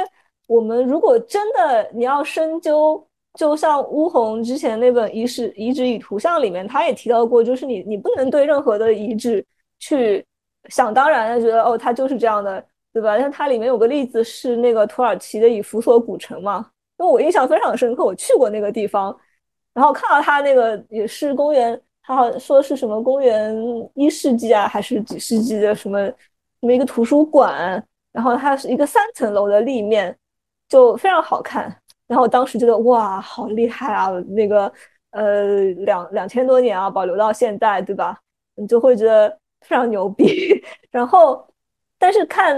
[0.47, 9.45] 我们如果真的你要深究，就像乌宏之前那本《遗址遗址与图像》里面，他也提到过，就是你你不能对任何的遗址
[9.79, 10.25] 去
[10.69, 12.63] 想当然的觉得哦，它就是这样的，
[12.93, 13.17] 对吧？
[13.17, 16.70] 像它里面有个例子是那个土耳其的以弗所古城嘛。
[17.01, 19.15] 因为我印象非常深刻，我去过那个地方，
[19.73, 23.55] 然后看到它那个也是公元，他好说是什么公元
[23.95, 26.13] 一世纪啊，还是几世纪的什么什
[26.61, 30.15] 么一个图书馆，然后它是一个三层楼的立面，
[30.69, 31.75] 就非常好看。
[32.05, 34.11] 然后我当时觉得哇，好厉害啊！
[34.35, 34.71] 那个
[35.09, 38.15] 呃两两千多年啊，保留到现在，对吧？
[38.53, 40.63] 你就会觉得非常牛逼。
[40.91, 41.43] 然后，
[41.97, 42.55] 但是看。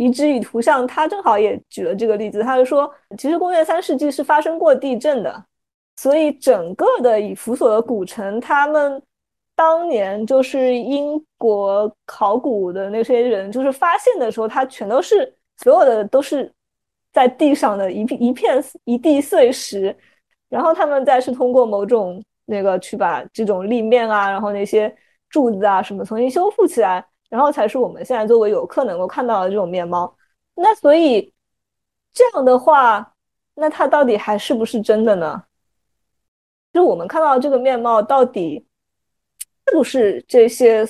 [0.00, 2.42] 遗址与图像，他正好也举了这个例子。
[2.42, 5.44] 他就说，其实公元三世纪是发生过地震的，
[5.96, 9.02] 所以整个的以弗所的古城，他们
[9.54, 16.50] 当年就是英国考古的那些人，就是发现的时候，它全都是所有的都是
[17.12, 19.94] 在地上的一片一片一地碎石，
[20.48, 24.96] 然后他们再是通过某种那个去把这种立面啊，然后那些
[25.28, 27.04] 柱子啊什么重新修复起来。
[27.30, 30.14] 然后才是我们现在作为游客能够看到的这种面貌。
[30.54, 31.32] 那所以
[32.12, 33.14] 这样的话，
[33.54, 35.42] 那它到底还是不是真的呢？
[36.72, 38.66] 就我们看到这个面貌到底
[39.66, 40.86] 是不是这些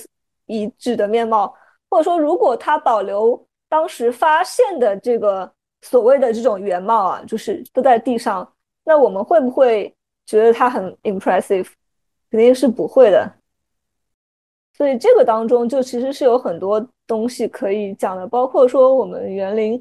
[0.47, 1.55] 遗址的面貌？
[1.89, 5.51] 或者说，如果它保留当时发现的这个
[5.83, 8.51] 所谓的这种原貌啊，就是都在地上，
[8.85, 9.95] 那我们会不会
[10.27, 11.69] 觉得它很 impressive？
[12.31, 13.40] 肯定是不会的。
[14.81, 19.79] 所以这个当中就其实是有很多东西可以讲的，包括说我们园林，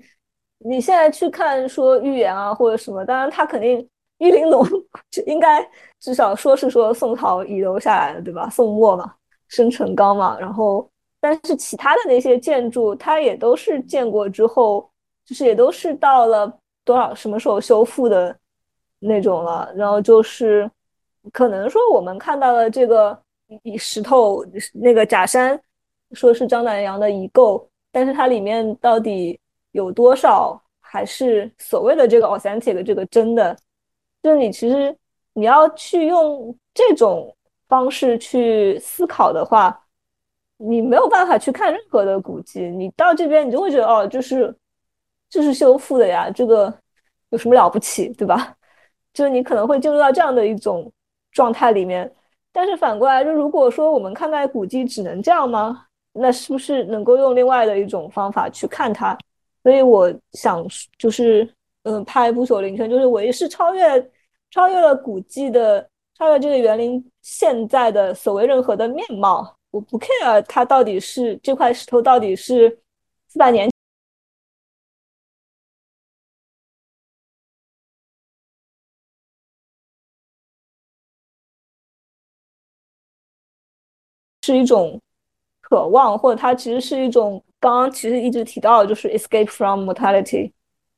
[0.57, 3.79] 你现在去看说寓言啊或者什么，当然它肯定
[4.17, 4.61] 玉玲珑
[5.25, 5.65] 应该
[6.01, 8.49] 至少说是说宋朝遗留下来的，对吧？
[8.49, 9.15] 宋末嘛，
[9.47, 10.85] 生辰纲嘛，然后
[11.21, 14.91] 但是其他的那些建筑，它也都是建过之后，
[15.25, 16.53] 就是也都是到了
[16.83, 18.37] 多少什么时候修复的
[18.99, 20.69] 那种了，然后就是
[21.31, 23.17] 可能说我们看到了这个。
[23.63, 25.59] 以石头那个假山，
[26.11, 29.39] 说是张南阳的遗构，但是它里面到底
[29.71, 33.57] 有多少还是所谓的这个 authentic 这个真的？
[34.21, 34.95] 就是你其实
[35.33, 37.35] 你要去用这种
[37.67, 39.79] 方式去思考的话，
[40.57, 42.61] 你没有办法去看任何的古迹。
[42.69, 44.55] 你到这边，你就会觉得哦，就是
[45.29, 46.73] 就是修复的呀，这个
[47.29, 48.55] 有什么了不起，对吧？
[49.13, 50.91] 就是你可能会进入到这样的一种
[51.31, 52.11] 状态里面。
[52.51, 55.85] 但是反过来，就如果说我们看待古迹只能这样吗？
[56.13, 59.17] 那是不是能够用另外的一种方法去看它？
[59.61, 60.65] 所以我想，
[60.97, 61.47] 就是
[61.83, 64.11] 嗯，拍不朽灵泉，就是我也是超越
[64.49, 69.55] 超越了古迹的，超越这个园林现在的所谓任何的面貌。
[69.71, 72.75] 我不 care 它到底是这块石头到底是
[73.27, 73.69] 四百年。
[84.49, 84.99] 是一种
[85.61, 90.51] 渴望，或者它其实是一种刚刚其实一直提到的，就是 escape from mortality，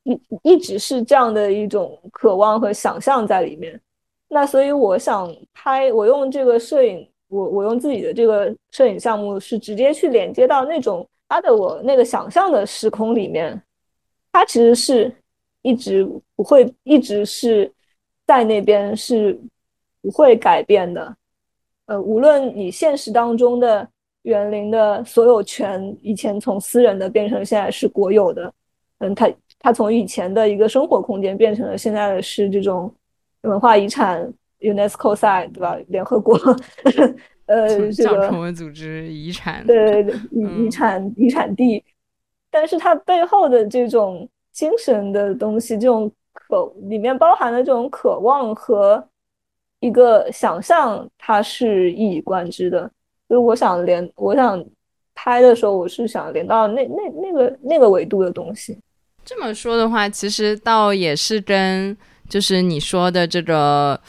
[0.03, 3.77] 一一直是这样的一种渴望和想象在里面。
[4.29, 13.61] 那所以我想拍，我用这个摄影，我我用自己的这个摄影项目，是直接去连接到那种他的我那个想象的时空里面，
[14.31, 15.13] 它其实是
[15.61, 16.07] 一直
[16.37, 17.69] 不会一直是
[18.25, 19.37] 在那边是
[20.01, 21.13] 不会改变的。
[21.91, 23.85] 呃，无论你现实当中的
[24.21, 28.53] 园林的所有权，以前从私人的变成现在是国有的，
[28.99, 32.89] 嗯，它它从以前的一个生活空间变成了现在的是这种
[33.41, 34.25] 文化遗产
[34.61, 35.77] UNESCO 赛，对吧？
[35.89, 36.39] 联合国，
[37.47, 40.01] 呃，这个成为组织遗产，对
[40.31, 41.83] 遗遗产遗产地，
[42.49, 49.05] 但是它背后的这种精神的东西，这种渴里面包含的这种渴望和。
[49.81, 52.89] 一个想象，它是一以贯之的。
[53.27, 54.63] 所以我想连，我想
[55.13, 58.77] 拍的时候，我是想连到那那那个那个维度的东西。
[59.25, 61.95] 这么说的话，其实倒也是跟
[62.29, 63.99] 就是你说的这个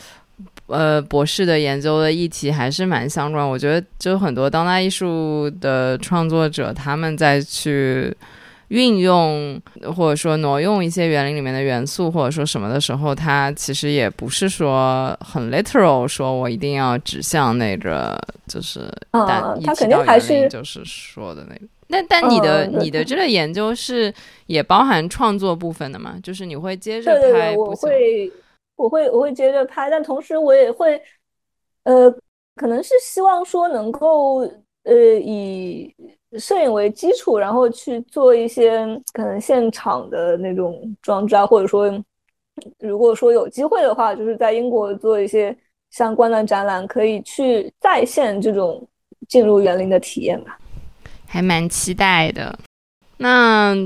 [0.68, 3.46] 呃博士的研究的议题还是蛮相关。
[3.46, 8.16] 我觉得就很多当代艺术的创作者，他们在去。
[8.72, 9.60] 运用
[9.94, 18.18] 或者说挪用一些园林里面的元素，或者说什么的时候，它其实也不是说很 literal，说我一定要指向那个
[18.48, 18.80] 就是，
[19.10, 21.60] 啊，它肯定还是就是说的那个。
[21.88, 24.10] 那但你的你的这个研究是
[24.46, 26.16] 也包含创作部分的嘛？
[26.22, 28.32] 就是你会接着拍，我会
[28.76, 30.98] 我会我会接着拍，但同时我也会，
[31.84, 32.10] 呃，
[32.56, 34.50] 可能是希望说能够
[34.84, 35.94] 呃以。
[36.38, 41.92] 摄影为基础，然后去做一些可能现场的那种装置啊，或者说，
[42.78, 45.54] 如果说有机会的话，就是在英国做一些
[45.90, 48.82] 相关的展览，可以去再现这种
[49.28, 50.58] 进入园林的体验吧，
[51.26, 52.58] 还蛮期待的。
[53.18, 53.76] 那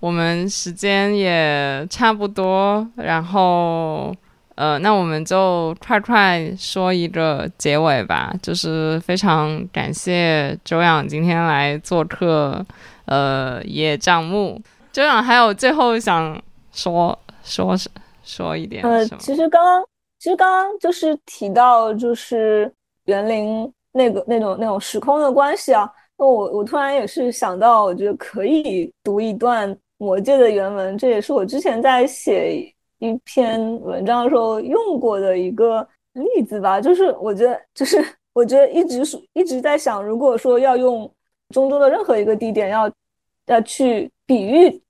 [0.00, 4.16] 我们时间也差不多，然后。
[4.60, 8.30] 呃，那我们就快快说一个结尾吧。
[8.42, 12.62] 就是非常感谢周养今天来做客，
[13.06, 14.60] 呃，野帐目。
[14.92, 16.38] 周养还有最后想
[16.72, 17.74] 说说
[18.22, 18.84] 说一点。
[18.84, 19.82] 呃，其实刚刚
[20.18, 22.70] 其实刚刚就是提到就是
[23.06, 25.90] 园林那个那种那种时空的关系啊。
[26.18, 32.70] 那我我突然也是想到，我觉得可以读一段《魔戒》的原文，这也是我之前在写。
[33.00, 38.02] 一篇文章的时候用过的一个例子吧，就是我觉得，就是
[38.32, 41.10] 我觉得一直是一直在想，如果说要用
[41.48, 42.90] 中州的任何一个地点要
[43.46, 44.82] 要去比喻，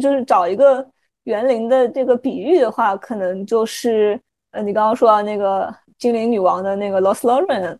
[0.00, 0.84] 就是找一个
[1.24, 4.18] 园林的这个比喻的话，可能就是
[4.50, 7.76] 呃，你刚刚说那个精灵女王的那个 Lost Lorraine，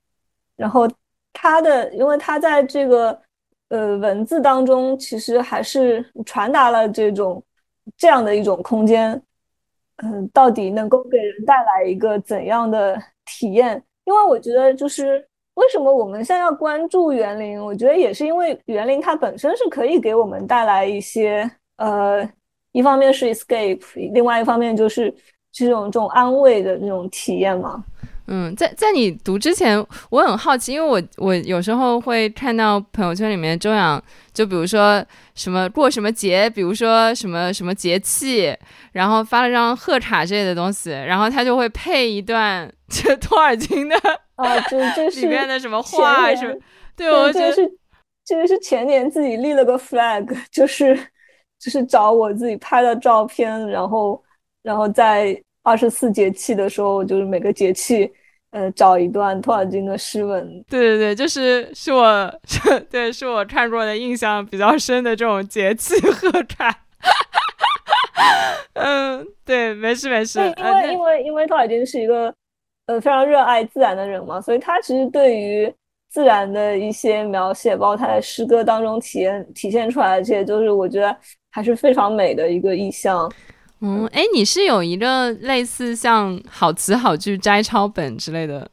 [0.55, 0.87] 然后
[1.33, 3.19] 它的，因为它在这个
[3.71, 7.43] 呃文字当中，其实还是传达了这种
[7.97, 9.21] 这样的一种空间。
[10.03, 13.83] 嗯，到底能够给人带来一个怎样的体验？
[14.05, 17.61] 因为我觉得，就是为什么我们现在要关注园林？
[17.63, 22.29] 我觉得也是因为园林它本身是可以给我们带来一些，呃，
[22.73, 25.13] 一方面是 escape，另外一方面就是
[25.53, 27.85] 这种这种安慰的那种体验嘛。
[28.31, 34.03] 嗯，在在你读之前，我很好奇，因为我我有时候会看到朋友圈里面周洋，
[34.35, 35.03] 就比如说
[35.35, 38.55] 什么过什么节，比如说什么什么节气，
[38.93, 43.97] 然后发了张贺卡之类的东西，然后他就会配一段这托尔金的
[44.37, 46.55] 啊，这这是里面的什么话什么，
[46.95, 47.67] 对，我觉得是
[48.27, 50.95] 这个是前年自己立了个 flag， 就是
[51.59, 54.23] 就是找我自己拍的照片，然后
[54.63, 55.43] 然后在。
[55.65, 58.11] 二十四节气的时候，就是每个节气，
[58.51, 60.65] 呃，找一段托尔金的诗文。
[60.71, 62.33] 对对对，就是是我，
[62.91, 66.85] 对，是我看过的印象比较深的这种节气 贺卡。
[68.75, 70.41] 嗯，对，没事没事。
[70.57, 72.33] 因为因为因为托尔金是一个
[72.87, 75.73] 呃非常热爱自然的人嘛，所以他其实对于
[76.11, 81.15] 自然的一些描写，包括他在诗歌当中体验体现出来的这些，就是我觉得
[81.51, 83.31] 还是非常美的一个意象。
[83.81, 88.69] 嗯，哎，你是有一个类似像好词好句摘抄本之类的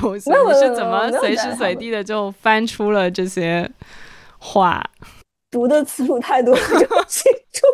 [0.00, 3.68] 东西，你是怎么随时随地的就翻出了这些
[4.38, 4.80] 话？
[5.50, 7.66] 读的次数太多了，就不清楚。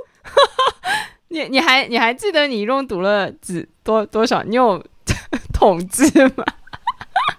[1.28, 4.43] 你你还你还记得你一共读了几多多少？
[4.43, 4.82] 你有
[5.52, 6.05] 统计
[6.35, 6.44] 吗？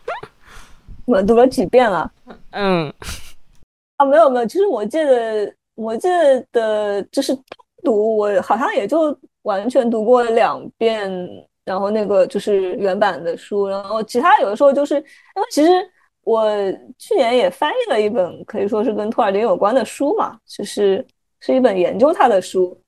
[1.06, 2.12] 我读了几遍了？
[2.52, 2.94] 嗯，
[3.98, 7.36] 啊，没有没有，其实我记得我记得的就是
[7.84, 9.18] 读，我好像也就。
[9.44, 11.10] 完全读过两遍，
[11.66, 15.72] 然后那个就是原版的书，然后其他有的时候就是因为其实
[16.24, 16.46] 我
[16.98, 21.06] 去年也翻译了一本可以说是跟托尔金有关的书嘛，就是
[21.40, 22.80] 是一本研究他的书，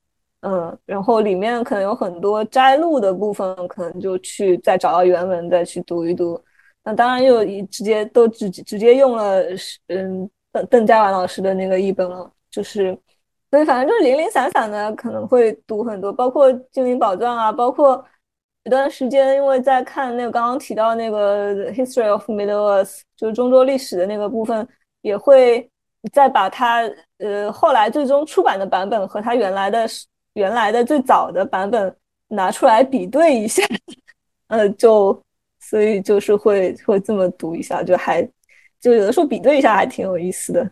[0.42, 6.40] 嗯，然后里面可能有很多摘录的部分，可能就去再找到原文再去读一读，
[6.84, 9.42] 那当然又一直接都直直接用了
[9.88, 12.96] 嗯邓邓家婉老师的那个译本了，就是。
[13.54, 18.04] 所以反正就是零零散散的，可能会读很多，包括《精灵宝藏》啊，包括
[18.64, 24.68] 有段时间，因为在看那个刚刚提到那个《History of Middle Earth》，就是中国历史的那个部分，
[25.04, 25.70] 也会
[26.12, 26.82] 再把它
[27.20, 29.88] 呃后来最终出版的版本和它原来的
[30.34, 31.96] 原来的最早的版本
[32.30, 33.62] 拿出来比对一下，
[34.50, 35.16] 呃，就
[35.60, 38.28] 所以就是会会这么读一下，就还
[38.82, 40.72] 就有的时候比对一下还挺有意思的。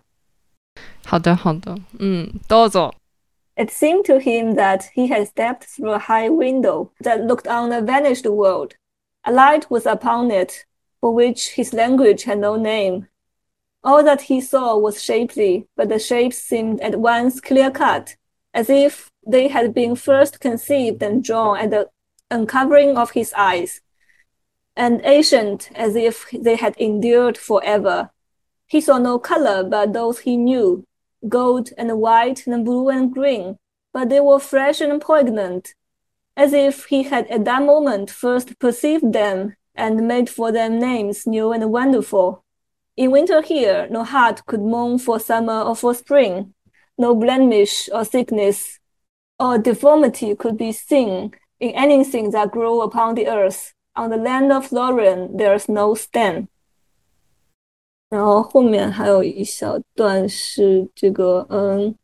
[1.04, 2.92] 好的，好的，嗯，どうぞ。
[3.56, 7.80] It seemed to him that he had stepped through a high window that looked on a
[7.80, 8.74] vanished world.
[9.24, 10.66] A light was upon it,
[11.00, 13.06] for which his language had no name.
[13.82, 18.16] All that he saw was shapely, but the shapes seemed at once clear cut,
[18.52, 21.88] as if they had been first conceived and drawn at the
[22.30, 23.80] uncovering of his eyes,
[24.76, 28.10] and ancient as if they had endured forever.
[28.66, 30.84] He saw no color but those he knew,
[31.27, 33.57] gold and white and blue and green,
[33.93, 35.73] but they were fresh and poignant,
[36.35, 41.25] as if he had at that moment first perceived them and made for them names
[41.25, 42.43] new and wonderful.
[42.97, 46.53] In winter here, no heart could mourn for summer or for spring,
[46.97, 48.79] no blemish or sickness
[49.39, 53.73] or deformity could be seen in anything that grew upon the earth.
[53.95, 56.47] On the land of Lorraine, there is no stain.
[58.10, 61.94] 然后后面还有一小段是这个，嗯，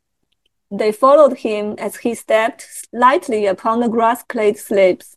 [0.71, 5.15] They followed him as he stepped lightly upon the grass-clad slopes.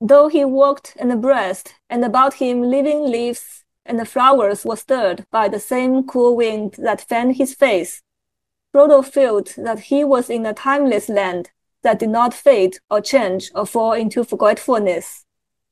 [0.00, 5.48] Though he walked and breathed, and about him living leaves and flowers were stirred by
[5.48, 8.02] the same cool wind that fanned his face.
[8.72, 11.50] Frodo felt that he was in a timeless land
[11.82, 15.24] that did not fade or change or fall into forgetfulness.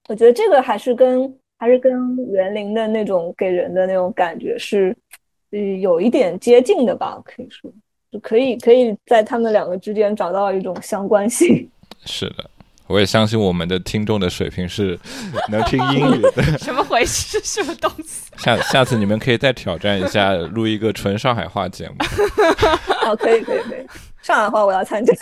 [0.08, 4.97] 我觉得这个还是跟 还是跟园林的那种给人的那种感觉是，
[5.51, 7.71] 嗯，有一点接近的吧，可以说，
[8.11, 11.69] 就可以可以在他们两个之间找到一种相关性。
[12.03, 12.49] 是的，
[12.87, 14.97] 我也相信我们的听众的水平是
[15.51, 16.41] 能听英语的。
[16.57, 17.39] 什么回事？
[17.43, 18.31] 什么东西？
[18.37, 21.93] 下下次你们可以再挑战一下，录一个纯上海话节目。
[23.05, 23.85] 好，可以可以可以，
[24.23, 25.13] 上海话我要参加。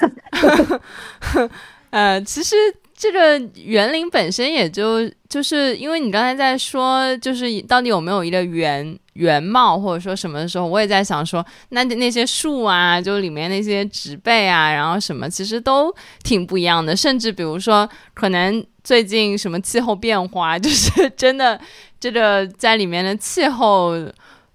[1.90, 2.56] 呃，其实。
[3.00, 15.96] 这个园林本身也就就是因为你刚才在说，就是到底有没有一个原原貌或者说什么的时候，我也在想说，那那些树啊，就里面那些植被啊，然后什么，其实都
[16.26, 16.94] 挺不一样的。
[16.94, 21.58] 甚至比如说，可能最近什么气候变化， 就是真的
[22.02, 23.96] 这个在里面的气候。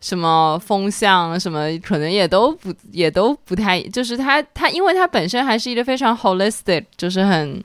[0.01, 7.65] 什么风向什么可能也都不也都不太，就是它它，因为它本身还是一个非常 holistic，就是很。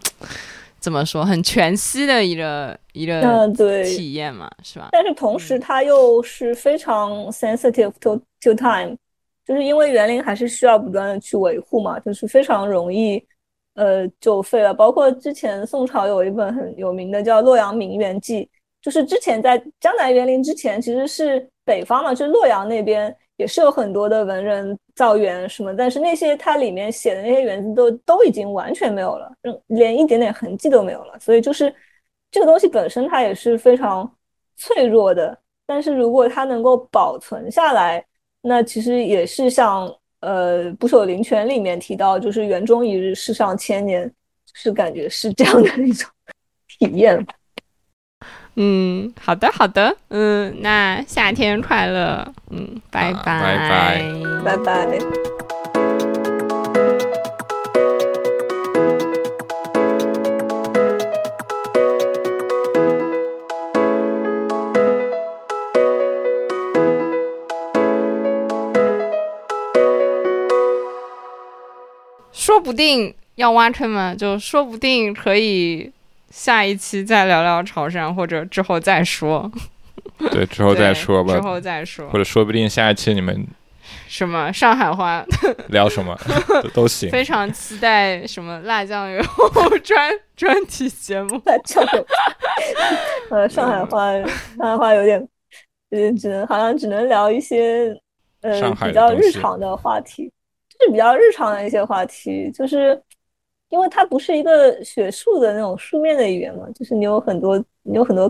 [0.80, 3.48] 怎么说很全息的一个一个
[3.84, 4.90] 体验嘛，是吧？
[4.92, 8.96] 但是同时它又是非常 sensitive to to time，
[9.46, 13.24] 就是因为园林还是需要不断的去维护嘛，就是非常容易，
[13.76, 14.74] 呃就废了。
[14.74, 18.42] 包括之前宋朝有一本很有名的叫《洛阳名园记》，
[18.82, 29.32] 就是之前在江南园林之前其实是北方嘛，就是洛阳那边也是有很多的文人造园什么，但是那些它里面写的那些园子都都已经完全没有了，
[29.68, 31.18] 连一点点痕迹都没有了。
[31.20, 31.74] 所以就是
[32.30, 34.08] 这个东西本身它也是非常
[34.58, 35.36] 脆弱的，
[35.66, 38.06] 但是如果它能够保存下来，
[38.42, 39.92] 那其实也是像。
[40.22, 44.14] 呃，不朽灵泉里面提到，就是园中一日，世上千年，
[44.54, 46.12] 是感觉是这样的一种
[46.68, 47.26] 体验。
[48.62, 55.00] 嗯，好的，好的，嗯，那夏天快乐，嗯，拜拜，拜拜，拜拜。
[72.34, 75.90] 说不定要挖坑嘛，就说不定可以
[76.30, 79.52] 下一期再聊聊潮汕，或者之后再说。
[80.32, 81.34] 对，之后再说吧。
[81.34, 83.48] 之后再说，或者说不定下一期你们
[84.08, 85.26] 什么上海话
[85.70, 86.18] 聊什么
[86.74, 87.10] 都行。
[87.10, 89.24] 非常期待什么辣酱油
[89.84, 91.42] 专专题节目。
[91.46, 92.06] 辣酱油，
[93.30, 94.12] 呃，上海话，
[94.58, 95.20] 上海话有点，
[95.90, 97.96] 有点，只能好像只能聊一些
[98.42, 98.52] 呃
[98.86, 100.32] 比较日常的话题。
[100.70, 103.00] 就是比较日常的一些话题，就是
[103.70, 108.28] 因为它不是一个学术的那种书面的语言嘛，就是你有很多，你有很多，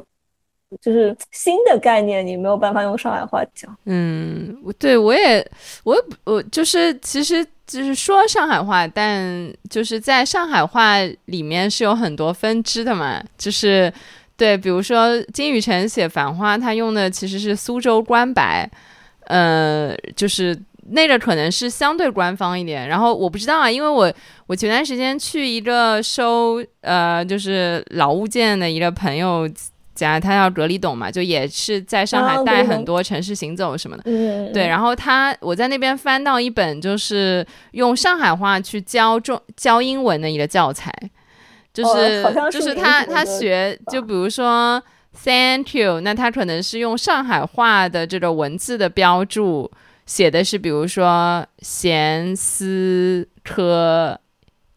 [0.82, 3.74] 就是新的概念，你没有办法用上海话讲。
[3.86, 5.46] 嗯，对我也，
[5.84, 5.96] 我
[6.26, 13.92] 我就是其实就是说上海话，但就是在上海话里面是有很多分支的嘛，就是
[14.36, 18.70] 对，比如说金宇澄写《繁花》，他用的其实是苏州官白，
[19.28, 20.60] 呃，就是。
[20.92, 24.12] 那个可能是相对官方一点，然后我不知道啊，因为我
[24.48, 29.48] 我前段时间去一个收呃就是老物件的一个朋友
[29.94, 34.04] 家，他叫格里董嘛，就也是在上海带很多城市行走什么的，
[34.52, 40.92] 对，然后他我在那边翻到一本就是用上海话去教中教英文的一个教材，
[41.74, 44.82] 就是就是他他学就比如说
[45.24, 49.70] Thank you，那他可能是用上海话的这个文字的标注。
[50.10, 54.20] 写的是，比如说咸思科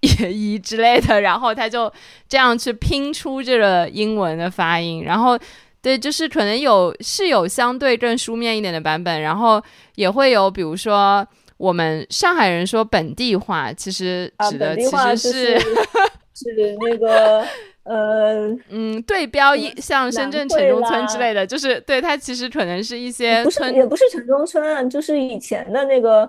[0.02, 1.90] 一之类的，然后他就
[2.28, 5.38] 这样去拼出这个英文的发音，然后
[5.80, 9.60] 对，就是可能有是有相对更书面一点的版本，然后
[9.94, 11.26] 也会有，比如说
[11.56, 15.58] 我们上海人说本地话，其实指的其实是
[16.36, 17.42] 是那个。
[17.84, 26.28] 呃嗯，对标一像深圳城中村之类的，就是对它其实可能是一些不是，也不是城中村，就是以前的那个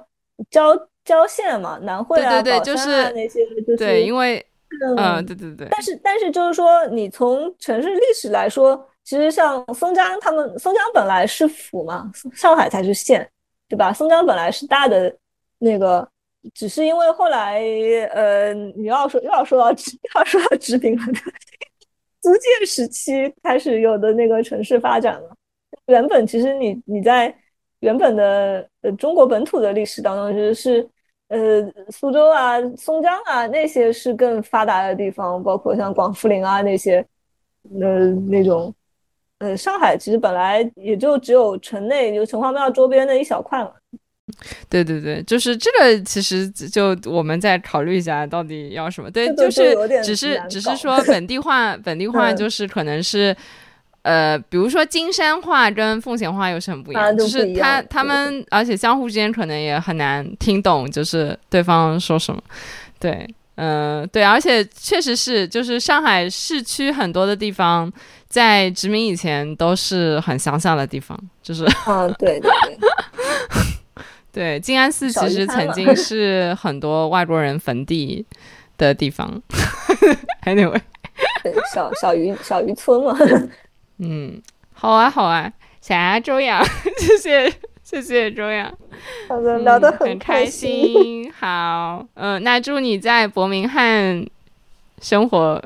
[0.50, 0.76] 郊
[1.06, 4.44] 郊县嘛，南汇啊、宝山啊那些，就是对，因为
[4.98, 5.68] 嗯，对对对。
[5.70, 13.30] 但是但是就是说，你从城市历史来说，其实像松江，他们松江本来是府嘛，上海才是县，
[13.70, 13.94] 对吧？
[13.94, 15.16] 松江本来是大的
[15.60, 16.08] 那个，
[16.54, 17.62] 只是因为后来
[18.14, 19.76] 呃，你要说又要说到又
[20.16, 21.04] 要说到殖民了。
[22.22, 25.36] 租界时期开始有的那个城市发展了，
[25.88, 27.36] 原本其实你你在
[27.82, 30.90] 原本的呃中国本土的历史当中，其实是
[31.28, 37.06] 呃苏州啊、松江啊那些是更发达的地方，包括像广富林啊那些，
[37.82, 38.74] 呃那种，
[39.40, 43.74] 呃上海其实本来也就只有城内就城隍庙周边的一小块嘛。
[44.70, 49.12] 对对对，就是这个，其实就我们再考虑一下，到底要什么？
[49.12, 53.36] 对，就是只是只是说本地化，本地化 就是可能是，
[54.04, 62.42] 呃，比如说金山话跟奉贤话又是很不一样，就是他他们，而且相互之间可能也很难听懂，就是对方说什么。
[62.98, 67.92] 对，嗯，对，而且确实是，就是上海市区很多的地方，
[68.30, 72.90] 在殖民以前都是很乡下的地方，就是，啊，对对对。
[74.34, 78.26] 对，静安寺其实曾经 是很多外国人坟地
[78.78, 79.42] 的地方。
[80.46, 80.82] Anyway，
[81.44, 83.16] 对，小小渔小渔村嘛。
[84.00, 84.42] 嗯，
[84.74, 86.66] 好啊，好啊，谢谢周洋，
[86.98, 87.54] 谢谢
[87.84, 88.76] 谢谢周洋，
[89.30, 91.32] 好的，聊得很开心。
[91.32, 94.26] 好，嗯，那祝你在伯明翰
[95.00, 95.62] 生活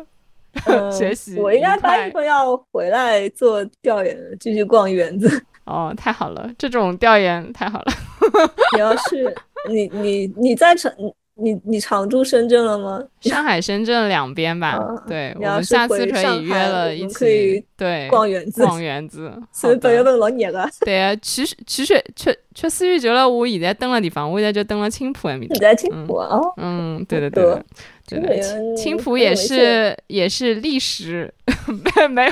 [0.91, 1.39] 学习。
[1.39, 5.41] 我应该八月份要回来做调研，继续逛园子。
[5.67, 7.91] 哦，太好了，这种调研太好了。
[8.73, 9.35] 你要是
[9.69, 10.91] 你你你在成
[11.39, 12.99] 你你常住深圳了吗？
[13.21, 14.79] 上海、深圳两边吧。
[15.07, 18.63] 对，我们下次可以约了一起对逛园子。
[18.65, 19.31] 逛园子。
[19.53, 20.67] 所以八月份老热个。
[20.81, 25.47] 对啊，其实其实确确实就了我现在登了地方，我现在就登了青浦那边。
[25.51, 26.39] 你在青浦啊？
[26.57, 27.61] 嗯，对对对。
[28.07, 31.31] 对的，青浦也是也是历史，
[32.09, 32.31] 没有。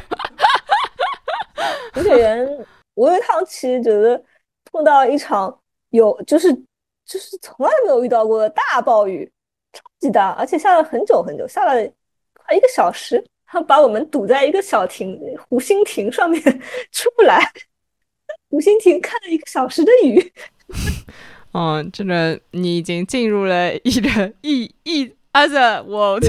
[1.94, 2.66] 浮雪园，
[2.96, 4.22] 我有一趟其实觉得
[4.72, 5.56] 碰到一场
[5.92, 6.52] 有就是
[7.06, 9.32] 就是从来没有遇到过的大暴雨，
[9.72, 11.74] 超级大，而且下了很久很久，下了
[12.34, 16.42] 快一个小时，他把我们堵在一个小亭湖心亭上面
[16.92, 17.40] 出不来，
[18.50, 20.34] 湖心亭看了一个小时的雨。
[21.54, 26.24] 嗯，真的，你已经进入了一个 一一 other world。